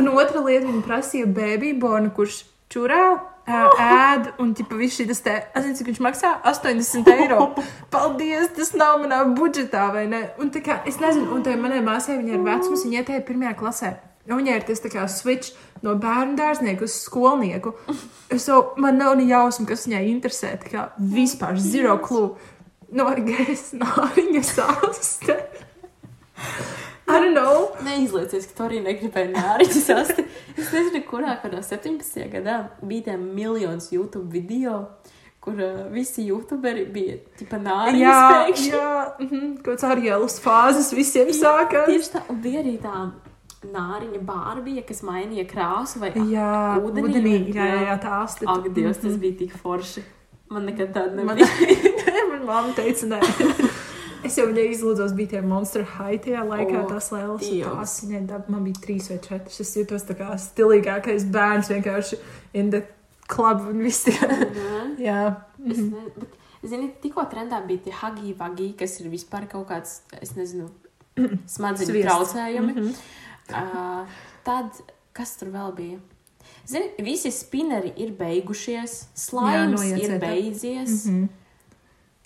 Un 0.00 0.10
otra 0.14 0.42
lieta, 0.42 0.66
viņa 0.66 0.82
prasīja 0.86 1.28
bērnu 1.36 1.74
bonu, 1.82 2.10
kurš 2.16 2.42
čurā. 2.72 3.04
Ā, 3.48 3.62
Ēd, 3.82 4.28
un 4.42 4.52
tipa, 4.56 4.76
viss 4.78 5.00
šis 5.00 5.22
te, 5.24 5.34
es 5.48 5.62
nezinu, 5.64 5.78
cik 5.80 5.90
viņš 5.92 6.02
maksā 6.04 6.34
80 6.48 7.08
eiro. 7.14 7.48
Paldies, 7.94 8.52
tas 8.56 8.74
nav 8.76 9.00
manā 9.02 9.22
budžetā, 9.38 9.88
vai 9.94 10.04
ne? 10.10 10.26
Un 10.42 10.52
tā 10.54 10.62
kā, 10.64 10.82
es 10.88 11.00
nezinu, 11.02 11.30
un 11.34 11.46
tā 11.46 11.56
manai 11.60 11.80
māsai, 11.84 12.18
viņa 12.20 12.36
ir 12.36 12.44
vecums, 12.44 12.84
viņa 12.84 13.02
ietēja 13.02 13.24
pirmajā 13.28 13.54
klasē. 13.58 13.94
Un 14.28 14.42
viņai 14.42 14.58
ir 14.58 14.64
tas 14.68 14.82
tā 14.84 14.90
kā 14.92 15.06
switch 15.08 15.56
no 15.84 15.94
bērnu 15.96 16.36
dārznieku 16.36 16.84
uz 16.84 16.98
skolnieku. 17.00 17.72
Jau, 18.34 18.60
man 18.76 19.00
nav 19.00 19.14
ne 19.16 19.24
jausma, 19.30 19.64
kas 19.70 19.86
viņai 19.88 20.04
interesē. 20.10 20.52
Tā 20.60 20.72
kā 20.72 20.84
vispār 21.00 21.56
zero 21.62 21.96
clue. 22.04 22.34
No, 22.92 23.08
es 23.48 23.70
nāriņa 23.76 24.44
sāste. 24.48 25.38
I 27.08 27.20
don't 27.22 27.34
know. 27.34 27.70
Neizliecies, 27.86 28.46
ka 28.50 28.56
tu 28.58 28.64
arī 28.68 28.82
negribēji 28.84 29.30
nāriņu 29.34 29.80
sasti. 29.80 30.24
Es 30.58 30.72
nezinu, 30.74 31.00
kurā 31.08 31.38
kādā 31.42 31.62
17. 31.64 32.26
gadā 32.34 32.58
bija 32.82 33.08
tie 33.10 33.16
miljons 33.20 33.88
YouTube 33.94 34.26
video, 34.32 34.82
kur 35.40 35.54
uh, 35.56 35.86
visi 35.94 36.26
youtuberi 36.28 36.84
bija 36.92 37.16
tipa 37.38 37.56
nāriņu 37.62 38.02
Jā, 38.02 38.18
spēkšņi. 38.26 38.68
jā, 38.74 38.90
mhm, 39.24 39.46
kaut 39.62 39.70
kāds 39.78 39.86
Arielas 39.88 40.36
fāzes 40.44 40.92
visiem 40.92 41.32
sākās. 41.32 41.88
Tieši 41.88 42.12
tā, 42.18 42.24
un 42.28 42.42
bija 42.44 42.60
arī 42.64 42.76
tā 42.82 43.06
nāriņa 43.72 44.20
bārbija, 44.28 44.84
kas 44.86 45.00
mainīja 45.06 45.46
krāsu 45.50 45.98
vai 46.04 46.12
Jā, 46.14 46.76
Ūdenī, 46.78 47.08
ūdenī, 47.08 47.32
jā, 47.56 47.64
jā, 47.72 47.80
jā. 47.88 47.96
tā 48.04 48.20
asti. 48.26 48.46
Ak, 48.46 48.68
Dievs, 48.76 49.00
tas 49.02 49.16
bija 49.18 49.40
tik 49.46 49.56
forši. 49.64 50.04
Man 50.52 50.64
nekad 50.64 50.92
tāda 50.94 51.24
Man, 51.24 51.36
nebija. 51.36 51.90
man 52.30 52.44
mamma 52.48 52.70
teica, 52.76 53.08
nē. 53.10 53.18
Es 54.28 54.36
jau 54.38 54.46
viņai 54.48 54.66
izlūdzos, 54.74 55.14
bija 55.16 55.34
tie 55.34 55.42
Monster 55.44 55.84
High 55.96 56.20
tajā 56.26 56.44
laikā, 56.46 56.82
O, 56.82 56.88
tās 56.90 57.10
lēlas. 57.14 57.46
Tās 57.48 57.94
viņai 58.04 58.22
dab, 58.28 58.48
man 58.52 58.66
bija 58.66 58.82
trīs 58.84 59.08
vai 59.12 59.18
četras. 59.24 59.60
Es 59.64 59.72
jūtos 59.78 60.04
tā 60.08 60.16
kā 60.18 60.34
stilīgākais 60.42 61.26
bērns 61.32 61.70
vienkārši 61.72 62.20
in 62.60 62.72
the 62.74 62.82
club 63.28 63.64
un. 63.70 63.80
Mhm. 63.84 64.98
jā. 65.08 65.22
Es 65.68 65.80
ne, 65.84 66.04
bet, 66.18 66.36
zini, 66.64 66.90
tikko 67.02 67.24
trendā 67.32 67.62
bija 67.66 67.86
tie 67.88 67.96
hagi 68.02 68.34
vagi, 68.38 68.72
kas 68.78 68.98
ir 69.02 69.10
vispār 69.12 69.48
kaut 69.50 69.68
kāds, 69.70 70.00
es 70.20 70.34
nezinu, 70.38 70.68
smadzeņu 71.56 72.04
traucējumi. 72.04 72.76
Mhm. 72.76 72.94
Uh, 73.48 74.22
tad, 74.44 74.76
kas 75.16 75.36
tur 75.40 75.52
vēl 75.54 75.74
bija? 75.76 75.98
Zini, 76.68 76.90
visi 77.04 77.30
spinneri 77.32 77.94
ir 78.00 78.12
beigušies, 78.16 79.06
slānis 79.16 79.84
ir 79.96 80.18
beidzies. 80.20 81.04
Mm 81.08 81.18
Mhm. 81.18 81.37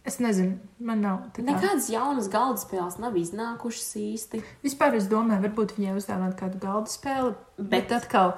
Es 0.05 0.17
nezinu, 0.19 0.57
man 0.81 1.01
nav. 1.01 1.19
kā- 1.33 1.45
Nekādas 1.47 1.89
jaunas 1.91 2.29
galda 2.29 2.59
spēles 2.59 2.99
nav 2.99 3.13
iznākušas 3.15 3.93
īsti. 4.01 4.43
Vispār 4.65 4.95
es 4.99 5.05
domāju, 5.07 5.45
varbūt 5.45 5.77
viņai 5.79 5.95
uzdāvināt 6.01 6.35
kādu 6.41 6.59
galda 6.59 6.91
spēli. 6.91 7.35
Bet, 7.59 7.89
Bet- 7.89 7.93
atkal, 8.03 8.35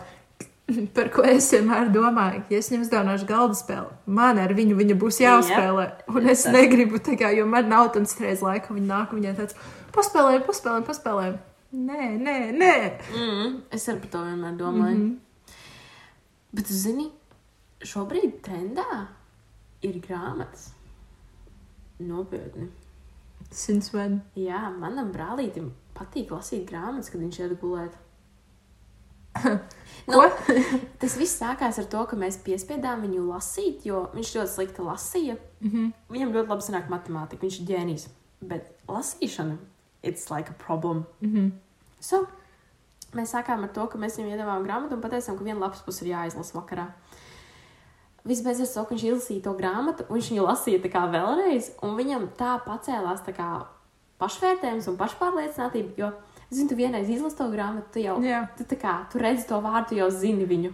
par 0.94 1.08
ko 1.08 1.22
es 1.22 1.48
vienmēr 1.52 1.88
domāju, 1.92 2.42
ja 2.50 2.58
es 2.58 2.68
viņam 2.68 2.84
uzdāvināšu 2.84 3.26
galda 3.30 3.54
spēli, 3.56 3.90
man 4.06 4.38
ar 4.38 4.52
viņu 4.52 4.76
viņa 4.76 4.98
būs 5.00 5.20
jāspēlē. 5.24 5.86
Un 6.12 6.28
es 6.28 6.42
Tas- 6.44 6.52
negribu, 6.52 7.00
kā, 7.00 7.32
jo 7.36 7.46
man 7.46 7.68
nav 7.72 7.92
tāds 7.94 8.12
reiz 8.20 8.42
laika, 8.44 8.74
viņa 8.76 8.86
nāk 8.92 9.12
un 9.16 9.22
viņai 9.22 9.34
tāds 9.40 9.54
paspēlējam, 9.96 10.44
paspēlējam, 10.44 10.84
paspēlējam. 10.92 11.38
Nē, 11.74 12.10
nē, 12.20 12.36
nē. 12.60 12.74
Mm, 13.16 13.62
es 13.72 13.88
arī 13.88 14.00
par 14.04 14.10
to 14.10 14.18
vienmēr 14.18 14.56
domāju. 14.60 14.94
Mm 14.94 15.00
Mhm. 15.00 15.10
-hmm. 15.10 15.18
Bet, 16.54 16.66
zini, 16.68 17.10
šobrīd 17.82 18.40
trendā 18.44 19.06
ir 19.82 19.94
grāmatas. 20.04 20.68
Nopietni. 22.08 22.68
Since 23.50 23.94
when? 23.94 24.20
Jā, 24.38 24.66
manam 24.80 25.12
brālītim 25.14 25.72
patīk 25.94 26.32
lasīt 26.34 26.66
grāmatas, 26.68 27.10
kad 27.12 27.22
viņš 27.22 27.40
iet 27.44 27.56
gulēt. 27.62 28.00
Nu, 30.04 30.18
tas 31.00 31.14
viss 31.16 31.38
sākās 31.40 31.78
ar 31.80 31.86
to, 31.88 32.02
ka 32.10 32.16
mēs 32.20 32.36
piespiedām 32.44 33.06
viņu 33.06 33.22
lasīt, 33.24 33.86
jo 33.88 34.02
viņš 34.12 34.32
ļoti 34.36 34.52
slikti 34.52 34.84
lasīja. 34.84 35.36
Mm. 35.62 35.70
-hmm. 35.70 35.92
Viņam 36.12 36.34
ļoti 36.34 36.52
labi 36.52 36.66
sanāk 36.66 36.90
matemātika, 36.92 37.40
viņš 37.46 37.56
ir 37.60 37.68
ģēnijs. 37.70 38.04
Bet 38.44 38.68
lasīšana, 38.88 39.56
it's 40.02 40.28
like 40.30 40.52
a 40.52 40.58
problem. 40.66 41.06
Mhm. 41.20 41.54
So, 42.00 42.26
mēs 43.16 43.32
sākām 43.32 43.64
ar 43.64 43.72
to, 43.72 43.86
ka 43.86 43.98
mēs 43.98 44.18
viņam 44.18 44.34
iedavām 44.34 44.66
grāmatu 44.66 44.98
un 44.98 45.00
pateicām, 45.00 45.38
ka 45.38 45.44
viena 45.44 45.60
lapas 45.60 45.80
puse 45.86 46.04
ir 46.04 46.12
jāizlasa 46.12 46.58
vakarā. 46.58 46.86
Ar 48.24 48.68
to, 48.72 48.84
ka 48.88 48.94
viņš 48.94 49.02
izlasīja 49.04 49.44
to 49.44 49.52
grāmatu, 49.58 50.06
un 50.08 50.16
viņš 50.16 50.30
viņu 50.32 50.44
lasīja 50.46 50.80
tā 50.80 50.90
kā 50.92 51.02
vēlreiz, 51.12 51.74
un 51.84 51.92
viņam 51.98 52.30
tā 52.38 52.54
pacēlās 52.64 53.20
tā 53.26 53.34
kā 53.36 53.48
pašvērtējums 54.22 54.88
un 54.88 54.96
pašpārliecinātība, 54.96 55.92
jo, 55.98 56.08
zini, 56.48 56.70
tu 56.70 56.78
vienreiz 56.78 57.10
izlasi 57.12 57.36
to 57.36 57.50
grāmatu, 57.52 57.90
tu 57.92 58.04
jau, 58.04 58.16
Jā. 58.24 58.46
tu 58.56 58.64
tā 58.70 58.78
kā, 58.80 58.96
tu 59.12 59.20
redzi 59.20 59.44
to 59.50 59.60
vārdu, 59.64 59.98
jau 59.98 60.08
zini 60.14 60.48
viņu. 60.48 60.72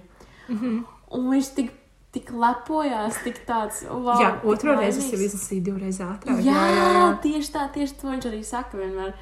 Mhm. 0.51 0.79
Un 1.19 1.27
viņš 1.33 1.51
tik, 1.57 1.73
tik 2.15 2.31
lepojās, 2.31 3.19
tik 3.25 3.43
tāds, 3.49 3.83
wow. 3.89 4.21
Jā, 4.23 4.31
otro 4.47 4.77
reizi 4.79 5.03
es 5.03 5.11
jau 5.11 5.19
izlasīju 5.19 5.67
divreiz 5.73 5.99
ātrāk. 6.05 6.39
Jā, 6.47 6.65
jā, 6.71 6.87
jā, 6.95 7.05
tieši 7.27 7.55
tā, 7.57 7.67
tieši 7.75 7.99
to 7.99 8.13
viņš 8.13 8.31
arī 8.31 8.41
saka 8.47 8.79
vienmēr. 8.79 9.15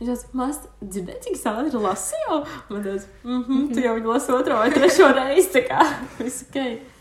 Viņš 0.00 0.08
teica, 0.10 0.32
māsa, 0.40 0.72
dzirdēji, 0.82 1.20
cik 1.28 1.36
ātri 1.52 1.84
lasīju? 1.84 2.40
Man 2.72 2.80
mhm, 2.80 3.04
mm 3.28 3.68
tu 3.76 3.84
jau 3.84 3.94
viņu 4.00 4.10
lasi 4.10 4.34
otro 4.34 4.56
vai 4.58 4.72
trešo 4.72 5.12
reizi, 5.20 5.52
tā 5.54 5.66
kā 5.68 5.84
viss 6.18 6.48
ok. 6.48 6.93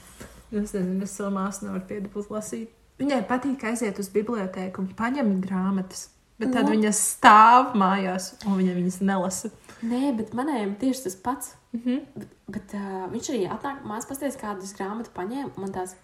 Es 0.54 0.74
nezinu, 0.74 1.04
es 1.04 1.16
savu 1.18 1.34
māsu 1.36 1.66
nevaru 1.66 1.86
piedabūt 1.89 2.30
lasīt. 2.30 2.70
Viņai 3.02 3.24
patīk 3.28 3.63
aiziet 3.66 4.00
uz 4.00 4.10
bibliotēku 4.13 4.84
un 4.84 4.92
paņemt 4.98 5.42
grāmatas. 5.46 6.10
Bet 6.39 6.54
tad 6.54 6.66
Nu. 6.66 6.76
viņa 6.76 6.92
stāv 6.98 7.76
mājās, 7.78 8.34
un 8.46 8.58
viņa 8.58 8.74
viņas 8.78 9.02
nelasa. 9.02 9.50
Nē, 9.86 10.16
bet 10.18 10.34
manējiem 10.34 10.76
tieši 10.82 11.04
tas 11.04 11.16
pats. 11.16 11.56
Mm 11.74 11.82
-hmm. 11.86 12.00
Bet, 12.16 12.28
bet 12.48 12.74
uh, 12.74 13.12
viņš 13.12 13.30
arī 13.30 13.44
atnāk, 13.50 13.84
māsas 13.86 14.10
pasties, 14.10 14.38
kādas 14.38 14.73
grāmatu 14.77 15.10
paņēma. 15.15 15.52
Man 15.58 15.71
tās 15.71 15.96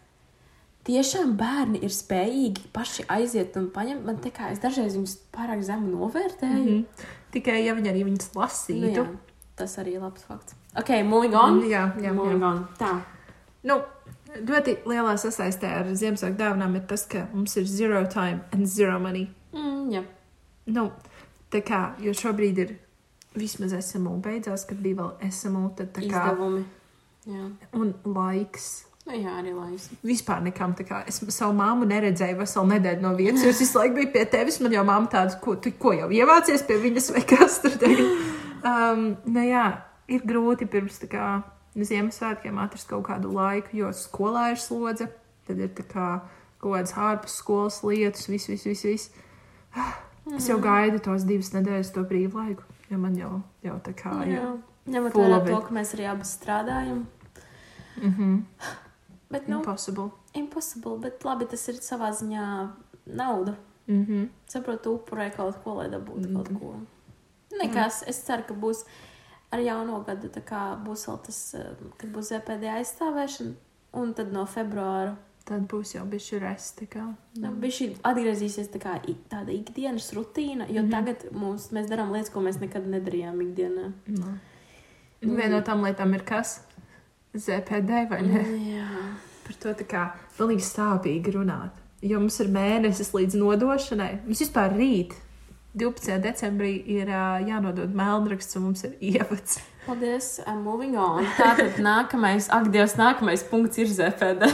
tiešām 0.87 1.35
bērni 1.37 1.81
ir 1.83 1.89
spējīgi 1.93 2.69
paši 2.73 3.05
aiziet 3.07 3.57
un 3.57 3.69
paņemt. 3.73 4.05
Man 4.05 4.17
te 4.17 4.29
kā 4.29 4.51
es 4.51 4.59
dažreiz 4.59 4.95
viņus 4.95 5.17
pārāk 5.35 5.61
zemu 5.61 5.87
novērtēju. 5.87 6.63
Mm 6.63 6.67
-hmm. 6.67 6.85
Tikai 7.31 7.65
ja 7.65 7.73
viņa 7.73 7.91
arī 7.91 8.03
viņas 8.05 8.33
nu, 8.33 8.41
lasītu. 8.41 8.95
jā, 8.95 9.07
tas 9.55 9.77
arī 9.77 9.95
ir 9.95 10.01
labs 10.01 10.23
fakts. 10.23 10.55
Ok, 10.77 10.89
moving 11.03 11.35
on. 11.35 11.61
jā, 11.61 11.91
jā, 12.01 12.13
moving 12.13 12.41
jā. 12.41 12.51
on. 12.51 12.67
Tā. 12.79 13.01
Nu, 13.63 13.81
ļoti 14.37 14.75
lielā 14.89 15.15
sasaistē 15.19 15.71
ar 15.79 15.89
Ziemassvētku 15.97 16.37
dāvanām 16.39 16.75
ir 16.77 16.85
tas, 16.89 17.05
ka 17.09 17.25
mums 17.33 17.55
ir 17.57 17.65
zero 17.69 18.03
time 18.11 18.43
and 18.53 18.69
zero 18.69 18.99
money. 19.01 19.29
Mm, 19.55 19.87
jā. 19.93 20.03
Nu, 20.69 20.89
tā 21.53 21.63
kā, 21.65 21.81
jo 22.03 22.13
šobrīd 22.13 22.61
ir 22.61 22.75
vismaz 23.37 23.73
SMU 23.85 24.17
beidzās, 24.23 24.67
kad 24.69 24.81
bija 24.83 25.01
vēl 25.01 25.31
SMU, 25.31 25.69
tad 25.77 25.93
tā 25.95 26.05
kā 26.05 26.27
Izdevumi. 26.27 26.63
Jā. 27.29 27.49
un 27.77 27.91
laiks. 28.05 28.69
Nu, 29.09 29.15
jā, 29.17 29.33
arī 29.39 29.55
laimes. 29.55 29.87
Vispār 30.05 30.41
nekam 30.45 30.75
tā 30.77 30.85
kā 30.85 31.01
es 31.09 31.17
savu 31.33 31.55
māmu 31.57 31.87
neredzēju 31.89 32.37
veselu 32.37 32.69
nedēļu 32.75 33.01
no 33.05 33.13
vietas, 33.17 33.45
es 33.49 33.61
visu 33.63 33.79
laiku 33.79 33.97
biju 33.97 34.11
pie 34.13 34.25
tevis. 34.29 34.59
Man 34.61 34.75
jau 34.75 34.83
māma 34.85 35.09
tāda, 35.09 35.37
ko, 35.41 35.55
tu, 35.57 35.73
ko 35.81 35.95
jau 35.97 36.09
ievācies 36.13 36.65
pie 36.67 36.77
viņas 36.83 37.09
vai 37.15 37.23
kas 37.33 37.61
tur 37.63 37.79
tagad. 37.81 38.05
Um, 38.59 39.13
nu 39.23 39.39
jā, 39.39 39.69
ir 40.11 40.25
grūti 40.27 40.65
pirms 40.67 40.97
tā 40.99 41.07
kā 41.07 41.25
Ziemassvētkiem 41.75 42.57
atrast 42.59 42.87
kaut 42.89 43.05
kādu 43.07 43.31
laiku, 43.33 43.69
jo 43.77 43.89
skolā 43.93 44.51
ir 44.51 44.57
slodze, 44.61 45.07
tad 45.47 45.59
ir 45.61 45.69
tā 45.69 45.83
kā 45.87 46.07
kaut 46.59 46.73
kādas 46.75 46.93
ārpus 46.97 47.35
skolas 47.39 47.81
lietas, 47.83 48.27
viss, 48.27 48.49
viss, 48.49 48.65
viss. 48.65 48.83
viss. 48.83 49.11
Es 50.35 50.47
jau 50.49 50.59
gaidu 50.61 50.99
tos 50.99 51.23
divas 51.25 51.51
nedēļas 51.53 51.93
to 51.95 52.03
brīvlaiku, 52.09 52.63
jo 52.89 52.97
man 53.01 53.15
jau, 53.17 53.41
jau 53.65 53.77
tā 53.85 53.93
kā 53.97 54.11
jau. 54.29 54.59
ņemot 54.89 55.13
vērā 55.13 55.39
to, 55.45 55.61
ka 55.67 55.73
mēs 55.73 55.93
arī 55.95 56.09
abas 56.11 56.33
strādājam. 56.37 57.05
Mhm. 58.01 58.43
Bet, 59.29 59.47
nu, 59.47 59.59
Impossible. 59.59 60.09
impossible, 60.33 60.97
bet 60.99 61.23
labi, 61.23 61.45
tas 61.45 61.67
ir 61.69 61.75
savā 61.75 62.09
ziņā 62.17 62.45
nauda. 63.05 63.55
Mhm. 63.87 64.29
Saprotu, 64.49 64.97
upurē 64.99 65.29
kaut 65.35 65.63
ko, 65.63 65.75
lai 65.75 65.87
dabūtu 65.89 66.29
Mhm. 66.29 66.35
kaut 66.35 66.59
ko. 66.59 66.73
Nekas, 67.61 68.03
es 68.07 68.23
ceru, 68.23 68.43
ka 68.47 68.53
būs 68.53 68.83
ar 69.51 69.59
jauno 69.59 70.03
gadu, 70.07 70.29
būs 70.85 71.07
vēl 71.07 71.23
tas, 71.25 71.39
eh, 71.53 71.73
kad 71.97 72.11
būs 72.13 72.33
ZPD 72.33 72.69
aizstāvēšana, 72.75 73.53
un 73.93 74.13
tad 74.13 74.31
no 74.31 74.45
februāra 74.45 75.17
Tad 75.49 75.63
būs 75.65 75.95
jau 75.95 76.03
bijusi 76.05 76.37
resta. 76.43 76.85
Nu, 77.41 77.49
Bišķi 77.57 77.87
atgriezīsies 78.05 78.67
tā 78.69 78.81
kā 78.83 78.97
tāda 79.31 79.49
ikdienas 79.49 80.11
rutīna, 80.13 80.67
jo 80.69 80.83
mm. 80.83 80.87
-hmm. 80.87 80.91
tagad 80.91 81.25
mums, 81.31 81.71
mēs 81.73 81.89
darām 81.89 82.11
lietas, 82.13 82.29
ko 82.29 82.43
mēs 82.45 82.59
nekad 82.61 82.85
nedarījām 82.85 83.41
ikdienā. 83.47 83.91
No. 84.07 84.33
Un 85.23 85.35
viena 85.35 85.55
no 85.55 85.61
tām 85.65 85.81
lietām 85.83 86.13
ir 86.13 86.23
kas? 86.23 86.61
ZPD 87.33 88.05
vai 88.09 88.21
ne? 88.21 88.43
Jā, 88.75 88.89
Par 89.45 89.55
to 89.63 89.73
tā 89.73 89.85
kā 89.89 90.03
pilnīgi 90.37 90.65
sāpīgi 90.65 91.33
runāt. 91.33 91.73
Jo 92.01 92.19
mums 92.19 92.39
ir 92.39 92.47
mēnesis 92.53 93.09
līdz 93.13 93.35
nodošanai. 93.41 94.19
Mums 94.25 94.39
vispār 94.45 94.77
rīt, 94.77 95.15
12. 95.79 96.19
decembrī, 96.23 96.75
ir 96.99 97.09
uh, 97.09 97.39
jānodod 97.47 97.95
melnraksts, 97.95 98.57
un 98.59 98.69
mums 98.69 98.83
ir 98.87 98.95
ievads. 98.99 99.59
paldies. 99.89 100.39
I'm 100.45 100.63
moving 100.63 100.97
on. 100.97 101.25
Tātad 101.37 101.79
nākamais, 101.81 102.49
ak, 102.53 102.69
Dievs, 102.73 102.95
nākamais 102.99 103.43
punkts 103.49 103.79
ir 103.81 103.89
ZPD. 103.89 104.49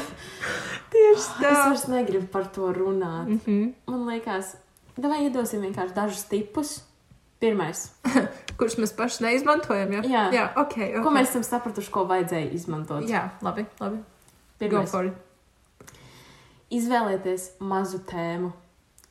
Tieši 0.93 1.19
Es 1.19 1.29
tā. 1.41 1.51
vairs 1.51 1.87
negribu 1.91 2.27
par 2.31 2.47
to 2.55 2.71
runāt. 2.73 3.27
Mm 3.27 3.39
-hmm. 3.45 3.73
Man 3.87 4.07
liekas, 4.07 4.55
vai 4.97 5.23
iedosim 5.23 5.61
vienkārši 5.61 5.93
dažus 5.93 6.23
tipus. 6.23 6.83
Pirmais, 7.39 7.91
Kurus 8.57 8.77
mēs 8.77 8.93
paši 8.95 9.23
neizmantojam? 9.23 9.91
Jā, 9.91 10.01
Jā. 10.01 10.31
jā 10.31 10.45
ok. 10.55 10.61
okay. 10.61 11.03
ko 11.03 11.09
mēs 11.11 11.29
esam 11.29 11.43
sapratuši, 11.43 11.91
ko 11.91 12.05
vajadzēja 12.07 12.51
izmantot. 12.51 13.09
Jā, 13.09 13.29
labi. 13.41 13.65
labi. 13.79 13.97
Pirmais, 14.59 14.91
izvēlieties 16.71 17.49
mazu 17.59 17.99
tēmu. 17.99 18.51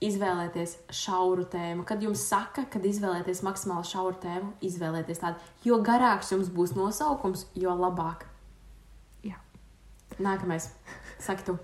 Izvēlēties 0.04 0.76
šauru 0.92 1.46
tēmu. 1.48 1.84
Kad 1.88 2.02
jums 2.04 2.26
saka, 2.28 2.66
kad 2.70 2.84
izvēlēties 2.84 3.42
maksimāli 3.46 3.88
šauru 3.88 4.18
tēmu, 4.22 4.54
izvēlieties 4.64 5.22
tādu. 5.22 5.52
Jo 5.64 5.78
garāks 5.84 6.32
jums 6.34 6.50
būs 6.52 6.74
nosaukums, 6.76 7.46
jo 7.56 7.72
labāk. 7.78 8.26
Jā. 9.24 9.38
Nākamais. 10.18 10.68
Saki 11.24 11.46
tu. 11.46 11.56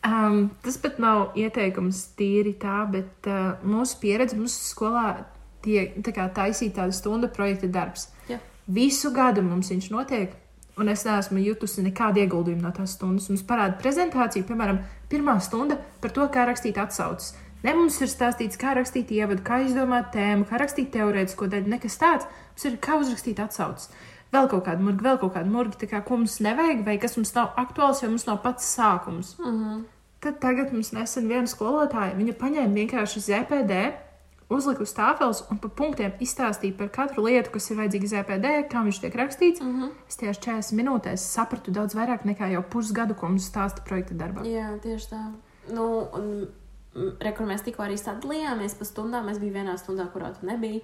Um, 0.00 0.48
tas 0.64 0.78
pat 0.80 0.96
nav 1.02 1.36
ieteikums 1.36 2.06
tīri 2.16 2.54
tā, 2.58 2.82
bet 2.88 3.26
uh, 3.28 3.60
mūsu 3.68 3.98
pieredze 4.00 4.38
mūsu 4.38 4.70
skolā 4.70 5.04
tiek 5.60 5.98
tā 6.00 6.14
kā 6.16 6.24
taisīt 6.32 6.72
tādu 6.78 6.96
stundu 6.96 7.28
projekta 7.32 7.68
darbs. 7.68 8.08
Jā. 8.30 8.38
Visu 8.64 9.12
gadu 9.12 9.44
mums 9.44 9.68
viņš 9.72 9.90
notiek, 9.92 10.32
un 10.80 10.88
es 10.88 11.04
neesmu 11.04 11.42
jutusi 11.44 11.84
nekādu 11.84 12.22
ieguldījumu 12.22 12.64
no 12.64 12.72
tās 12.72 12.96
stundas. 12.96 13.28
Mums 13.28 13.44
parāda 13.44 13.76
prezentācija, 13.82 14.46
piemēram, 14.48 14.80
pirmā 15.12 15.36
stunda 15.44 15.76
par 16.00 16.14
to, 16.16 16.24
kā 16.32 16.46
rakstīt 16.48 16.80
atsauces. 16.80 17.34
Ne 17.62 17.74
mums 17.76 17.98
ir 18.00 18.08
stāstīts, 18.08 18.56
kā 18.60 18.72
rakstīt 18.76 19.10
ievadu, 19.12 19.42
kā 19.44 19.60
izdomāt 19.66 20.12
tēmu, 20.14 20.46
kā 20.48 20.60
rakstīt 20.60 20.92
teorētisko 20.94 21.48
daļu, 21.52 21.68
nekas 21.74 21.98
tāds. 22.00 22.28
Mums 22.54 22.64
ir 22.64 22.78
kā 22.80 22.96
uzrakstīt 23.00 23.42
atsauces. 23.44 23.90
Vēl 24.30 24.46
kaut 24.48 24.64
kāda 24.68 24.84
murga, 24.86 25.08
vēl 25.08 25.18
kaut 25.20 25.34
kāda 25.34 25.50
murga, 25.50 25.88
kā 25.90 26.00
ko 26.06 26.20
mums 26.20 26.38
nevajag, 26.44 26.84
vai 26.86 26.96
kas 27.02 27.18
mums 27.18 27.34
nav 27.34 27.56
aktuāls, 27.60 28.00
jo 28.02 28.12
mums 28.12 28.28
nav 28.28 28.38
pats 28.44 28.68
sākums. 28.76 29.34
Mm 29.38 29.56
-hmm. 29.56 29.82
Tad 30.20 30.38
tagad 30.40 30.72
mums 30.72 30.92
nesen 30.92 31.28
viena 31.28 31.46
skolotāja, 31.46 32.16
viņa 32.16 32.32
paņēma 32.40 32.74
vienkārši 32.74 33.20
ZPD, 33.20 33.92
uzlika 34.48 34.82
uz 34.82 34.92
tāfeles 34.94 35.42
un 35.50 35.58
pa 35.58 35.68
punktiem 35.68 36.12
izstāstīja 36.20 36.76
par 36.76 36.88
katru 36.88 37.24
lietu, 37.24 37.50
kas 37.50 37.70
ir 37.70 37.76
vajadzīga 37.76 38.06
ZPD, 38.06 38.46
kā 38.72 38.84
viņš 38.84 39.00
tiek 39.00 39.14
rakstīts. 39.14 39.60
Mm 39.60 39.82
-hmm. 39.82 39.90
Es 40.08 40.16
tieši 40.16 40.40
40 40.40 40.72
minūtēs 40.80 41.16
sapratu 41.16 41.70
daudz 41.70 41.94
vairāk 41.94 42.24
nekā 42.24 42.50
jau 42.52 42.62
pusgadu, 42.62 43.14
ko 43.14 43.28
mums 43.28 43.50
stāsta 43.50 43.84
projekta 43.84 44.14
darbā. 44.14 44.46
Jā, 44.46 44.78
tieši 44.82 45.06
tā. 45.10 45.32
Nu, 45.72 46.08
un, 46.12 46.48
re, 46.94 47.32
kur 47.36 47.48
mēs 47.48 47.64
tikko 47.66 47.84
arī 47.86 47.98
sadalījāmies 48.00 48.76
pa 48.78 48.88
stundām, 48.88 49.28
es 49.32 49.40
biju 49.42 49.56
vienā 49.58 49.76
stundā, 49.80 50.08
kurā 50.12 50.32
tu 50.36 50.46
nebija. 50.48 50.82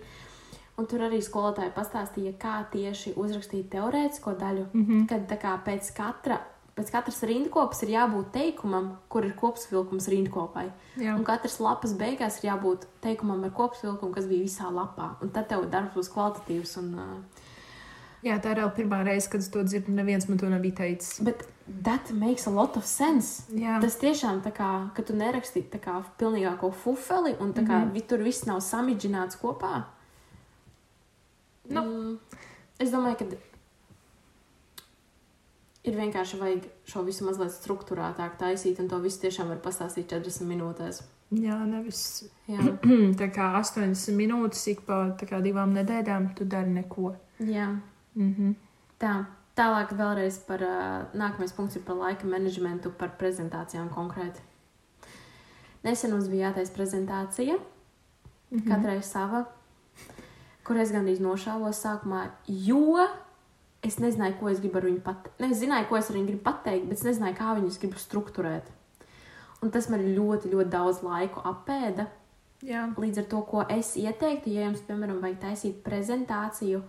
Un 0.76 0.84
tur 0.84 1.06
arī 1.06 1.22
skolotāji 1.24 1.72
pastāstīja, 1.72 2.34
kā 2.40 2.58
tieši 2.72 3.14
uzrakstīt 3.16 3.70
teorētisko 3.72 4.34
daļu. 4.36 4.66
Mm 4.72 4.84
-hmm. 4.84 5.06
Kad 5.08 5.38
kā 5.40 5.54
pēc, 5.64 5.88
katra, 5.96 6.40
pēc 6.76 6.90
katras 6.92 7.22
rindkopas 7.22 7.82
ir 7.82 7.94
jābūt 7.94 8.30
teikumam, 8.32 8.90
kur 9.08 9.24
ir 9.24 9.32
kopsavilkums 9.32 10.08
rindkopai. 10.08 10.66
Jā. 10.96 11.16
Un 11.16 11.24
katras 11.24 11.60
lapas 11.60 11.92
beigās 11.92 12.38
ir 12.42 12.50
jābūt 12.50 12.84
teikumam 13.00 13.44
ar 13.44 13.50
kopsavilkumu, 13.50 14.12
kas 14.12 14.26
bija 14.26 14.44
visā 14.44 14.68
lapā. 14.70 15.16
Un 15.22 15.30
tad 15.30 15.48
tev 15.48 15.70
darbs 15.70 15.94
būs 15.94 16.12
kvalitatīvs. 16.12 16.76
Un, 16.78 16.94
uh, 16.94 17.35
Jā, 18.26 18.36
tā 18.42 18.54
ir 18.54 18.60
vēl 18.64 18.70
pirmā 18.74 19.02
reize, 19.06 19.28
kad 19.30 19.44
es 19.44 19.50
to 19.54 19.62
dzirdu. 19.62 19.92
Neviens 19.94 20.26
man 20.28 20.40
to 20.40 20.48
nebija 20.50 20.74
teicis. 20.82 21.20
bet 21.22 21.44
that 21.84 22.10
makes 22.10 22.46
a 22.46 22.50
lot 22.50 22.76
of 22.76 22.86
sense. 22.86 23.44
Jā, 23.54 23.78
Tas 23.82 23.98
tiešām 24.02 24.42
tā 24.42 24.52
kā, 24.54 24.70
ka 24.94 25.02
tu 25.06 25.14
neraksti 25.14 25.62
tā 25.70 25.78
kā 25.82 25.98
pilnīgāko 26.18 26.72
fufeli, 26.74 27.36
un 27.40 27.52
tā 27.54 27.62
kā 27.66 27.84
mm 27.84 27.92
-hmm. 27.92 28.08
tur 28.08 28.22
viss 28.22 28.46
nav 28.46 28.60
samidžināts 28.60 29.38
kopā. 29.42 29.84
Nu. 31.68 31.80
Mm, 31.82 32.18
es 32.78 32.90
domāju, 32.90 33.16
ka 33.18 33.24
ir 35.84 35.94
vienkārši 35.94 36.38
vajag 36.38 36.62
šo 36.84 37.02
visu 37.02 37.24
mazliet 37.24 37.52
struktūrētāk 37.52 38.38
taisīt, 38.38 38.80
un 38.80 38.88
to 38.88 38.98
visu 38.98 39.20
tiešām 39.20 39.48
var 39.48 39.56
pastāstīt 39.56 40.06
40 40.06 40.46
minūtēs. 40.46 41.02
Jā 41.30 41.66
nevis 41.66 42.24
Jā, 42.46 42.62
tā 43.20 43.26
kā 43.34 43.50
80 43.58 44.14
minūtes 44.14 44.66
ik 44.70 44.80
pa 44.86 45.16
divām 45.42 45.74
nedēļām 45.74 46.34
tu 46.38 46.44
dari 46.44 46.70
neko. 46.70 47.16
jā. 47.38 47.80
Mhm. 48.16 48.54
tā. 48.98 49.24
Tālāk 49.56 49.94
vēlreiz 49.96 50.36
par 50.44 50.60
uh, 50.60 51.06
nākamais 51.16 51.54
punkts 51.56 51.78
ir 51.78 51.82
par 51.86 51.96
laika 51.96 52.28
menedžmentu, 52.28 52.90
par 52.92 53.14
prezentācijām 53.16 53.88
konkrēti. 53.88 54.42
Nesen 55.80 56.12
mums 56.12 56.28
bija 56.28 56.50
jātaisa 56.50 56.74
prezentācija. 56.76 57.56
Mhm. 58.50 58.66
Katrai 58.68 58.98
sava, 59.02 59.46
kur 60.66 60.76
es 60.76 60.92
gandrīz 60.92 61.22
nošāvos 61.24 61.80
sākumā, 61.80 62.26
jo 62.46 63.08
es 63.86 63.96
nezināju, 64.02 64.36
ko 64.40 64.50
es 64.50 64.60
gribu 64.60 64.80
ar 64.80 64.88
viņu 64.90 65.00
pateikt. 65.06 65.40
Es 65.48 65.62
zināju, 65.62 65.88
ko 65.88 65.96
es 65.96 66.10
ar 66.10 66.18
viņu 66.18 66.30
gribu 66.30 66.44
pateikt, 66.44 66.88
bet 66.90 66.98
es 66.98 67.06
nezināju, 67.06 67.38
kā 67.38 67.56
viņus 67.56 67.80
gribu 67.80 68.02
strukturēt. 68.02 68.70
Un 69.64 69.72
tas 69.72 69.88
man 69.88 70.04
ļoti, 70.04 70.52
ļoti 70.52 70.70
daudz 70.72 71.02
laiku 71.06 71.40
apēda. 71.48 72.10
Jā. 72.66 72.86
Līdz 72.96 73.22
ar 73.22 73.26
to, 73.30 73.40
ko 73.48 73.64
es 73.72 73.94
ieteiktu, 74.00 74.52
ja 74.52 74.66
jums, 74.66 74.84
piemēram, 74.84 75.20
vajag 75.22 75.42
taisīt 75.42 75.82
prezentāciju 75.84 76.82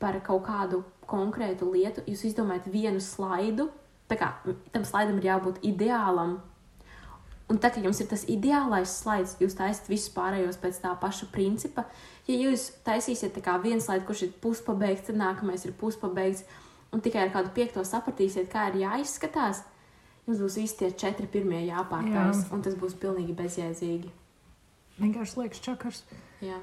par 0.00 0.18
kaut 0.24 0.46
kādu 0.48 0.82
konkrētu 1.10 1.68
lietu, 1.74 2.04
jūs 2.08 2.24
izdomājat 2.30 2.70
vienu 2.72 3.02
slaidu. 3.02 3.68
Tā 4.10 4.16
kā 4.18 4.32
tam 4.74 4.86
slaidam 4.86 5.20
ir 5.20 5.28
jābūt 5.30 5.60
ideālam. 5.66 6.40
Un 7.50 7.58
tā 7.58 7.72
kā 7.74 7.82
jums 7.82 7.98
ir 7.98 8.06
tas 8.10 8.22
ideālais 8.30 8.90
slaids, 9.02 9.34
jūs 9.42 9.56
taisat 9.58 9.88
visus 9.90 10.12
pārējos 10.14 10.58
pēc 10.62 10.78
tā 10.84 10.92
paša 10.98 11.26
principa. 11.34 11.84
Ja 12.30 12.36
jūs 12.38 12.68
taisīsiet 12.86 13.34
tā 13.34 13.42
kā 13.42 13.56
vienu 13.62 13.82
slaidu, 13.82 14.06
kurš 14.06 14.28
ir 14.28 14.36
puspabeigts, 14.42 15.08
tad 15.08 15.18
nākamais 15.18 15.66
ir 15.66 15.74
puspabeigts, 15.78 16.44
un 16.94 17.02
tikai 17.02 17.26
ar 17.26 17.34
kādu 17.34 17.50
piekto 17.54 17.82
sapratīsiet, 17.86 18.46
kā 18.52 18.68
ir 18.70 18.80
jāizskatās, 18.84 19.64
jums 20.28 20.42
būs 20.44 20.58
visi 20.62 20.78
tie 20.78 20.92
četri 20.94 21.26
pirmie 21.30 21.64
jāpārtais, 21.66 22.44
Jā. 22.44 22.50
un 22.54 22.62
tas 22.62 22.78
būs 22.78 22.94
pilnīgi 23.02 23.34
bezjēdzīgi. 23.38 24.14
Vienkārši 25.00 25.42
liekas 25.42 25.62
čakars. 25.64 26.04
Jā. 26.44 26.60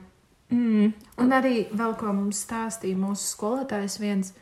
Mm. 0.49 0.93
Un 1.19 1.33
arī 1.35 1.67
vēl 1.75 1.95
ko 1.99 2.13
mums 2.15 2.39
stāstīja 2.45 2.95
mūsu 2.95 3.33
skolotājs 3.33 3.97
viens, 3.99 4.33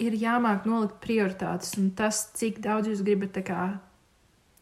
ir 0.00 0.16
jāmāk 0.18 0.66
nolikt 0.66 0.98
prioritātes 1.04 1.76
un 1.78 1.90
tas, 1.94 2.24
cik 2.34 2.58
daudz 2.64 2.88
jūs 2.90 3.04
gribat 3.06 3.34
tā 3.36 3.44
kā, 3.46 3.62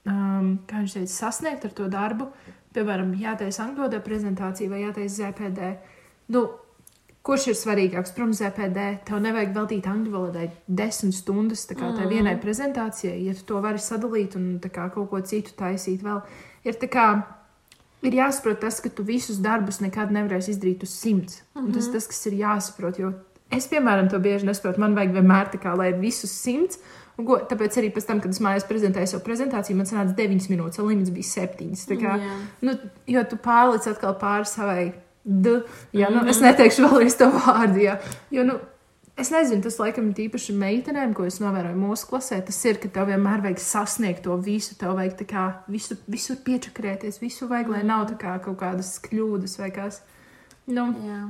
um, 0.04 0.58
kā 0.68 0.82
viņš 0.82 0.96
teica, 0.98 1.12
sasniegt 1.14 1.64
ar 1.64 1.70
to 1.78 1.88
darbu. 1.88 2.28
Piemēram, 2.74 3.14
jātaisa 3.16 3.64
angļu 3.64 3.84
valodā 3.86 4.00
prezentācija 4.04 4.68
vai 4.70 4.82
jātaisa 4.82 5.30
ZPD. 5.30 5.70
Nu, 6.34 6.44
kurš 7.24 7.46
ir 7.48 7.56
svarīgāks? 7.56 8.12
Protams, 8.16 8.42
ZPD. 8.42 8.84
Tev 9.08 9.22
nevajag 9.24 9.54
veltīt 9.56 9.88
angļu 9.88 10.12
valodai 10.12 10.50
desmit 10.68 11.16
stundas 11.16 11.64
tā 11.66 11.78
kā 11.78 11.94
tai 11.96 12.04
Mhm. 12.04 12.12
vienai 12.12 12.36
prezentācijai, 12.40 13.24
ja 13.24 13.34
tu 13.34 13.42
to 13.44 13.60
vari 13.60 13.78
sadalīt 13.78 14.36
un 14.36 14.60
tā 14.60 14.68
kā 14.68 14.92
kaut 14.92 15.10
ko 15.10 15.20
citu 15.20 15.56
taisīt 15.56 16.02
vēl. 16.02 16.22
Ir 16.64 16.74
tā 16.74 16.88
kā 16.88 17.24
ir 18.03 18.18
jāsaprot 18.20 18.61
tas, 18.61 18.80
ka 18.80 18.88
tu 18.88 19.03
visus 19.03 19.40
darbus 19.42 19.80
nekad 19.80 20.12
nevarēsi 20.14 20.55
izdarīt 20.55 20.82
uz 20.82 20.90
simts. 20.90 21.42
Mm 21.55 21.66
-hmm. 21.66 21.74
Tas 21.74 21.86
ir 21.86 21.92
tas, 21.92 22.07
kas 22.07 22.26
ir 22.26 22.32
jāsaprot. 22.32 22.99
Jo 22.99 23.12
es, 23.51 23.66
piemēram, 23.66 24.11
to 24.11 24.18
bieži 24.18 24.46
nesaprotu. 24.46 24.80
Man 24.80 24.94
vajag 24.94 25.12
vienmēr 25.12 25.51
tā 25.53 25.61
kā, 25.62 25.76
lai 25.76 25.92
ir 25.92 26.01
visus 26.03 26.30
simts, 26.30 26.78
Ko, 27.18 27.40
tāpēc 27.51 27.74
arī 27.80 27.88
pēc 27.90 28.05
tam, 28.07 28.20
kad 28.22 28.30
es 28.30 28.38
mājās 28.38 28.64
prezentēju 28.68 29.11
savu 29.11 29.24
prezentāciju, 29.26 29.74
man 29.74 29.88
sanāca 29.90 30.14
9 30.14 30.44
minūtes, 30.53 30.78
un 30.78 30.86
limits 30.86 31.11
bija 31.11 31.26
7. 31.26 31.72
Tā 31.90 31.96
kā, 31.99 32.12
Jā. 32.22 32.36
nu, 32.62 32.74
jo 33.11 33.24
tu 33.26 33.38
pārliec 33.42 33.88
atkal 33.90 34.14
pāri 34.20 34.46
savai 34.46 34.84
D. 35.24 35.57
Jā, 35.99 36.12
nu, 36.14 36.22
es 36.30 36.38
neteikšu 36.44 36.86
vēlreiz 36.86 37.18
to 37.18 37.26
vārdu. 37.34 37.82
Jā. 37.82 37.96
Jo, 38.30 38.44
nu, 38.46 38.61
es 39.18 39.30
nezinu, 39.34 39.62
tas 39.64 39.78
laikam 39.80 40.10
īpaši 40.14 40.54
meitenēm, 40.58 41.14
ko 41.16 41.26
es 41.28 41.40
novēroju 41.42 41.78
mūsu 41.78 42.08
klasē. 42.10 42.38
Tas 42.46 42.58
ir, 42.68 42.78
ka 42.82 42.90
tev 42.92 43.10
vienmēr 43.10 43.42
vajag 43.44 43.62
sasniegt 43.62 44.24
to 44.26 44.36
visu. 44.44 44.76
Tev 44.78 44.94
vajag 44.98 45.24
kā 45.28 45.44
visu, 45.70 45.98
visur 46.10 46.38
piečakarēties, 46.46 47.20
visu 47.22 47.48
vajag, 47.50 47.72
lai 47.74 47.82
nav 47.88 48.06
tā 48.12 48.18
kā 48.20 48.36
kaut 48.44 48.60
kādas 48.62 48.94
kļūdas 49.04 49.58
vai 49.62 49.72
kas. 49.74 50.00
Nu, 50.68 50.90
Jā. 51.04 51.20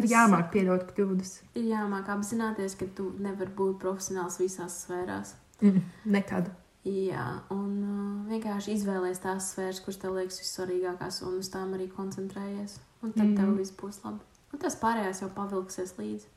ir 0.00 0.10
jāmāk 0.10 0.50
pieļaut 0.54 0.90
kļūdas. 0.96 1.32
Ir 1.60 1.70
jāmāk 1.74 2.10
apzināties, 2.14 2.76
ka 2.80 2.88
tu 2.96 3.10
nevari 3.22 3.52
būt 3.56 3.80
profesionāls 3.82 4.40
visās 4.40 4.82
sfērās. 4.84 5.34
Mm, 5.60 5.82
nekad. 6.16 6.50
Jā, 6.84 7.26
un 7.54 7.68
uh, 7.80 8.28
vienkārši 8.28 8.74
izvēlēties 8.76 9.22
tās 9.22 9.52
sfēras, 9.54 9.80
kuras 9.84 10.00
tev 10.02 10.18
liekas 10.18 10.42
vissvarīgākās, 10.42 11.22
un 11.24 11.38
uz 11.40 11.48
tām 11.52 11.72
arī 11.76 11.88
koncentrējies. 11.92 12.76
Un 13.04 13.12
tad 13.12 13.30
mm. 13.30 13.36
tev 13.38 13.54
viss 13.56 13.72
būs 13.78 14.02
labi. 14.04 14.20
Un 14.52 14.60
tas 14.60 14.76
pārējais 14.80 15.22
jau 15.24 15.30
pavilksies 15.32 15.96
līdzi. 15.96 16.28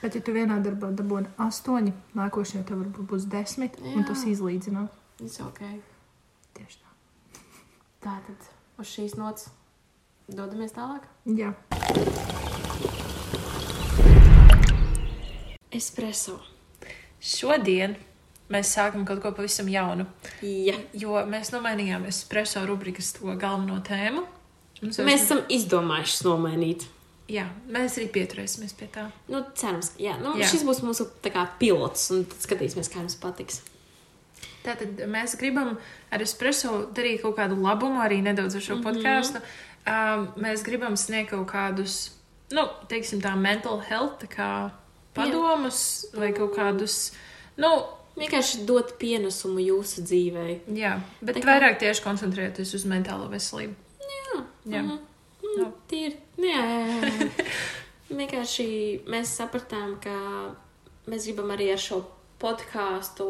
Bet, 0.00 0.14
ja 0.16 0.22
tu 0.24 0.32
vienā 0.32 0.56
darbā 0.64 0.88
dabūji 0.96 1.28
astoņi, 1.44 1.90
nākošajā 2.16 2.62
tev 2.68 2.78
varbūt 2.80 3.08
būs 3.10 3.26
desmit, 3.28 3.74
Jā. 3.76 3.98
un 4.00 4.06
tas 4.08 4.22
izlīdzinās. 4.24 4.94
Viss 5.20 5.42
ok. 5.44 5.60
Tieši 6.56 6.78
tā. 6.80 7.40
Tātad 8.06 8.46
uz 8.80 8.88
šīs 8.88 9.18
nots 9.20 9.50
dodamies 10.32 10.72
tālāk. 10.72 11.04
Jā. 11.28 11.52
Espreso. 15.76 16.38
Šodien 17.20 17.98
mēs 18.50 18.72
sākam 18.72 19.04
kaut 19.04 19.20
ko 19.20 19.34
pavisam 19.36 19.68
jaunu, 19.68 20.06
Jā. 20.40 20.78
jo 20.96 21.20
mēs 21.28 21.52
nomainījām 21.52 22.08
espreso 22.08 22.64
rubrikas 22.64 23.12
to 23.18 23.36
galveno 23.36 23.82
tēmu. 23.84 24.24
Mēs 24.80 25.26
esam 25.26 25.44
izdomājuši 25.52 26.24
nomainīt. 26.24 26.88
Jā, 27.30 27.44
mēs 27.70 27.94
arī 28.00 28.08
pieturēsimies 28.10 28.72
pie 28.74 28.88
tā. 28.90 29.04
Nu, 29.30 29.44
cerams, 29.54 29.92
jā. 30.02 30.16
Nu, 30.18 30.32
Jā. 30.40 30.48
šis 30.50 30.64
būs 30.66 30.80
mūsu 30.82 31.06
kā, 31.22 31.44
pilots, 31.60 32.08
un 32.14 32.24
tad 32.26 32.42
skatīsimies, 32.42 32.90
kā 32.90 33.04
jums 33.04 33.14
patiks. 33.22 33.60
Tātad 34.64 34.98
mēs 35.08 35.36
gribam 35.40 35.76
ar 36.12 36.24
espreso 36.24 36.88
darīt 36.96 37.22
kaut 37.22 37.36
kādu 37.38 37.56
labumu 37.60 38.02
arī 38.02 38.18
nedaudz 38.24 38.56
ar 38.58 38.64
šo 38.64 38.74
mm 38.76 38.82
-hmm. 38.82 38.88
podkāstu. 38.88 39.42
Um, 39.86 40.26
mēs 40.36 40.64
gribam 40.64 40.96
sniegt 40.96 41.30
kaut 41.30 41.48
kādus, 41.52 42.10
nu, 42.50 42.66
teiksim, 42.88 43.20
tā 43.20 43.36
mental 43.36 43.80
health 43.80 44.24
tā 44.24 44.28
kā 44.28 44.70
padomus 45.14 46.04
Jā. 46.12 46.18
vai 46.20 46.32
kaut 46.32 46.56
kādus, 46.56 47.12
nu, 47.56 47.68
Vienkārši 48.16 48.66
dot 48.66 48.98
pienesumu 48.98 49.60
jūsu 49.60 50.02
dzīvei. 50.02 50.58
jā, 50.68 51.00
bet 51.22 51.36
Tā 51.36 51.40
kā- 51.40 51.46
vairāk 51.46 51.78
tieši 51.78 52.02
koncentrēties 52.02 52.74
uz 52.74 52.84
mentālo 52.84 53.30
veselību. 53.30 53.74
Jā, 54.00 54.44
Jā. 54.66 54.82
Mhm. 54.82 54.98
Mm, 55.50 55.60
Jā. 55.60 55.68
Tīri. 55.90 56.16
Jā, 56.38 56.64
jā, 56.70 57.12
jā. 57.20 57.28
Vienkārši 58.20 58.66
mēs 59.10 59.36
sapratām, 59.38 59.94
ka 60.02 60.14
mēs 61.10 61.26
gribam 61.28 61.52
arī 61.54 61.70
ar 61.74 61.78
šo 61.78 62.00
podkāstu 62.42 63.26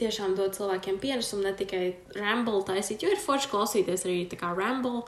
tiešām 0.00 0.34
dot 0.36 0.56
cilvēkiem 0.58 0.98
pienesumu, 1.00 1.46
ne 1.46 1.54
tikai 1.56 1.84
ramble 2.18 2.60
taisīt, 2.68 3.00
jo 3.04 3.12
ir 3.14 3.20
forši 3.22 3.48
klausīties 3.52 4.04
arī 4.04 4.18
tā 4.28 4.36
kā 4.40 4.50
ramble, 4.56 5.06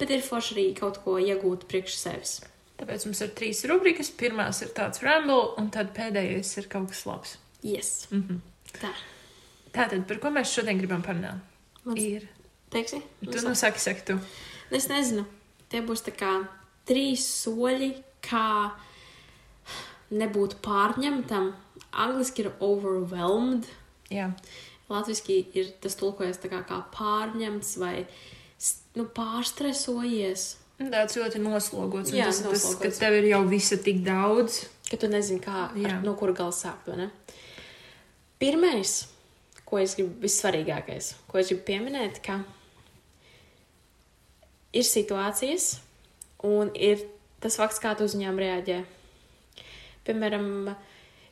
bet 0.00 0.12
ir 0.14 0.24
forši 0.24 0.54
arī 0.56 0.66
kaut 0.78 1.02
ko 1.04 1.18
iegūt 1.20 1.66
priekš 1.68 1.98
sevis. 2.00 2.38
Tāpēc 2.80 3.04
mums 3.06 3.20
ir 3.22 3.34
trīs 3.38 3.60
rubrikas. 3.70 4.10
Pirmās 4.10 4.62
ir 4.64 4.72
tāds 4.74 5.02
ramble, 5.04 5.52
un 5.60 5.68
tad 5.74 5.92
pēdējais 5.94 6.56
ir 6.62 6.70
kaut 6.72 6.88
kas 6.90 7.04
labs. 7.06 7.36
Yes. 7.62 8.08
Mm 8.10 8.22
-hmm. 8.28 8.40
Tā. 8.80 8.90
Tātad, 9.74 10.06
par 10.08 10.18
ko 10.18 10.28
mēs 10.30 10.54
šodien 10.54 10.78
gribam 10.78 11.02
parunāt? 11.02 11.38
Mans, 11.84 12.00
Ir. 12.00 12.28
teiksi? 12.70 13.02
Tu 13.20 13.40
nu 13.48 13.54
saki, 13.54 13.78
saki 13.78 14.00
tu. 14.04 14.18
Es 14.72 14.88
nezinu, 14.88 15.26
tie 15.68 15.82
būs 15.84 16.04
trīs 16.88 17.24
soļi, 17.42 17.90
kā 18.24 18.72
nebūt 20.14 20.58
pārņemtam. 20.64 21.52
Angliski 21.94 22.44
ir 22.44 22.52
overwhelmed. 22.64 23.66
Jā. 24.12 24.30
Latvijasiski 24.90 25.38
ir 25.56 25.70
tas 25.80 25.96
tulkojas 25.96 26.40
kā, 26.42 26.60
kā 26.66 26.80
pārņemts 26.94 27.76
vai 27.80 28.04
nu, 28.98 29.06
pārstresojies. 29.16 30.56
Tāds 30.78 31.16
ļoti 31.16 31.40
noslogots. 31.40 32.12
Jā, 32.12 32.28
tas, 32.28 32.42
tas, 32.42 32.50
ka 32.50 32.58
noslogots. 32.58 33.00
tev 33.00 33.16
ir 33.20 33.30
jau 33.30 33.42
visa 33.48 33.78
tik 33.80 34.02
daudz. 34.04 34.64
Ka 34.90 34.98
tu 35.00 35.08
nezini, 35.08 35.40
kā, 35.42 35.68
ar, 35.70 36.00
no 36.04 36.16
kura 36.18 36.34
gala 36.36 36.52
sākt. 36.52 36.90
Pirmais, 38.42 38.96
ko 39.64 39.78
es 39.80 39.94
gribu, 39.96 40.18
vissvarīgākais, 40.26 41.14
ko 41.30 41.40
es 41.40 41.48
gribu 41.48 41.64
pieminēt, 41.70 42.20
ka 42.26 42.42
ir 44.74 44.86
situācijas, 44.86 45.78
un 46.44 46.72
ir 46.74 47.06
tas 47.42 47.56
fakts, 47.60 47.80
kā 47.82 47.94
tu 47.96 48.06
uz 48.08 48.16
viņām 48.16 48.40
reaģē. 48.40 48.80
Piemēram, 50.04 50.46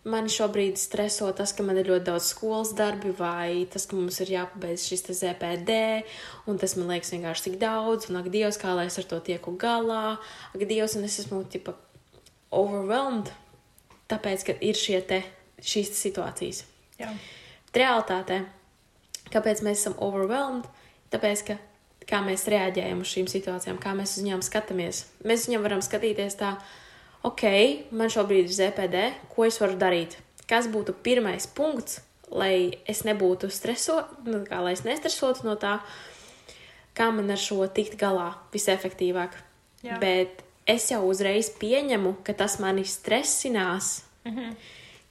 man 0.08 0.28
šobrīd 0.32 0.78
streso 0.80 1.28
tas, 1.36 1.52
ka 1.54 1.64
man 1.66 1.78
ir 1.80 1.90
ļoti 1.90 2.06
daudz 2.08 2.30
skolas 2.32 2.72
darbi, 2.78 3.12
vai 3.16 3.66
tas, 3.70 3.86
ka 3.88 3.98
mums 3.98 4.20
ir 4.24 4.34
jāpabeidz 4.34 4.86
šis 4.88 5.06
ZPD, 5.20 5.78
un 6.50 6.60
tas 6.60 6.76
man 6.78 6.92
liekas 6.94 7.12
vienkārši 7.14 7.48
tik 7.48 7.58
daudz, 7.62 8.08
un 8.10 8.20
ak, 8.22 8.30
Dievs, 8.32 8.60
kā 8.60 8.74
lai 8.76 8.88
es 8.90 8.98
ar 9.00 9.08
to 9.10 9.20
tieku 9.24 9.54
galā, 9.60 10.18
ak, 10.52 10.66
Dievs, 10.68 10.96
un 10.98 11.08
es 11.08 11.20
esmu 11.22 11.42
tipa 11.52 11.76
overwhelmed, 12.52 13.32
tāpēc, 14.12 14.46
ka 14.48 14.56
ir 14.60 14.78
šie 14.78 15.00
te, 15.08 15.22
šīs 15.62 15.94
te 15.94 16.00
situācijas. 16.00 16.64
Jā. 17.00 17.12
Realtātē, 17.72 18.42
kāpēc 19.32 19.62
mēs 19.64 19.80
esam 19.80 19.96
overwhelmed? 20.02 20.68
Tāpēc, 21.12 21.44
ka 21.48 21.60
kā 22.08 22.20
mēs 22.24 22.46
reaģējam 22.50 23.00
uz 23.04 23.10
šīm 23.12 23.28
situācijām, 23.30 23.78
kā 23.82 23.94
mēs 23.98 24.16
uz 24.16 24.24
viņām 24.24 24.42
skatāmies. 24.44 25.04
Mēs 25.24 25.44
uz 25.44 25.50
viņām 25.50 25.66
varam 25.66 25.82
skatīties 25.84 26.38
tā, 26.40 26.54
ok, 27.26 27.44
man 27.94 28.12
šobrīd 28.12 28.48
ir 28.48 28.56
ZPD, 28.56 29.02
ko 29.34 29.46
es 29.46 29.60
varu 29.62 29.78
darīt? 29.80 30.18
Kas 30.50 30.66
būtu 30.68 30.94
pirmais 31.04 31.46
punkts, 31.46 32.00
lai 32.32 32.78
es 32.88 33.04
nebūtu 33.06 33.50
stresot, 33.52 34.24
nu, 34.26 34.42
kā 34.48 34.60
lai 34.64 34.72
es 34.76 34.84
nestresotu 34.84 35.46
no 35.46 35.54
tā, 35.60 35.78
kā 36.96 37.10
man 37.14 37.30
ar 37.32 37.40
šo 37.40 37.64
tikt 37.72 37.98
galā 38.00 38.32
visefektīvāk. 38.52 39.36
Jā. 39.82 39.98
Bet 40.02 40.42
es 40.68 40.90
jau 40.90 41.02
uzreiz 41.08 41.50
pieņemu, 41.58 42.16
ka 42.24 42.34
tas 42.38 42.58
mani 42.62 42.84
stresinās, 42.88 44.02
Mhm. 44.24 44.52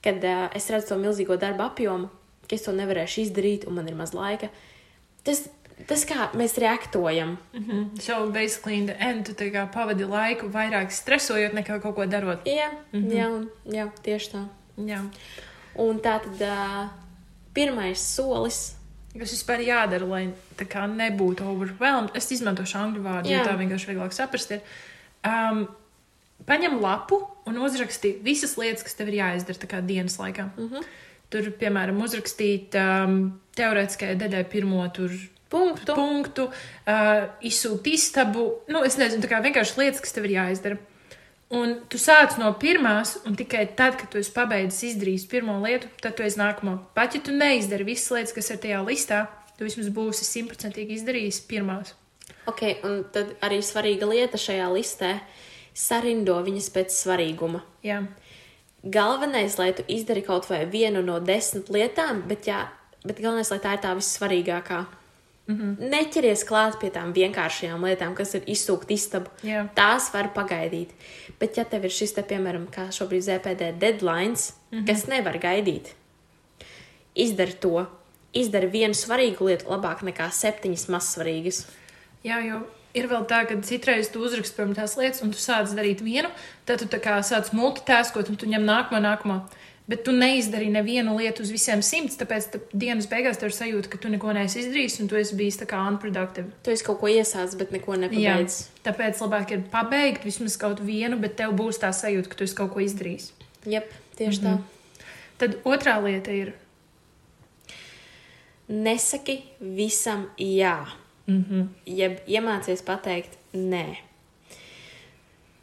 kad 0.00 0.24
uh, 0.24 0.48
es 0.56 0.70
redzu 0.70 0.88
to 0.88 0.96
milzīgo 0.96 1.36
darbu 1.36 1.62
apjomu, 1.66 2.08
ka 2.48 2.56
es 2.56 2.62
to 2.64 2.72
nevarēšu 2.72 3.26
izdarīt, 3.26 3.66
un 3.68 3.74
man 3.74 3.88
ir 3.88 3.94
maz 3.94 4.14
laika. 4.16 4.48
Tas, 5.22 5.44
tas 5.88 6.04
kā 6.08 6.28
mēs 6.38 6.56
reaktojam. 6.60 7.36
Mhm. 7.52 8.00
So, 8.00 8.30
basically, 8.30 8.78
in 8.78 8.86
the 8.86 8.96
end, 9.00 9.26
tu 9.26 9.50
pavadi 9.74 10.04
laiku 10.08 10.48
vairāk 10.48 10.90
stresojot 10.90 11.52
nekā 11.52 11.80
kaut 11.82 11.94
ko 11.94 12.06
darot. 12.06 12.44
Jā, 12.46 12.70
mm. 12.92 13.02
-hmm. 13.02 13.12
jā, 13.12 13.26
un, 13.28 13.48
jā 13.66 13.90
tieši 14.02 14.30
tā. 14.32 14.46
Jā. 14.76 15.00
Un 15.74 15.98
tā 16.00 16.20
tad 16.20 16.40
uh, 16.40 16.88
pirmais 17.54 18.00
solis. 18.00 18.76
Kas 19.12 19.32
vispār 19.32 19.60
jādara, 19.60 20.08
lai 20.08 20.32
tā 20.56 20.64
kā 20.64 20.86
nebūtu 20.88 21.44
overwhelmed? 21.44 22.14
Es 22.16 22.30
izmantošu 22.32 22.78
angļu 22.78 23.02
vārdu, 23.02 23.28
jo 23.28 23.36
Jā. 23.36 23.44
tā 23.44 23.58
vienkārši 23.58 23.90
vieglāk 23.90 24.12
saprast. 24.12 24.50
Ir. 24.50 24.60
Um, 25.22 25.66
paņem 26.48 26.80
lapu 26.80 27.20
un 27.46 27.58
uzraksti 27.58 28.16
visas 28.24 28.56
lietas, 28.56 28.82
kas 28.82 28.94
tev 28.94 29.08
ir 29.12 29.20
jāizdara 29.20 29.82
dienas 29.84 30.18
laikā. 30.18 30.48
Mm 30.56 30.68
-hmm. 30.68 30.88
Tur, 31.30 31.50
piemēram, 31.60 32.00
uzrakstīt 32.04 32.74
um, 32.76 33.40
teorētiskajai 33.56 34.16
daļai 34.16 34.44
pirmo 34.48 34.88
tur 34.88 35.12
Punktu. 35.52 35.96
punktu, 35.96 36.46
uh, 36.48 37.26
izsūkt 37.44 37.90
istabu. 37.92 38.46
Nu, 38.72 38.80
es 38.88 38.96
nezinu, 39.00 39.20
tā 39.22 39.28
kā 39.30 39.42
vienkārši 39.44 39.78
lietas, 39.78 40.00
kas 40.04 40.16
tev 40.16 40.26
ir 40.28 40.38
jāizdara. 40.38 40.80
Un 41.52 41.74
tu 41.92 42.00
sāc 42.00 42.38
no 42.40 42.48
pirmās, 42.56 43.18
un 43.28 43.36
tikai 43.36 43.66
tad, 43.76 43.98
kad 44.00 44.08
tu 44.08 44.16
esi 44.16 44.32
pabeidzis 44.32 44.94
izdarīt 44.94 45.28
pirmo 45.28 45.58
lietu, 45.60 45.90
tad 46.00 46.16
tu 46.16 46.24
esi 46.24 46.40
nākamo. 46.40 46.78
Pat 46.96 47.12
ja 47.12 47.20
tu 47.20 47.34
neizdari 47.36 47.84
visas 47.84 48.08
lietas, 48.14 48.32
kas 48.32 48.48
ir 48.54 48.62
tajā 48.62 48.80
listā, 48.86 49.26
tu 49.58 49.68
vismaz 49.68 49.92
būsi 49.92 50.24
simtprocentīgi 50.24 50.96
izdarījis 50.96 51.42
pirmās. 51.50 51.92
Ok, 52.48 52.64
un 52.88 53.02
tad 53.12 53.36
arī 53.44 53.60
svarīga 53.60 54.08
lieta 54.08 54.40
šajā 54.40 54.72
listē- 54.72 55.12
sarindo 55.86 56.40
viņas 56.40 56.72
pēc 56.72 56.96
svarīguma. 56.96 57.60
Jā, 57.84 58.00
Galvenais, 58.82 59.58
lai 59.58 59.72
tu 59.72 59.84
izdari 59.86 60.24
kaut 60.26 60.48
vai 60.50 60.64
vienu 60.66 61.04
no 61.06 61.20
desmit 61.22 61.68
lietām, 61.70 62.24
bet, 62.26 62.48
jā, 62.50 62.64
bet 63.06 63.20
galvenais, 63.22 63.50
lai 63.54 63.60
tā 63.62 63.76
ir 63.76 63.82
tā 63.84 63.92
vissvarīgākā. 63.94 64.80
Mm. 65.46 65.56
-hmm. 65.56 65.88
Neķeries 65.90 66.44
klāt 66.46 66.78
pie 66.80 66.90
tām 66.90 67.12
vienkāršajām 67.12 67.84
lietām, 67.84 68.14
kas 68.14 68.34
ir 68.34 68.42
izsūkt 68.46 68.90
istabu. 68.90 69.30
Jā. 69.42 69.68
Tās 69.74 70.12
var 70.14 70.30
pagaidīt. 70.34 70.90
Bet, 71.40 71.56
ja 71.56 71.64
tev 71.64 71.84
ir 71.84 71.90
šis, 71.90 72.12
te, 72.12 72.22
piemēram, 72.22 72.66
kā 72.70 72.88
šobrīd 72.90 73.22
ZPD 73.22 73.72
deadlines, 73.78 74.54
mm 74.70 74.78
-hmm. 74.78 74.86
kas 74.86 75.06
nevar 75.06 75.38
gaidīt, 75.38 75.94
izdari 77.14 77.52
to. 77.52 77.86
Izdari 78.32 78.66
vienu 78.66 78.94
svarīgu 78.94 79.44
lietu 79.44 79.64
labāk 79.68 80.02
nekā 80.02 80.30
septiņas 80.30 80.88
mazsvarīgas. 80.88 81.66
Jā, 82.24 82.38
jo 82.46 82.62
ir 82.94 83.08
vēl 83.08 83.26
tā, 83.28 83.42
ka 83.48 83.56
citreiz 83.64 84.10
tu 84.12 84.22
uzraksti 84.24 84.56
pirms 84.56 84.78
tās 84.78 84.96
lietas, 84.96 85.22
un 85.22 85.32
tu 85.32 85.40
sāc 85.40 85.72
darīt 85.76 86.02
vienu, 86.04 86.30
tad 86.68 86.78
tu 86.78 86.88
tā 86.92 87.00
kā 87.02 87.18
sāc 87.24 87.52
multitaskot, 87.56 88.28
un 88.28 88.36
tu 88.36 88.46
ņem 88.46 88.64
nākamo, 88.68 89.00
nākamo. 89.00 89.40
Bet 89.90 90.04
tu 90.06 90.12
neizdarīji 90.14 90.70
nevienu 90.76 91.16
lietu 91.18 91.42
uz 91.42 91.50
visiem 91.50 91.80
simts, 91.82 92.14
tāpēc 92.20 92.44
tā 92.52 92.60
dienas 92.70 93.08
beigās 93.10 93.40
tev 93.40 93.50
ir 93.50 93.56
sajūta, 93.56 93.90
ka 93.90 93.98
tu 93.98 94.12
neko 94.12 94.30
neesi 94.36 94.60
izdarījis, 94.60 95.00
un 95.02 95.08
tu 95.10 95.18
esi 95.18 95.34
bijis 95.36 95.58
tā 95.58 95.66
kā 95.68 95.80
unproductive. 95.90 96.52
Tu 96.62 96.70
esi 96.70 96.86
kaut 96.86 97.00
ko 97.00 97.10
iesācis, 97.10 97.58
bet 97.58 97.74
neko 97.74 97.98
nepabeidz. 98.04 98.60
Tāpēc 98.86 99.24
labāk 99.24 99.56
ir 99.56 99.64
pabeigt 99.72 100.22
vismaz 100.28 100.54
kaut 100.60 100.84
vienu, 100.86 101.18
bet 101.22 101.34
tev 101.40 101.56
būs 101.58 101.82
tā 101.82 101.90
sajūta, 101.98 102.30
ka 102.30 102.38
tu 102.38 102.46
esi 102.46 102.56
kaut 102.60 102.70
ko 102.76 102.84
izdarījis. 102.84 103.32
Jep, 103.66 103.90
tieši 104.20 104.40
mm 104.40 104.46
-hmm. 104.46 104.62
tā. 104.62 104.82
Tad 105.42 105.58
otrā 105.64 105.98
lieta 106.04 106.30
ir. 106.30 106.54
Nesaki 108.68 109.42
visam 109.60 110.28
jā. 110.38 110.86
Mm 111.26 111.44
-hmm. 111.44 111.66
Jeb 111.86 112.18
iemācies 112.26 112.82
pateikt 112.82 113.38
nē. 113.52 113.96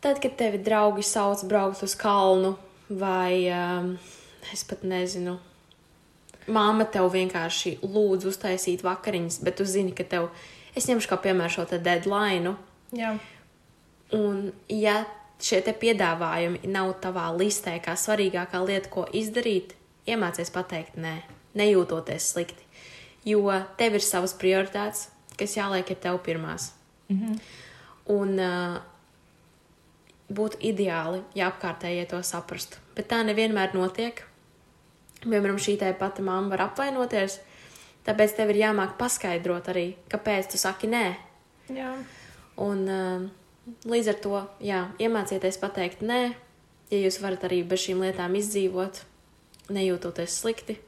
Tad, 0.02 0.20
kad 0.22 0.36
tevi 0.36 0.58
draugi 0.58 1.04
sauc 1.04 1.44
braukt 1.44 1.84
uz 1.84 1.96
kalnu, 1.96 2.58
vai 2.90 3.46
um, 3.54 3.94
es 4.54 4.64
pat 4.68 4.84
nezinu, 4.88 5.38
māma 6.50 6.88
tev 6.90 7.10
vienkārši 7.14 7.78
lūdz 7.84 8.30
uztaisīt 8.32 8.84
vakariņas, 8.86 9.42
bet 9.46 9.60
tu 9.60 9.68
zini, 9.70 9.94
ka 9.96 10.06
tev, 10.08 10.30
es 10.78 10.90
ņemšu 10.90 11.12
kā 11.12 11.20
piemēru 11.22 11.60
šo 11.60 11.68
deadline. 11.78 12.56
Jā. 12.96 13.14
Un, 14.18 14.50
ja 14.74 15.04
šie 15.40 15.62
te 15.64 15.74
piedāvājumi 15.78 16.70
nav 16.72 16.96
tavā 17.04 17.30
listē 17.38 17.78
kā 17.84 17.96
svarīgākā 17.98 18.62
lieta, 18.66 18.90
ko 18.92 19.06
izdarīt, 19.14 19.76
iemācies 20.10 20.52
pateikt 20.54 20.98
nē, 21.00 21.20
nejūtoties 21.60 22.34
slikti. 22.34 22.66
Jo 23.28 23.52
tev 23.78 24.00
ir 24.00 24.04
savas 24.04 24.34
prioritātes, 24.40 25.10
kas 25.38 25.56
jāliek 25.58 25.90
ir 25.92 26.00
tev 26.02 26.20
pirmās. 26.26 26.72
Mm 27.10 27.20
-hmm. 27.20 27.40
Un 28.10 28.40
uh, 28.40 28.82
būtu 30.30 30.60
ideāli, 30.72 31.24
ja 31.38 31.50
apkārtējie 31.50 32.06
to 32.12 32.22
saprastu. 32.26 32.80
Bet 32.98 33.10
tā 33.12 33.22
nevienmēr 33.26 33.74
notiek. 33.78 34.24
Piemēram, 35.24 35.60
šī 35.60 35.76
tā 35.82 35.90
pati 36.00 36.24
mamma 36.24 36.54
var 36.54 36.70
apvainoties, 36.70 37.40
tāpēc 38.08 38.38
tev 38.38 38.54
ir 38.54 38.62
jāmāk 38.62 38.96
paskaidrot 39.00 39.68
arī, 39.74 39.88
kāpēc 40.12 40.54
tu 40.54 40.62
saki 40.62 40.88
nē. 40.92 41.06
Jā. 41.76 41.92
Un 42.64 42.86
uh, 42.88 43.26
līdz 43.90 44.14
ar 44.14 44.20
to, 44.24 44.44
jā, 44.64 44.84
iemācieties 45.02 45.60
pateikt 45.62 46.04
nē, 46.06 46.22
ja 46.94 47.02
jūs 47.04 47.20
varat 47.24 47.46
arī 47.50 47.62
bez 47.68 47.84
šīm 47.84 48.06
lietām 48.06 48.38
izdzīvot, 48.40 49.04
nejūtoties 49.76 50.40
slikti. 50.42 50.80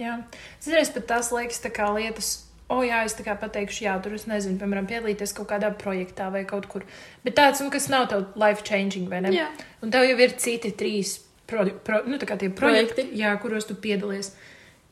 Jā, 0.00 0.18
zināms, 0.64 0.92
pat 0.94 1.08
tās 1.10 1.32
liekas 1.34 1.60
tā 1.64 1.72
kā 1.74 1.88
lietas, 1.96 2.34
o, 2.72 2.78
oh, 2.78 2.84
jā, 2.86 3.02
es 3.04 3.16
tā 3.18 3.26
kā 3.26 3.34
pateikšu, 3.36 3.84
jā, 3.84 3.96
tur 4.00 4.14
es 4.16 4.24
nezinu, 4.30 4.56
piemēram, 4.60 4.86
piedalīties 4.88 5.34
kaut 5.36 5.50
kādā 5.50 5.68
projektā 5.76 6.30
vai 6.32 6.46
kaut 6.48 6.68
kur. 6.72 6.86
Bet 7.26 7.36
tāds, 7.36 7.60
nu, 7.60 7.68
kas 7.74 7.90
nav 7.92 8.08
tev 8.08 8.24
life 8.40 8.64
changing, 8.64 9.10
vai 9.12 9.20
ne? 9.26 9.34
Jā. 9.36 9.50
Un 9.84 9.92
tev 9.92 10.06
jau 10.08 10.16
ir 10.24 10.32
citi 10.40 10.72
trīs 10.72 11.18
pro, 11.50 11.66
pro, 11.84 12.00
nu, 12.06 12.16
projekti, 12.16 12.48
Projekti. 12.56 13.06
jā, 13.20 13.34
kuros 13.42 13.68
tu 13.68 13.76
piedalies. 13.76 14.32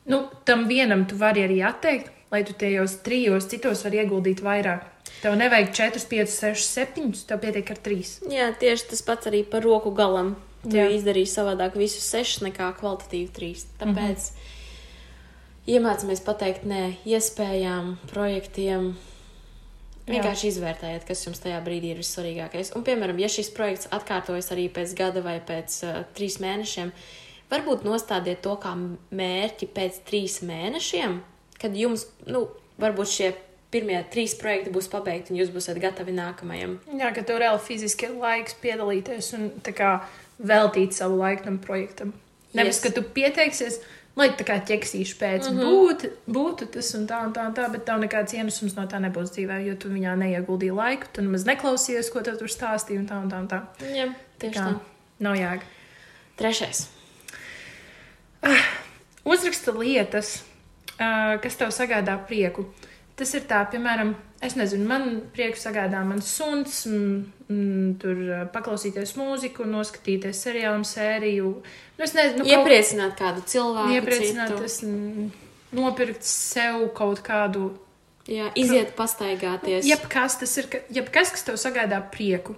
Nu, 0.05 0.27
tam 0.45 0.67
vienam 0.69 1.07
tu 1.09 1.17
vari 1.17 1.45
arī 1.47 1.61
atteikt, 1.65 2.13
lai 2.31 2.43
tu 2.45 2.53
tajos 2.57 2.99
trijos 3.05 3.49
citos 3.49 3.83
vari 3.85 4.01
ieguldīt 4.03 4.45
vairāk. 4.45 4.85
Tev 5.21 5.35
nevajag 5.37 5.73
4, 5.77 6.05
5, 6.09 6.31
6, 6.37 6.69
7, 6.77 7.11
tev 7.29 7.41
pietiek 7.41 7.73
ar 7.73 7.81
3. 7.89 8.13
Jā, 8.31 8.47
tieši 8.61 8.89
tas 8.93 9.03
pats 9.05 9.29
arī 9.29 9.43
par 9.45 9.65
roku 9.65 9.93
galam. 9.93 10.35
Tu 10.61 10.77
Jā. 10.77 10.87
izdarīji 10.93 11.29
savādāk 11.29 11.73
visus 11.77 12.05
sešus 12.05 12.43
nekā 12.45 12.67
kvalitatīvi 12.77 13.31
trīs. 13.33 13.65
Tāpēc 13.81 13.97
mm 13.97 14.29
-hmm. 14.29 14.49
Iemācāmies 15.69 16.23
pateikt 16.25 16.65
nē 16.67 16.83
iespējām, 17.05 17.95
projektiem. 18.11 18.93
Vienkārši 20.11 20.49
izvērtējiet, 20.49 21.03
kas 21.07 21.21
jums 21.27 21.39
tajā 21.43 21.59
brīdī 21.63 21.91
ir 21.93 21.99
vissvarīgākais. 22.01 22.73
Un, 22.75 22.83
piemēram, 22.83 23.19
ja 23.21 23.29
šis 23.31 23.51
projekts 23.55 23.87
atkārtojas 23.93 24.49
arī 24.51 24.65
pēc 24.73 24.95
gada 24.97 25.21
vai 25.23 25.37
pēc 25.45 25.75
uh, 25.85 25.99
trīs 26.17 26.39
mēnešiem, 26.41 26.89
varbūt 27.51 27.85
nostādiet 27.87 28.41
to 28.43 28.55
kā 28.59 28.73
mērķi 28.75 29.69
pēc 29.75 30.01
trīs 30.09 30.39
mēnešiem, 30.47 31.19
kad 31.61 31.77
jums, 31.77 32.07
nu, 32.27 32.47
varbūt 32.81 33.13
šie 33.13 33.29
pirmie 33.71 34.01
trīs 34.11 34.33
projekti 34.35 34.73
būs 34.73 34.89
pabeigti 34.91 35.31
un 35.31 35.39
jūs 35.39 35.53
būsiet 35.53 35.79
gatavi 35.79 36.17
nākamajam. 36.17 36.75
Jā, 36.97 37.13
ka 37.15 37.23
tev 37.23 37.39
reāli 37.39 37.61
fiziski 37.63 38.09
ir 38.09 38.17
laiks 38.19 38.57
piedalīties 38.59 39.31
un 39.37 39.47
kā 39.69 39.93
veltīt 40.41 40.97
savu 40.97 41.21
laiku 41.21 41.47
tam 41.47 41.61
projektam. 41.63 42.11
Nevis, 42.51 42.81
Yes. 42.81 42.83
ka 42.83 42.89
tu 42.97 43.05
pieteiksies, 43.15 43.79
lai 44.19 44.27
tā 44.35 44.45
kā 44.47 44.57
ķeksīšu 44.67 45.17
pēc 45.19 45.47
mm. 45.47 45.57
-hmm. 45.57 45.67
būtu, 45.67 46.09
būtu 46.27 46.67
tas 46.73 46.93
un 46.97 47.07
tā 47.07 47.21
un 47.25 47.33
tā 47.33 47.47
un 47.47 47.55
tā, 47.55 47.67
bet 47.71 47.85
tev 47.87 48.01
nekāds 48.03 48.33
ienesums 48.35 48.75
no 48.75 48.85
tā 48.87 48.99
nebūs 48.99 49.31
dzīvē, 49.35 49.61
jo 49.67 49.75
tu 49.75 49.89
viņā 49.89 50.15
neieguldīji 50.19 50.75
laiku, 50.75 51.07
tu 51.13 51.21
nemaz 51.21 51.45
neklausījies, 51.47 52.11
ko 52.11 52.21
tev 52.21 52.37
tur 52.37 52.51
stāstīja 52.51 52.99
un 52.99 53.07
tā 53.07 53.21
un 53.23 53.31
tā 53.31 53.39
un 53.39 53.47
tā. 53.47 53.61
Jā, 53.95 54.09
tieši 54.39 54.57
Kā 54.57 54.65
tā. 54.67 54.79
nav 55.19 55.35
jēga. 55.35 55.63
Trešais. 56.37 56.87
Uzraksta 59.31 59.71
lietas, 59.71 60.43
ā, 60.97 61.37
kas 61.41 61.55
tev 61.55 61.69
sagādā 61.69 62.17
prieku. 62.27 62.65
Tas 63.21 63.35
ir 63.37 63.43
tā, 63.45 63.59
piemēram, 63.69 64.15
es 64.41 64.55
nezinu, 64.57 64.87
man 64.89 65.03
prieku 65.35 65.59
sagādā 65.61 65.99
mans 66.07 66.25
suns, 66.33 66.79
m, 66.89 67.27
m, 67.53 67.91
tur 68.01 68.17
paklausīties 68.53 69.11
mūziku, 69.19 69.67
noskatīties 69.69 70.39
seriālu, 70.47 70.79
un 70.81 70.87
sēriju. 70.89 71.51
Nu, 71.99 72.07
es 72.07 72.15
nezinu, 72.17 72.39
nu, 72.41 72.47
kaut- 72.47 72.55
Iepriecināt 72.55 73.13
kādu 73.19 73.43
cilvēku. 73.45 73.93
iepriecināt, 73.99 74.55
citu. 74.55 74.63
es, 74.65 74.79
m, 74.87 75.29
nopirkt 75.77 76.25
sev 76.25 76.87
kaut 76.97 77.21
kādu. 77.27 77.67
Jā, 78.25 78.49
iziet 78.57 78.95
pastaigāties. 78.97 79.85
Jebkas, 79.85 80.39
tas 80.41 80.57
ir, 80.57 80.67
ka- 80.73 80.81
jebkas, 80.93 81.31
kas 81.37 81.43
tev 81.45 81.55
sagādā 81.61 82.01
prieku. 82.11 82.55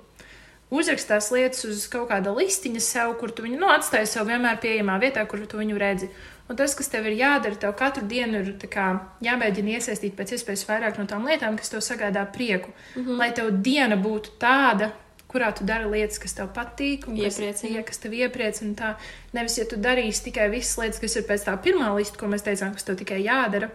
Uzrakstās 0.74 1.28
lietas 1.32 1.66
uz 1.70 1.84
kaut 1.92 2.08
kāda 2.10 2.32
listiņa 2.34 2.82
sev, 2.82 3.12
kur 3.20 3.30
tu 3.36 3.44
viņu 3.46 3.60
nu, 3.62 3.68
atstāji 3.70 4.08
sev 4.10 4.26
vienmēr 4.32 4.58
pieejamā 4.64 4.96
vietā, 5.04 5.28
kur 5.30 5.44
tu 5.46 5.60
viņu 5.60 5.78
redzi. 5.78 6.08
Un 6.50 6.58
tas, 6.60 6.74
kas 6.76 6.92
tev 6.92 7.06
ir 7.08 7.16
jādara, 7.16 7.56
tev 7.56 7.72
katru 7.80 8.04
dienu 8.08 8.42
ir 8.44 8.50
tā 8.60 8.68
kā, 8.68 8.88
jāmēģina 9.24 9.78
iesaistīt 9.78 10.18
pēc 10.18 10.36
iespējas 10.36 10.66
vairāk 10.68 11.00
no 11.00 11.06
tām 11.08 11.24
lietām, 11.30 11.56
kas 11.58 11.72
tev 11.72 11.80
sagādā 11.86 12.26
prieku. 12.34 12.74
Mm. 12.96 13.06
-hmm. 13.06 13.18
Lai 13.18 13.32
tev 13.32 13.52
diena 13.64 13.96
būtu 13.96 14.36
tāda, 14.40 14.92
kurā 15.34 15.54
tu 15.58 15.66
dari 15.66 15.90
lietas, 15.90 16.20
kas 16.20 16.36
tev 16.38 16.52
patīk, 16.56 17.08
un 17.08 17.18
kas, 17.18 17.40
jā, 17.40 17.84
kas 17.86 17.98
tev 17.98 18.14
iepriecina. 18.14 18.76
Tā. 18.78 18.94
Nevis, 19.34 19.58
ja 19.58 19.66
tu 19.66 19.76
darīsi 19.76 20.28
tikai 20.30 20.50
visas 20.54 20.78
lietas, 20.78 21.00
kas 21.00 21.16
ir 21.16 21.26
pēc 21.30 21.48
tā 21.48 21.58
pirmā 21.64 21.90
lista, 21.96 22.20
ko 22.20 22.28
mēs 22.28 22.46
teicām, 22.46 22.74
kas 22.74 22.84
tev 22.84 23.00
tikai 23.02 23.24
jādara, 23.24 23.70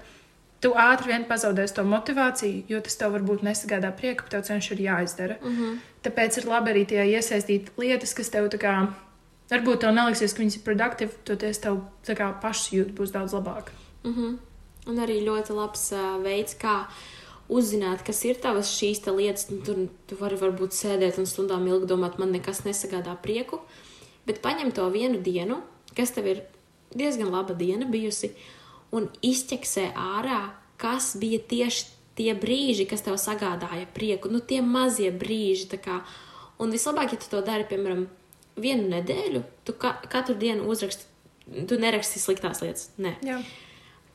tu 0.61 0.73
ātri 0.75 1.13
vien 1.13 1.25
pazaudēsi 1.25 1.75
to 1.75 1.85
motivāciju, 1.89 2.63
jo 2.69 2.81
tas 2.85 2.97
tev 3.01 3.13
varbūt 3.17 3.45
nesagādā 3.47 3.91
prieku, 3.97 4.27
bet 4.27 4.37
tev 4.37 4.47
cenšas 4.51 4.77
ir 4.77 4.85
jāizdara. 4.87 5.37
Mm 5.43 5.57
-hmm. 5.57 5.77
Tāpēc 6.03 6.39
ir 6.39 6.47
labi 6.47 6.71
arī 6.71 6.87
tie 6.87 7.05
iesaistīt 7.17 7.71
lietas, 7.79 8.15
kas 8.15 8.31
tev 8.31 8.49
tā 8.49 8.59
kā, 8.59 8.75
varbūt 9.51 9.85
tev 9.85 9.95
neliksies, 9.97 10.35
ka 10.35 10.43
viņas 10.43 10.59
ir 10.59 10.65
produktīvas, 10.67 11.21
toties 11.29 11.63
tev 11.65 11.81
kā 12.19 12.33
pašsajūta 12.43 12.97
būs 12.99 13.15
daudz 13.15 13.37
labāka. 13.37 13.73
Mm 14.05 14.15
-hmm. 14.15 14.37
Un 14.89 14.97
arī 15.05 15.21
ļoti 15.25 15.55
labs 15.55 15.93
uh, 15.93 16.23
veids, 16.23 16.55
kā 16.55 16.87
uzzināt, 17.49 18.05
kas 18.07 18.25
ir 18.25 18.37
tavas 18.41 18.71
šīs 18.77 19.03
te 19.05 19.11
lietas. 19.11 19.51
Nu, 19.51 19.61
Tur 19.65 19.89
tu 20.07 20.17
vari 20.21 20.37
varbūt 20.37 20.77
sēdēt 20.77 21.19
un 21.19 21.27
stundām 21.27 21.67
ilgi 21.67 21.87
domāt, 21.87 22.19
man 22.19 22.33
nekas 22.33 22.65
nesagādā 22.65 23.17
prieku. 23.23 23.61
Bet 24.27 24.43
paņem 24.45 24.73
to 24.73 24.89
vienu 24.91 25.21
dienu, 25.25 25.63
kas 25.97 26.11
tev 26.11 26.27
ir 26.27 26.43
diezgan 26.95 27.31
laba 27.33 27.55
diena 27.55 27.87
bijusi, 27.87 28.33
un 28.93 29.09
izķeksē 29.23 29.93
ārā, 29.95 30.51
kas 30.77 31.17
bija 31.21 31.39
tieši 31.39 31.87
tie 32.19 32.35
brīži, 32.35 32.87
kas 32.91 33.05
tev 33.07 33.19
sagādāja 33.21 33.87
prieku. 33.95 34.31
Nu, 34.33 34.41
tie 34.41 34.61
mazie 34.63 35.11
brīži. 35.11 35.79
Un 36.59 36.73
vislabāk, 36.75 37.13
ja 37.13 37.19
tu 37.19 37.29
to 37.31 37.43
dari, 37.47 37.65
piemēram, 37.65 38.09
vienu 38.63 38.89
nedēļu, 38.91 39.43
tu 39.65 39.75
ka 39.81 39.95
katru 40.11 40.37
dienu 40.39 40.69
uzraksti, 40.71 41.07
tu 41.69 41.79
neraksti 41.81 42.23
sliktās 42.23 42.63
lietas. 42.65 42.91
Nē. 43.01 43.17
Jā. 43.27 43.41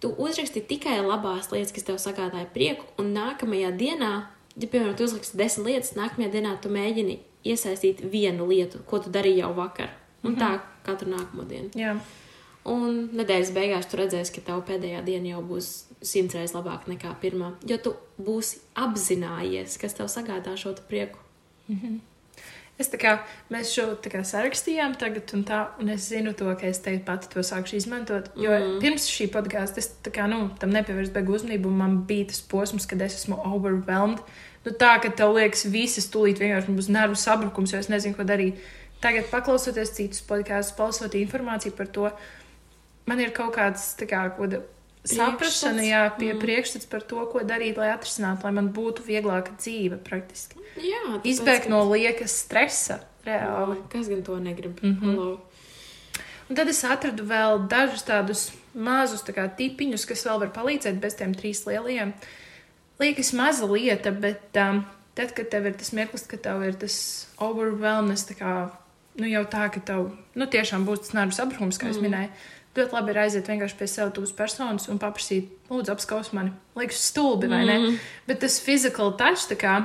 Tu 0.04 0.12
uzraksti 0.20 0.64
tikai 0.68 0.98
labās 1.02 1.52
lietas, 1.54 1.72
kas 1.76 1.88
tev 1.88 2.00
sagādāja 2.02 2.50
prieku, 2.54 2.86
un 3.00 3.14
nākamajā 3.16 3.72
dienā, 3.80 4.14
ja, 4.56 4.68
piemēram, 4.68 4.98
tu 5.00 5.08
uzraksti 5.08 5.40
desmit 5.40 5.70
lietas, 5.70 5.96
nākamajā 6.00 6.34
dienā 6.34 6.58
tu 6.62 6.72
mēģini 6.74 7.20
iesaistīt 7.48 8.04
vienu 8.12 8.48
lietu, 8.50 8.84
ko 8.88 9.00
tu 9.04 9.14
darīji 9.14 9.44
jau 9.44 9.54
vakar. 9.56 9.96
Un 10.24 10.32
mm 10.32 10.38
-hmm. 10.38 10.44
tā 10.44 10.60
katru 10.84 11.10
nākamo 11.12 11.48
dienu. 11.48 11.70
Jā. 11.76 11.98
Un 12.64 13.10
nedēļas 13.12 13.52
beigās 13.52 13.90
tu 13.92 13.98
redzēsi, 14.00 14.32
ka 14.36 14.42
tev 14.42 14.62
pēdējā 14.68 15.02
diena 15.04 15.28
jau 15.28 15.42
būs 15.44 15.70
simts 16.02 16.36
reizes 16.36 16.56
labāka 16.56 16.88
nekā 16.88 17.16
pirmā. 17.22 17.52
Jo 17.68 17.78
tu 17.78 17.96
būsi 18.22 18.62
apzinājies, 18.76 19.78
kas 19.82 19.94
tev 19.94 20.08
sagādā 20.08 20.56
šo 20.58 20.76
prieku. 20.88 21.20
Es 22.82 22.90
tā 22.90 22.98
kā 22.98 23.12
mēs 23.54 23.70
šo 23.76 23.84
kā 24.02 24.24
sarakstījām 24.26 24.96
tagad, 24.98 25.30
un 25.38 25.44
tā, 25.46 25.60
un 25.82 25.92
es 25.94 26.08
zinu 26.10 26.32
to, 26.38 26.48
ka 26.58 26.66
es 26.66 26.82
te 26.82 26.96
pati 27.06 27.30
to 27.30 27.44
sākšu 27.46 27.78
izmantot. 27.78 28.32
Jo 28.34 28.50
mm. 28.50 28.64
Mhm. 28.64 28.80
pirms 28.82 29.06
šī 29.14 29.30
podkāsta 29.34 29.84
es 29.84 29.92
kā, 30.10 30.26
nu, 30.30 30.48
tam 30.60 30.74
nepievērsu 30.74 31.14
beigu 31.14 31.38
uzmanību, 31.38 31.70
un 31.70 31.82
man 31.84 32.00
bija 32.10 32.32
tas 32.32 32.42
posms, 32.42 32.90
kad 32.90 33.04
es 33.06 33.20
esmu 33.22 33.38
overwhelmed. 33.46 34.24
Nu, 34.66 34.74
tā, 34.74 34.96
ka 35.04 35.12
tev 35.14 35.36
liekas, 35.38 35.68
visas 35.70 36.10
tūlīt 36.10 36.42
vienkārši 36.42 36.74
būs 36.74 36.90
nervu 36.94 37.20
sabrukums, 37.20 37.76
jo 37.76 37.84
es 37.84 37.92
nezinu, 37.94 38.18
ko 38.18 38.26
darīt. 38.26 38.62
Tagad, 39.04 39.28
paklausoties 39.30 39.94
citus 39.94 40.24
podkāstus, 40.26 40.78
palasot 40.78 41.18
informāciju 41.20 41.76
par 41.78 41.92
to, 41.94 42.10
man 43.06 43.20
ir 43.20 43.36
kaut 43.36 43.54
kāds 43.58 43.92
tā 44.00 44.08
kā, 44.10 44.24
Priekšstats. 45.04 45.90
jā, 45.90 46.18
pie 46.18 46.34
Mm. 46.34 46.40
priekšstats 46.40 46.90
par 46.90 47.02
to, 47.02 47.26
ko 47.26 47.40
darīt, 47.40 47.78
lai 47.78 47.90
atrisinātu, 47.92 48.44
lai 48.44 48.52
man 48.52 48.70
būtu 48.74 49.04
vieglāka 49.04 49.52
dzīve 49.58 49.98
praktiski. 50.04 50.56
Jā, 50.78 51.22
Izbēgt 51.24 51.68
no 51.70 51.84
liekas 51.92 52.32
stresa 52.32 53.02
reāli. 53.26 53.78
Jā, 53.78 53.90
Kas 53.90 54.08
gan 54.08 54.24
to 54.24 54.38
negrib? 54.40 54.80
Mhm. 54.82 55.02
Hello. 55.02 55.42
Un 56.50 56.56
tad 56.56 56.68
es 56.68 56.84
atradu 56.84 57.24
vēl 57.24 57.68
dažus 57.68 58.04
tādus 58.04 58.52
mazus 58.76 59.22
tā 59.24 59.34
kā, 59.34 59.48
tipiņus, 59.56 60.06
kas 60.08 60.24
vēl 60.26 60.40
var 60.40 60.50
palīdzēt 60.50 61.00
bez 61.00 61.16
tiem 61.16 61.34
trīs 61.36 61.66
lielajiem. 61.66 62.14
Liekas, 63.00 63.34
maza 63.34 63.66
lieta, 63.66 64.12
bet 64.12 64.56
um, 64.56 64.86
tad, 65.16 65.34
kad 65.36 65.50
tev 65.50 65.66
ir 65.66 65.74
tas 65.74 65.92
mirklis, 65.92 66.28
ka 66.28 66.38
tev 66.38 66.64
ir 66.64 66.74
tas 66.74 67.28
overwhelmness, 67.40 68.26
tā 68.30 68.36
kā, 68.38 68.72
nu 69.20 69.28
jau 69.28 69.44
tā, 69.46 69.72
ka 69.74 69.80
tev, 69.80 70.12
nu 70.36 70.46
tiešām 70.46 70.86
būs 70.86 71.00
tas 71.08 71.14
nervus 71.14 71.40
apbrūms, 71.44 71.80
kā 71.80 71.88
mm. 71.88 71.92
es 71.92 71.98
minēju, 71.98 72.30
ļoti 72.78 72.96
labi 72.96 73.14
ir 73.14 73.20
aiziet 73.24 73.50
vienkārši 73.50 73.78
pie 73.80 73.88
sev 73.90 74.14
tuvas 74.16 74.34
personas 74.36 74.88
un 74.90 75.02
paprasīt, 75.02 75.52
lūdzu, 75.70 75.94
apskaus 75.94 76.32
mani. 76.34 76.54
Liekas, 76.78 77.04
stulbi, 77.12 77.50
vai 77.52 77.64
ne? 77.68 77.78
Mm. 77.80 78.00
Bet 78.30 78.42
tas 78.44 78.58
physical 78.64 79.14
touch, 79.20 79.46
tā 79.52 79.58
kā, 79.62 79.76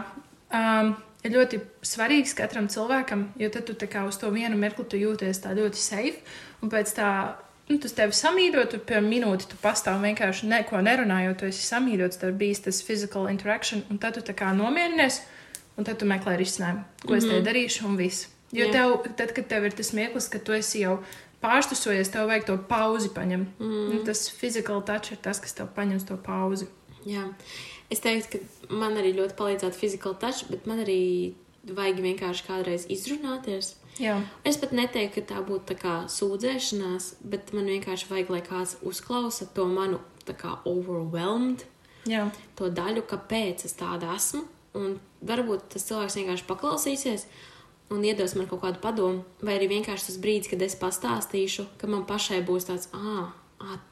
um, 0.54 0.94
ir 1.26 1.34
ļoti 1.34 1.60
svarīgs 1.86 2.34
katram 2.38 2.70
cilvēkam, 2.72 3.28
jo 3.40 3.50
tad 3.52 3.68
tu 3.68 3.90
kā 3.90 4.06
uz 4.08 4.18
to 4.20 4.30
vienu 4.34 4.58
mirkli 4.60 5.02
jūties 5.02 5.42
tā 5.44 5.52
ļoti 5.58 5.80
safe, 5.80 6.22
un 6.62 6.72
pēc 6.72 6.94
tā, 6.96 7.10
nu, 7.68 7.78
tas 7.82 7.96
tevi 7.96 8.16
samīļo, 8.16 8.64
tu 8.72 8.80
pie 8.88 9.02
minūti 9.04 9.50
tu 9.50 9.60
pastāv 9.62 10.00
vienkārši 10.04 10.48
neko 10.48 10.80
nerunājot, 10.84 11.40
tu 11.40 11.50
esi 11.50 11.66
samīļots, 11.66 12.22
tev 12.22 12.34
bijis 12.40 12.64
tas 12.64 12.80
physical 12.86 13.28
interaction, 13.30 13.84
un 13.92 14.00
tad 14.00 14.16
tu 14.16 14.24
tā 14.24 14.36
kā 14.38 14.54
nomierinies, 14.56 15.22
un 15.78 15.86
tad 15.86 16.00
tu 16.00 16.08
meklē 16.08 16.38
risinājumu, 16.40 16.84
ko 17.04 17.18
es 17.18 17.28
te 17.28 17.40
darīšu, 17.44 17.86
un 17.90 18.00
viss. 18.00 18.28
Jo 18.54 18.64
Jā. 18.64 18.72
tev, 18.72 18.94
tad, 19.18 19.34
kad 19.36 19.44
tev 19.50 19.66
ir 19.68 19.74
tas 19.76 19.90
mirklis, 19.92 20.30
ka 20.32 20.40
tu 20.40 20.54
esi 20.56 20.80
jau 20.80 21.02
pārstusojies, 21.42 22.10
tev 22.12 22.28
vajag 22.30 22.46
to 22.48 22.58
pauzi 22.70 23.10
paņemt. 23.14 23.58
Mm. 23.62 24.04
Tas 24.08 24.26
physical 24.34 24.82
touch 24.86 25.14
ir 25.14 25.20
tas, 25.22 25.40
kas 25.42 25.56
tev 25.56 25.70
paņems 25.76 26.06
to 26.08 26.18
pauzi. 26.22 26.68
Jā. 27.08 27.28
Es 27.92 28.02
teiktu, 28.04 28.40
ka 28.42 28.74
man 28.74 28.98
arī 29.00 29.14
ļoti 29.16 29.36
palīdzētu 29.38 29.80
physical 29.80 30.16
touch, 30.20 30.48
bet 30.50 30.66
man 30.68 30.82
arī 30.84 31.34
vajag 31.68 32.02
vienkārši 32.04 32.48
kādreiz 32.48 32.88
izrunāties. 32.92 33.76
Jā, 33.98 34.20
Es 34.46 34.56
pat 34.60 34.70
neteiktu, 34.70 35.18
ka 35.18 35.34
tā 35.34 35.40
būtu 35.42 35.72
tā 35.72 35.76
kā 35.78 35.94
sūdzēšanās, 36.12 37.16
bet 37.26 37.50
man 37.56 37.66
vienkārši 37.66 38.06
vajag, 38.06 38.30
lai 38.30 38.42
kāds 38.46 38.76
uzklausa 38.86 39.48
to 39.54 39.66
manu 39.66 39.98
kā 40.28 40.58
overwhelmed, 40.68 41.64
jā. 42.06 42.28
to 42.54 42.68
daļu, 42.70 43.02
kāpēc 43.08 43.64
es 43.64 43.74
tāda 43.78 44.12
esmu. 44.14 44.44
Un 44.78 44.98
varbūt 45.24 45.70
tas 45.72 45.86
cilvēks 45.88 46.18
vienkārši 46.20 46.46
paklausīsies 46.46 47.24
un 47.90 48.04
iedos 48.04 48.34
man 48.36 48.46
kaut 48.46 48.62
kādu 48.62 48.80
padomu, 48.82 49.24
vai 49.42 49.56
arī 49.56 49.68
vienkārši 49.68 50.10
tas 50.10 50.20
brīdis, 50.22 50.50
kad 50.52 50.62
es 50.62 50.76
pastāstīšu, 50.76 51.66
ka 51.80 51.90
man 51.90 52.04
pašai 52.08 52.42
būs 52.46 52.68
tāds, 52.68 52.88
ah, 52.92 53.32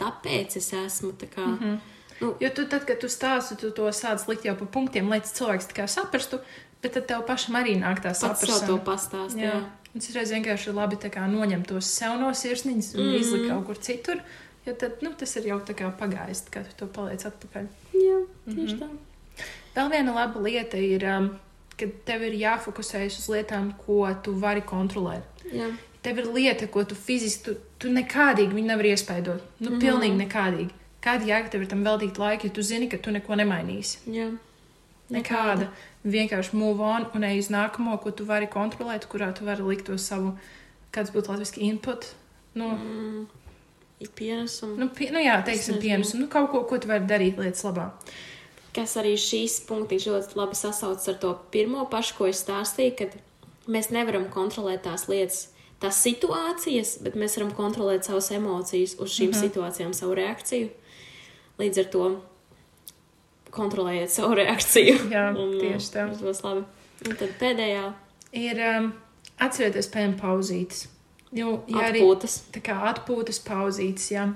tāpēc 0.00 0.58
es 0.60 0.72
esmu 0.72 1.12
tā 1.12 1.28
kā. 1.32 1.46
Mm 1.46 1.58
-hmm. 1.58 1.78
nu, 2.20 2.34
Jo 2.40 2.50
tu 2.50 2.66
tad, 2.66 2.84
kad 2.84 3.00
tu 3.00 3.06
stāsti, 3.06 3.56
tu 3.56 3.70
to 3.70 3.88
sāc 3.92 4.28
likt 4.28 4.44
jau 4.44 4.56
pa 4.56 4.64
punktiem, 4.64 5.08
lai 5.08 5.20
cilvēks 5.20 5.66
tikai 5.66 5.88
saprastu, 5.88 6.38
bet 6.82 6.92
tad 6.92 7.06
tev 7.06 7.26
pašam 7.26 7.54
arī 7.54 7.80
nāk 7.80 7.98
tā 7.98 8.12
pats 8.12 8.20
saprast. 8.20 8.66
to 8.66 8.78
pastāstīt. 8.78 9.52
Jā. 9.52 9.64
Un 9.94 10.00
Tas 10.00 10.14
reiz 10.14 10.30
vienkārši 10.30 10.68
ir 10.68 10.74
labi 10.74 10.96
tā 10.96 11.08
kā 11.08 11.24
noņemt 11.30 11.66
tos 11.66 11.86
sev 11.86 12.18
no 12.20 12.28
sirsniņas 12.34 12.94
un 12.94 13.00
mm 13.00 13.06
-hmm. 13.06 13.20
izlikt 13.20 13.48
kaut 13.50 13.66
kur 13.66 13.78
citur. 13.78 14.20
Jo 14.66 14.74
tad 14.74 15.02
nu, 15.02 15.12
tas 15.18 15.36
ir 15.36 15.46
jau 15.46 15.58
tā 15.60 15.74
kā 15.74 15.90
pagājis, 15.98 16.42
kad 16.50 16.68
tu 16.68 16.74
to 16.76 16.86
paliec 16.86 17.26
atpakaļ. 17.26 17.66
Jā, 17.94 18.18
tieši 18.44 18.74
mm 18.74 18.80
-hmm. 18.80 18.80
tā. 18.80 19.44
Vēl 19.76 19.90
viena 19.90 20.14
laba 20.14 20.40
lieta 20.40 20.76
ir, 20.76 21.04
um, 21.04 21.38
ka 21.78 21.86
tev 22.08 22.22
ir 22.22 22.32
jāfokusējas 22.40 23.18
uz 23.20 23.28
lietām, 23.28 23.72
ko 23.86 24.06
tu 24.24 24.32
vari 24.40 24.62
kontrolēt. 24.62 25.22
Jā. 25.52 25.68
Tev 26.02 26.18
ir 26.22 26.26
lieta, 26.32 26.66
ko 26.70 26.84
tu 26.84 26.94
fiziski, 26.94 27.42
tu, 27.44 27.54
tu 27.78 27.88
nekādīgi 27.92 28.54
viņu 28.54 28.66
nevari 28.66 28.92
iespaidot. 28.94 29.42
Nu, 29.60 29.70
mm 29.70 29.76
-hmm. 29.76 29.80
pilnīgi 29.80 30.16
nekādīgi. 30.26 30.70
Kāda 31.02 31.24
jēga 31.26 31.48
tev 31.50 31.62
ir 31.62 31.68
tam 31.68 31.84
veltīt 31.84 32.18
laiku, 32.18 32.46
ja 32.46 32.52
tu 32.52 32.62
zini, 32.62 32.88
ka 32.88 32.96
tu 32.98 33.10
neko 33.10 33.34
nemainīsi? 33.34 33.98
Jā. 34.06 34.30
Nekāda. 35.10 35.68
Vienkārši 36.04 36.52
move 36.54 36.82
on 36.82 37.06
un 37.14 37.24
ej 37.24 37.38
uz 37.38 37.48
nākamo, 37.50 37.98
ko 38.02 38.10
tu 38.10 38.24
vari 38.24 38.46
kontrolēt, 38.46 39.06
kurā 39.06 39.32
tu 39.34 39.44
vari 39.44 39.62
likt 39.62 39.86
to 39.86 39.98
savu, 39.98 40.38
kāds 40.92 41.10
būtu 41.14 41.28
latviešu 41.30 41.60
input. 41.60 42.06
Nu, 42.54 42.68
Mm, 42.68 43.26
ir 44.00 44.08
pienesums. 44.14 44.78
nu, 44.78 44.88
pie, 44.88 45.10
nu 45.10 45.18
jā, 45.18 45.44
teiksim, 45.44 45.74
nezinu. 45.74 45.80
pienes, 45.80 46.14
nu, 46.14 46.26
kaut 46.28 46.50
ko, 46.50 46.64
ko 46.64 46.78
tu 46.78 46.88
vari 46.88 47.04
darīt 47.04 47.36
lietas 47.38 47.62
labā. 47.64 47.90
Kas 48.76 48.96
arī 49.00 49.16
šīs 49.20 49.58
punktiņš 49.68 50.08
ļoti 50.12 50.38
labi 50.38 50.58
sasaucas 50.58 51.08
ar 51.12 51.18
to 51.22 51.32
pirmo 51.54 51.86
pašu, 51.90 52.16
ko 52.18 52.30
es 52.30 52.44
stāstīju, 52.44 52.94
kad 53.00 53.18
mēs 53.70 53.90
nevaram 53.94 54.28
kontrolēt 54.32 54.84
tās 54.86 55.08
lietas, 55.10 55.48
tās 55.82 56.00
situācijas, 56.04 56.96
bet 57.04 57.18
mēs 57.18 57.36
varam 57.40 57.52
kontrolēt 57.56 58.06
savas 58.06 58.30
emocijas 58.36 58.96
uz 58.98 59.10
šīm 59.16 59.32
-hmm. 59.32 59.42
situācijām, 59.42 59.92
savu 59.92 60.14
reakciju. 60.14 60.70
Līdz 61.58 61.78
ar 61.78 61.92
to 61.92 62.08
kontrolējiet 63.50 64.10
savu 64.10 64.34
reakciju. 64.34 64.98
Jā, 65.16 65.30
Un, 65.32 65.58
tieši 65.60 65.92
tā. 65.92 66.08
Tas 66.12 66.20
būs 66.20 66.44
labi. 66.44 66.64
Un 67.06 67.16
tad 67.16 67.30
pēdējā 67.40 67.92
Ir 68.36 68.60
um, 68.60 68.90
atcerieties, 69.42 69.88
pēc 69.92 70.16
pauzītes. 70.20 70.86
Jo, 71.36 71.60
ja 71.70 71.88
arī 71.90 72.02
atpūtas. 72.02 72.38
tā 72.54 72.62
kā 72.64 72.76
atpūtas 72.90 73.40
pauzītes, 73.44 74.10
jā. 74.12 74.28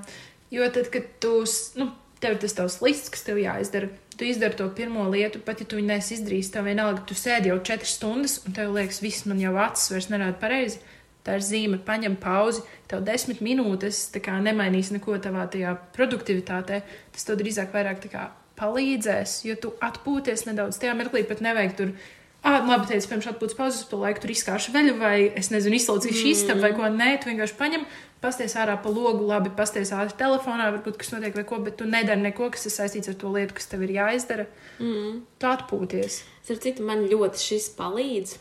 Jo 0.51 0.67
tad, 0.75 0.91
kad 0.93 1.07
tu, 1.23 1.45
nu, 1.79 1.91
tev 2.23 2.37
ir 2.37 2.41
tas 2.43 2.57
tavs 2.57 2.81
lists, 2.85 3.13
kas 3.13 3.23
tev 3.27 3.39
jāizdara, 3.41 3.91
tu 4.21 4.29
izdari 4.29 4.57
to 4.57 4.67
pirmo 4.77 5.07
lietu, 5.09 5.41
pat 5.41 5.63
ja 5.63 5.67
tu 5.67 5.79
viņu 5.79 5.89
neesi 5.89 6.19
izdarījis, 6.19 6.51
tev 6.53 6.67
vienalga, 6.69 7.01
tu 7.09 7.17
sēdi 7.17 7.49
jau 7.49 7.57
četras 7.65 7.95
stundas, 7.97 8.35
un 8.45 8.53
tev 8.57 8.75
liekas, 8.75 9.01
viss 9.01 9.25
man 9.25 9.41
jau 9.41 9.55
acis 9.57 9.95
vairs 9.95 10.11
nerāda 10.13 10.37
pareizi. 10.43 10.83
Tā 11.25 11.37
ir 11.37 11.45
zīme, 11.45 11.79
paņem 11.85 12.19
pauzi, 12.21 12.63
tev 12.89 13.01
desmit 13.05 13.41
minūtes 13.45 14.07
kā 14.25 14.37
nemainīs 14.45 14.93
neko 14.93 15.17
tavā 15.25 15.47
tajā 15.53 15.73
produktivitātē. 15.97 16.83
Tas 17.17 17.27
tev 17.29 17.41
drīzāk 17.41 17.73
vairāk 17.77 18.05
kā 18.13 18.31
palīdzēs, 18.61 19.41
jo 19.49 19.57
tu 19.61 19.73
atpūties 19.85 20.47
nedaudz 20.49 20.81
tajā 20.81 20.97
mirklī, 21.01 21.25
pat 21.29 21.41
nevajag 21.45 21.77
tur. 21.81 21.93
Ah, 22.41 22.63
labi, 22.65 22.89
teicu, 22.89 23.09
pirms 23.09 23.29
atpūtas 23.29 23.57
pauzes, 23.57 23.83
pa 23.89 23.99
laiku 24.01 24.23
tur 24.23 24.33
izkāršu 24.33 24.73
veļu, 24.73 24.95
vai 25.01 25.17
es 25.37 25.51
nezinu, 25.53 25.77
izslaucīšu 25.77 26.23
mm. 26.23 26.31
istabu, 26.33 26.65
vai 26.65 26.71
ko 26.77 26.89
nē, 26.93 27.11
tu 27.21 27.29
vienkārši 27.29 27.57
paņem, 27.59 27.85
pasties 28.21 28.55
ārā 28.61 28.77
pa 28.83 28.93
logu, 28.93 29.25
labi, 29.29 29.53
pasties 29.57 29.93
ātri 29.97 30.19
telefonā, 30.21 30.69
varbūt 30.75 30.99
kas 31.01 31.13
notiek 31.15 31.37
vai 31.37 31.45
ko, 31.49 31.61
bet 31.65 31.79
tu 31.81 31.89
nedari 31.89 32.23
neko, 32.25 32.51
kas 32.55 32.69
ir 32.69 32.75
saistīts 32.75 33.11
ar 33.13 33.17
to 33.21 33.33
lietu, 33.33 33.57
kas 33.57 33.71
tev 33.71 33.85
ir 33.87 33.95
jāizdara. 33.97 34.47
Mm. 34.79 35.21
Tu 35.41 35.51
atpūties. 35.51 36.21
Starp 36.45 36.65
citu, 36.65 36.87
man 36.87 37.07
ļoti 37.11 37.43
šis 37.43 37.71
palīdz. 37.79 38.37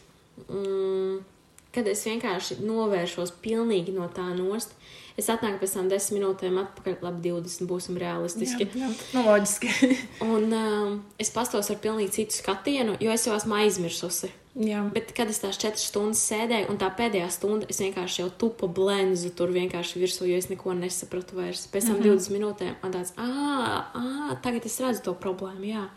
Mm, 0.48 1.20
kad 1.76 1.88
es 1.92 2.04
vienkārši 2.08 2.60
novēršos 2.64 3.36
pilnīgi 3.44 3.96
no 3.96 4.10
tā 4.14 4.28
nost. 4.36 4.76
Es 5.20 5.28
atnāku 5.32 5.60
pēc 5.60 5.74
tam 5.76 5.88
desmit 5.92 6.22
minūtēm 6.22 6.60
atpakaļ, 6.62 7.00
labi, 7.04 7.32
20 7.34 7.68
būsim 7.68 7.98
realistiski. 8.00 8.70
Jā, 8.72 8.88
jā. 8.88 8.92
Nu, 9.18 9.24
loģiski. 9.28 9.72
Un 10.32 10.54
um, 10.56 10.94
es 11.20 11.32
pastos 11.36 11.68
ar 11.74 11.80
pilnīgi 11.84 12.22
citu 12.22 12.38
skatienu, 12.40 12.96
jo 13.04 13.12
es 13.12 13.26
jau 13.28 13.36
esmu 13.36 13.58
aizmirsusi. 13.60 14.30
jā. 14.60 14.86
Bet, 14.96 15.12
kad 15.18 15.30
es 15.32 15.42
tās 15.44 15.60
četras 15.60 15.90
stundas 15.92 16.22
sēdēju, 16.30 16.70
un 16.72 16.80
tā 16.80 16.88
pēdējā 16.96 17.28
stunda 17.36 17.68
es 17.70 17.82
vienkārši 17.84 18.24
jau 18.24 18.30
tupu 18.44 18.70
blenzu 18.80 19.34
tur 19.36 19.52
vienkārši 19.56 20.02
virsū, 20.02 20.28
jo 20.30 20.40
es 20.40 20.48
neko 20.52 20.78
nesapratu 20.78 21.40
vairs. 21.42 21.66
Pēc 21.68 21.90
tam 21.90 22.00
mm 22.00 22.06
-hmm. 22.06 22.20
20 22.20 22.38
minūtēm 22.38 22.74
man 22.84 22.96
tāds, 22.96 23.12
ah, 23.18 23.92
ah, 23.94 24.38
tagad 24.44 24.66
es 24.66 24.80
redzu 24.80 25.04
to 25.04 25.14
problēmu. 25.14 25.66
Jā, 25.68 25.90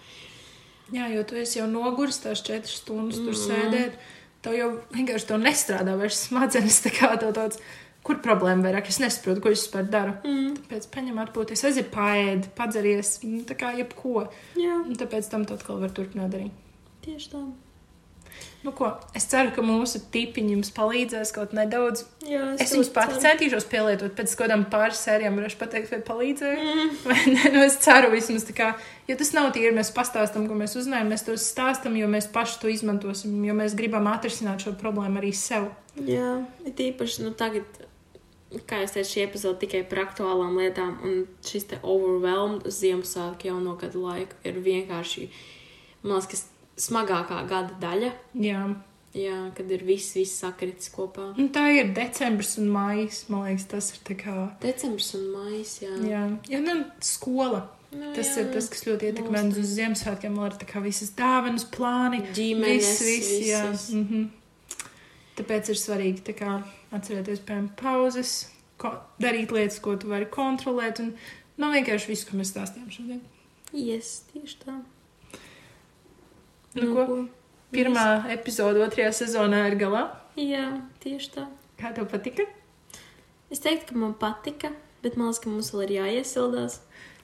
jā, 0.92 1.06
jo 1.14 1.22
tu 1.24 1.36
esi 1.36 1.58
jau 1.58 1.66
noguris 1.66 2.18
tās 2.18 2.42
četras 2.42 2.82
stundas 2.82 3.16
tur 3.22 3.34
sēdēt. 3.34 3.92
Tev 4.42 4.54
jau 4.58 4.70
vienkārši 4.90 5.26
to 5.26 5.36
nestrādā 5.38 5.96
vairs 5.98 6.26
smadzenes. 6.26 6.80
Tā 6.82 6.90
kā 6.90 7.18
tev 7.18 7.32
tāds, 7.32 7.58
kur 8.06 8.18
problēma 8.24 8.66
vairāk, 8.66 8.88
es 8.90 8.98
nesaprotu, 9.02 9.42
ko 9.44 9.52
es 9.54 9.62
vispār 9.64 9.88
daru. 9.90 10.14
Mm. 10.26 10.54
Tāpēc 10.62 10.88
paņem 10.94 11.20
atpūties, 11.22 11.64
aiziet 11.68 11.90
paēd, 11.94 12.48
padzeries, 12.58 13.18
nu, 13.26 13.42
tā 13.48 13.58
kā 13.58 13.74
jebko. 13.78 14.28
jā 14.58 14.78
Un 14.82 14.96
tāpēc 14.98 15.28
tam 15.30 15.46
tu 15.46 15.54
atkal 15.58 15.82
var 15.82 15.94
turpināt 15.94 16.34
darīt. 16.34 16.56
tieši 17.06 17.34
tā. 17.34 17.44
Nu, 18.62 18.70
ko, 18.70 18.92
es 19.18 19.24
ceru, 19.26 19.50
ka 19.54 19.62
mūsu 19.66 19.98
tipiņi 20.14 20.54
jums 20.54 20.70
palīdzēs 20.76 21.32
kaut 21.34 21.50
nedaudz. 21.56 22.04
Jā, 22.22 22.44
Es 22.62 22.70
jums 22.74 22.88
pati 22.94 23.18
centīšos 23.20 23.66
pielietot 23.70 24.14
pēc 24.14 24.30
kaut 24.36 24.44
kādām 24.44 24.62
pāris 24.70 25.02
sērijām, 25.02 25.34
varēšu 25.40 25.58
pateikt, 25.58 25.90
vai 25.90 25.98
palīdzēja. 26.06 26.62
Mm. 26.62 26.92
Vai 27.10 27.18
ne? 27.26 27.50
Nu, 27.56 27.64
es 27.66 27.76
ceru, 27.82 28.12
vismaz 28.14 28.46
tā 28.46 28.54
kā, 28.56 28.70
jo 29.10 29.18
tas 29.18 29.34
nav 29.34 29.50
tīri, 29.56 29.74
mēs 29.74 29.90
pastāstam, 29.94 30.46
ko 30.46 30.58
mēs 30.58 30.78
uzzinājām, 30.78 31.10
mēs 31.10 31.26
to 31.26 31.34
stāstam, 31.42 31.98
jo 31.98 32.08
mēs 32.14 32.30
paši 32.32 32.60
to 32.62 32.70
izmantosim, 32.70 33.34
jo 33.44 33.58
mēs 33.58 33.74
gribam 33.78 34.06
atrisināt 34.14 34.62
šo 34.62 34.76
problēmu 34.78 35.18
arī 35.20 35.34
sev. 35.34 35.72
Jā, 35.98 36.38
it 36.64 36.78
īpaši 36.80 37.26
nu, 37.26 37.34
tagad, 37.36 37.81
kā 38.68 38.82
jau 38.82 38.92
teicu, 38.94 39.08
šī 39.10 39.24
epizode 39.26 39.60
tikai 39.62 39.82
par 39.88 40.04
aktuālām 40.06 40.56
lietām, 40.60 40.94
un 41.06 41.26
šis 41.46 41.68
te 41.72 41.80
overwhelmed 41.82 42.68
Ziemassvētku 42.68 43.50
jauno 43.50 43.76
gadu 43.80 44.04
laiku 44.06 44.38
ir 44.48 44.62
vienkārši, 44.64 45.28
man 46.02 46.18
liekas, 46.18 46.30
kas 46.32 46.88
smagākā 46.88 47.42
gada 47.50 47.76
daļa. 47.82 48.14
Jā. 48.44 48.64
Jā, 49.12 49.38
kad 49.52 49.68
ir 49.68 49.82
viss, 49.84 50.14
viss 50.16 50.40
sakritis 50.40 50.88
kopā. 50.88 51.34
Un 51.36 51.50
tā 51.52 51.66
ir 51.76 51.90
decembris 51.92 52.54
un 52.62 52.70
maijs, 52.72 53.26
man 53.28 53.44
liekas, 53.44 53.66
tas 53.68 53.90
ir 53.92 54.00
tā 54.08 54.16
kā. 54.16 54.36
Decembris 54.62 55.10
un 55.18 55.26
maijs, 55.34 55.74
jā. 55.82 55.92
Jā, 56.08 56.22
jā 56.48 56.60
nu, 56.64 56.78
skola. 57.04 57.66
Nu, 57.92 58.08
Tas 58.16 58.30
jā. 58.32 58.40
ir 58.40 58.54
tas, 58.54 58.70
kas 58.72 58.86
ļoti 58.86 59.10
ietekmē 59.10 59.42
uz 59.50 59.74
Ziemassvētkiem. 59.74 60.32
Man 60.32 60.48
ir 60.48 60.56
tā 60.62 60.68
kā 60.70 60.80
visas 60.80 61.10
dāvanas, 61.12 61.66
plāni, 61.68 62.22
Ģimenes, 62.32 62.88
viss, 63.04 63.28
viss, 63.28 63.50
jā. 63.50 63.66
Mm 63.92 64.06
-hmm. 64.08 64.30
Tāpēc 65.36 65.68
ir 65.74 65.76
svarīgi 65.80 66.24
tā 66.24 66.32
kā, 66.36 66.62
atcerēties 66.94 67.42
piemēram 67.46 67.68
pauzes, 67.78 68.34
ko, 68.80 68.94
darīt 69.22 69.52
lietas, 69.54 69.80
ko 69.82 69.96
tu 70.00 70.10
vari 70.12 70.28
kontrolēt. 70.32 71.02
Un 71.04 71.14
nav 71.60 71.76
vienkārši 71.76 72.10
viss, 72.12 72.26
ko 72.28 72.38
mēs 72.38 72.52
stāstījām 72.54 72.90
šodien. 72.92 73.22
Yes, 73.72 74.22
tieši 74.32 74.58
tā. 74.64 74.78
Nu, 76.76 76.92
ko? 76.96 77.22
Pirmā 77.72 78.06
epizode 78.32 78.82
otrajā 78.84 79.12
sezonā 79.22 79.64
ir 79.70 79.78
galā. 79.80 80.06
Jā, 80.36 80.66
tieši 81.00 81.30
tā. 81.36 81.46
Kā 81.80 81.92
tev 81.96 82.08
patika? 82.12 82.44
Es 83.52 83.60
teiktu, 83.64 83.92
ka 83.92 84.00
man 84.00 84.12
patika, 84.16 84.70
bet 85.04 85.16
man 85.16 85.30
liekas, 85.30 85.40
ka 85.44 85.52
mums 85.52 85.72
vēl 85.72 85.86
ir 85.86 85.94
jāiesildās. 85.98 86.78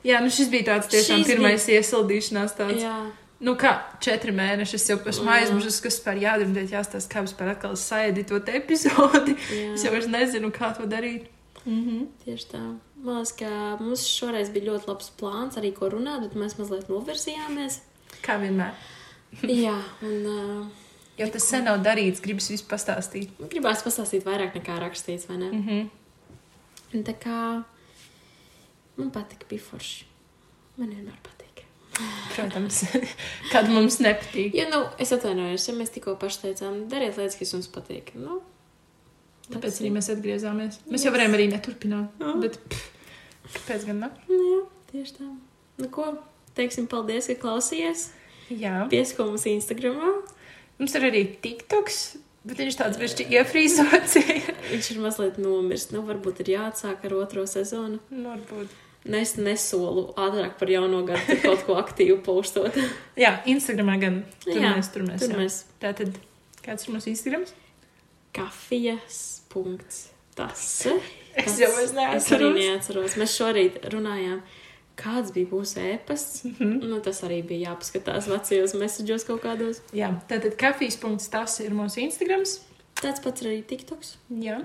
Jā, 0.06 0.20
nu 0.24 0.32
šis 0.32 0.50
bija 0.52 0.70
tāds 0.72 0.90
tiešām 0.92 1.22
Šis 1.22 1.30
pirmais 1.30 1.64
bija... 1.68 1.82
iesildīšanās 1.82 2.56
tāds. 2.56 2.82
Jā, 2.84 2.96
Nu 3.40 3.54
kā, 3.54 3.72
četri 4.02 4.32
mēneši, 4.34 4.74
es 4.74 4.88
jau 4.90 4.96
esmu 4.98 5.30
Jā. 5.30 5.36
aizmirsis, 5.42 5.80
kas 5.84 6.00
par 6.02 6.18
jādara, 6.18 6.64
jāstāsta, 6.66 7.10
kā 7.12 7.22
vispār 7.22 7.52
atkal 7.52 7.76
saedītot 7.78 8.48
epizodi. 8.50 9.36
jā. 9.54 9.74
Es 9.76 9.84
jau 9.86 9.92
vairs 9.94 10.08
nezinu, 10.10 10.50
kā 10.50 10.72
to 10.76 10.88
darīt. 10.90 11.28
Mm 11.64 11.84
-hmm. 11.84 12.06
Tieši 12.24 12.46
tā. 12.52 12.64
Man 12.96 13.14
liekas, 13.16 13.32
ka 13.38 13.76
mums 13.80 14.06
šoreiz 14.06 14.50
bija 14.50 14.72
ļoti 14.72 14.88
labs 14.88 15.12
plāns, 15.20 15.56
arī 15.56 15.72
ko 15.74 15.88
runāt, 15.88 16.20
bet 16.20 16.34
mēs 16.34 16.58
mazliet 16.58 16.88
novirzījāmies. 16.88 17.78
Kā 18.22 18.40
vienmēr. 18.40 18.74
Jā, 19.42 19.78
un 20.02 20.26
uh, 20.26 20.66
Jo 21.18 21.26
tas 21.34 21.48
sen 21.50 21.64
nav 21.64 21.80
darīts, 21.82 22.20
gribas 22.22 22.46
visu 22.50 22.64
pastāstīt. 22.70 23.30
gribās 23.50 23.82
pastāstīt 23.82 24.24
vairāk 24.24 24.54
nekā 24.54 24.78
rakstīts, 24.78 25.28
vai 25.28 25.36
ne? 25.36 25.50
Mm 25.50 25.62
-hmm. 25.66 25.88
Un 26.94 27.04
tā 27.04 27.14
kā 27.24 27.64
man 28.96 29.10
patika, 29.10 29.46
bija 29.48 29.60
forši. 29.60 30.04
Man 30.76 30.88
vienmēr 30.88 31.18
patīk. 31.22 31.37
Protams, 32.34 32.84
kad 33.52 33.70
mums 33.72 33.98
nepatīk. 34.04 34.54
Ja, 34.58 34.68
nu, 34.70 34.84
es 35.02 35.12
atvainojos, 35.16 35.66
ja 35.70 35.74
mēs 35.76 35.90
tikko 35.94 36.14
paši 36.20 36.44
teicām, 36.46 36.84
dariet 36.92 37.18
lietas, 37.18 37.38
kas 37.40 37.54
jums 37.56 37.70
patīk. 37.74 38.14
Nu, 38.18 38.40
Tāpēc 39.48 39.80
arī 39.80 39.90
mēs 39.94 40.10
atgriezāmies. 40.12 40.80
Mēs 40.92 41.06
jau 41.06 41.12
varējām 41.14 41.36
arī 41.38 41.48
neturpināt. 41.48 42.20
Jā. 42.20 42.32
Bet 42.42 42.58
pff, 42.68 42.88
kāpēc 43.54 43.86
gan 43.88 44.02
ne? 44.04 44.10
nu, 44.28 44.40
jā, 44.44 44.62
tieši 44.92 45.14
tā. 45.16 45.28
Nu, 45.80 45.88
ko? 45.94 46.10
Teiksim, 46.58 46.88
paldies, 46.90 47.30
ka 47.30 47.38
klausījāties. 47.46 48.08
Jā. 48.52 48.82
Piesko 48.92 49.28
mums 49.28 49.46
Instagramā. 49.48 50.10
Mums 50.78 50.94
ir 50.98 51.06
arī 51.08 51.22
TikToks, 51.42 52.02
bet 52.48 52.60
viņš 52.60 52.76
tāds 52.80 53.00
bišķi 53.00 53.28
iefrīzots. 53.38 54.18
Viņš 54.68 54.90
ir 54.92 55.00
mazliet 55.00 55.40
nomirst. 55.40 55.94
Nu, 55.96 56.04
varbūt 56.08 56.42
ir 56.44 56.52
jāatsāk 56.58 57.08
ar 57.08 57.16
otro 57.22 57.46
sezonu. 57.48 58.02
nu, 58.12 58.28
varbūt. 58.28 58.76
Es 59.06 59.36
nesolu 59.38 60.08
ātrāk 60.20 60.56
par 60.58 60.68
jauno 60.68 61.04
gadu 61.06 61.36
kaut 61.40 61.62
ko 61.66 61.76
aktīvu 61.80 62.18
postot. 62.26 62.74
Jā, 63.22 63.38
Instagramā 63.48 63.94
gan. 64.02 64.22
Tur 64.44 64.58
Jā, 64.58 64.74
mēs, 64.76 64.90
tur 64.92 65.06
mēs. 65.06 65.22
Tur 65.22 65.32
jā. 65.32 65.38
mēs 65.38 65.58
Tātad, 65.80 66.18
kāds 66.66 66.88
ir 66.88 66.94
mūsu 66.96 67.12
Instagrams? 67.14 67.54
kafijas 68.34 69.42
punkts. 69.50 70.08
Tas. 70.36 70.86
Es 71.38 71.56
jau 71.58 71.70
vairs 71.74 71.90
Es 71.90 72.28
arī 72.30 72.50
neatceros. 72.52 72.58
neatceros. 72.58 73.16
Mēs 73.18 73.32
šorīt 73.34 73.78
runājām, 73.90 74.40
kāds 74.98 75.32
bija 75.34 75.48
mūsu 75.50 75.80
ēpasts. 75.82 76.44
Mhm. 76.46 76.76
Nu, 76.90 77.00
tas 77.02 77.22
arī 77.26 77.40
bija 77.46 77.72
jāpaskatās 77.72 78.28
vecajos 78.30 78.74
messageos 78.78 79.24
kaut 79.26 79.42
kādos. 79.42 79.80
Jā, 79.96 80.12
tātad 80.30 80.54
kafijas 80.60 80.98
punkts 81.02 81.30
tas 81.32 81.58
ir 81.64 81.74
mūsu 81.74 82.04
Instagrams. 82.04 82.60
Tāds 82.98 83.22
pats 83.22 83.42
arī 83.46 83.62
TikToks. 83.66 84.16
Jā. 84.42 84.60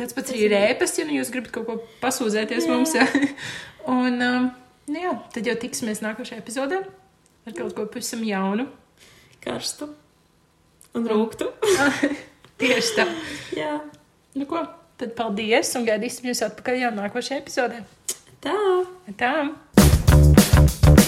Tāds 0.00 0.16
pats 0.16 0.32
arī 0.32 0.48
ēpasts, 0.56 0.96
ja 0.96 1.04
nu 1.04 1.18
jūs 1.18 1.28
gribat 1.32 1.52
kaut 1.52 1.66
ko 1.68 1.76
pasūdzēties 2.00 2.64
Jā. 2.64 2.72
mums. 2.72 2.96
Jā. 2.96 3.04
Un, 4.00 4.16
um, 4.24 4.50
nu 4.88 5.02
jā, 5.02 5.12
tad 5.34 5.48
jau 5.48 5.56
tiksimies 5.60 6.00
nākošajā 6.04 6.40
epizodē 6.40 6.80
ar 7.44 7.56
kaut 7.56 7.76
ko 7.76 7.84
pavisam 7.84 8.24
jaunu. 8.24 8.64
Karstu 9.44 9.90
un 10.96 11.06
rūktu. 11.08 11.48
Tieši 12.60 12.96
tā. 12.96 13.06
Jā, 13.56 13.78
Nu 14.38 14.46
ko, 14.46 14.60
tad 15.00 15.16
paldies 15.18 15.72
un 15.74 15.88
gaidīsim 15.88 16.30
jūs 16.30 16.44
atpakaļ 16.46 16.84
jau 16.84 16.92
nākošajā 17.00 17.42
epizodē. 17.42 17.82
tā. 18.46 18.56
Tā! 19.18 20.99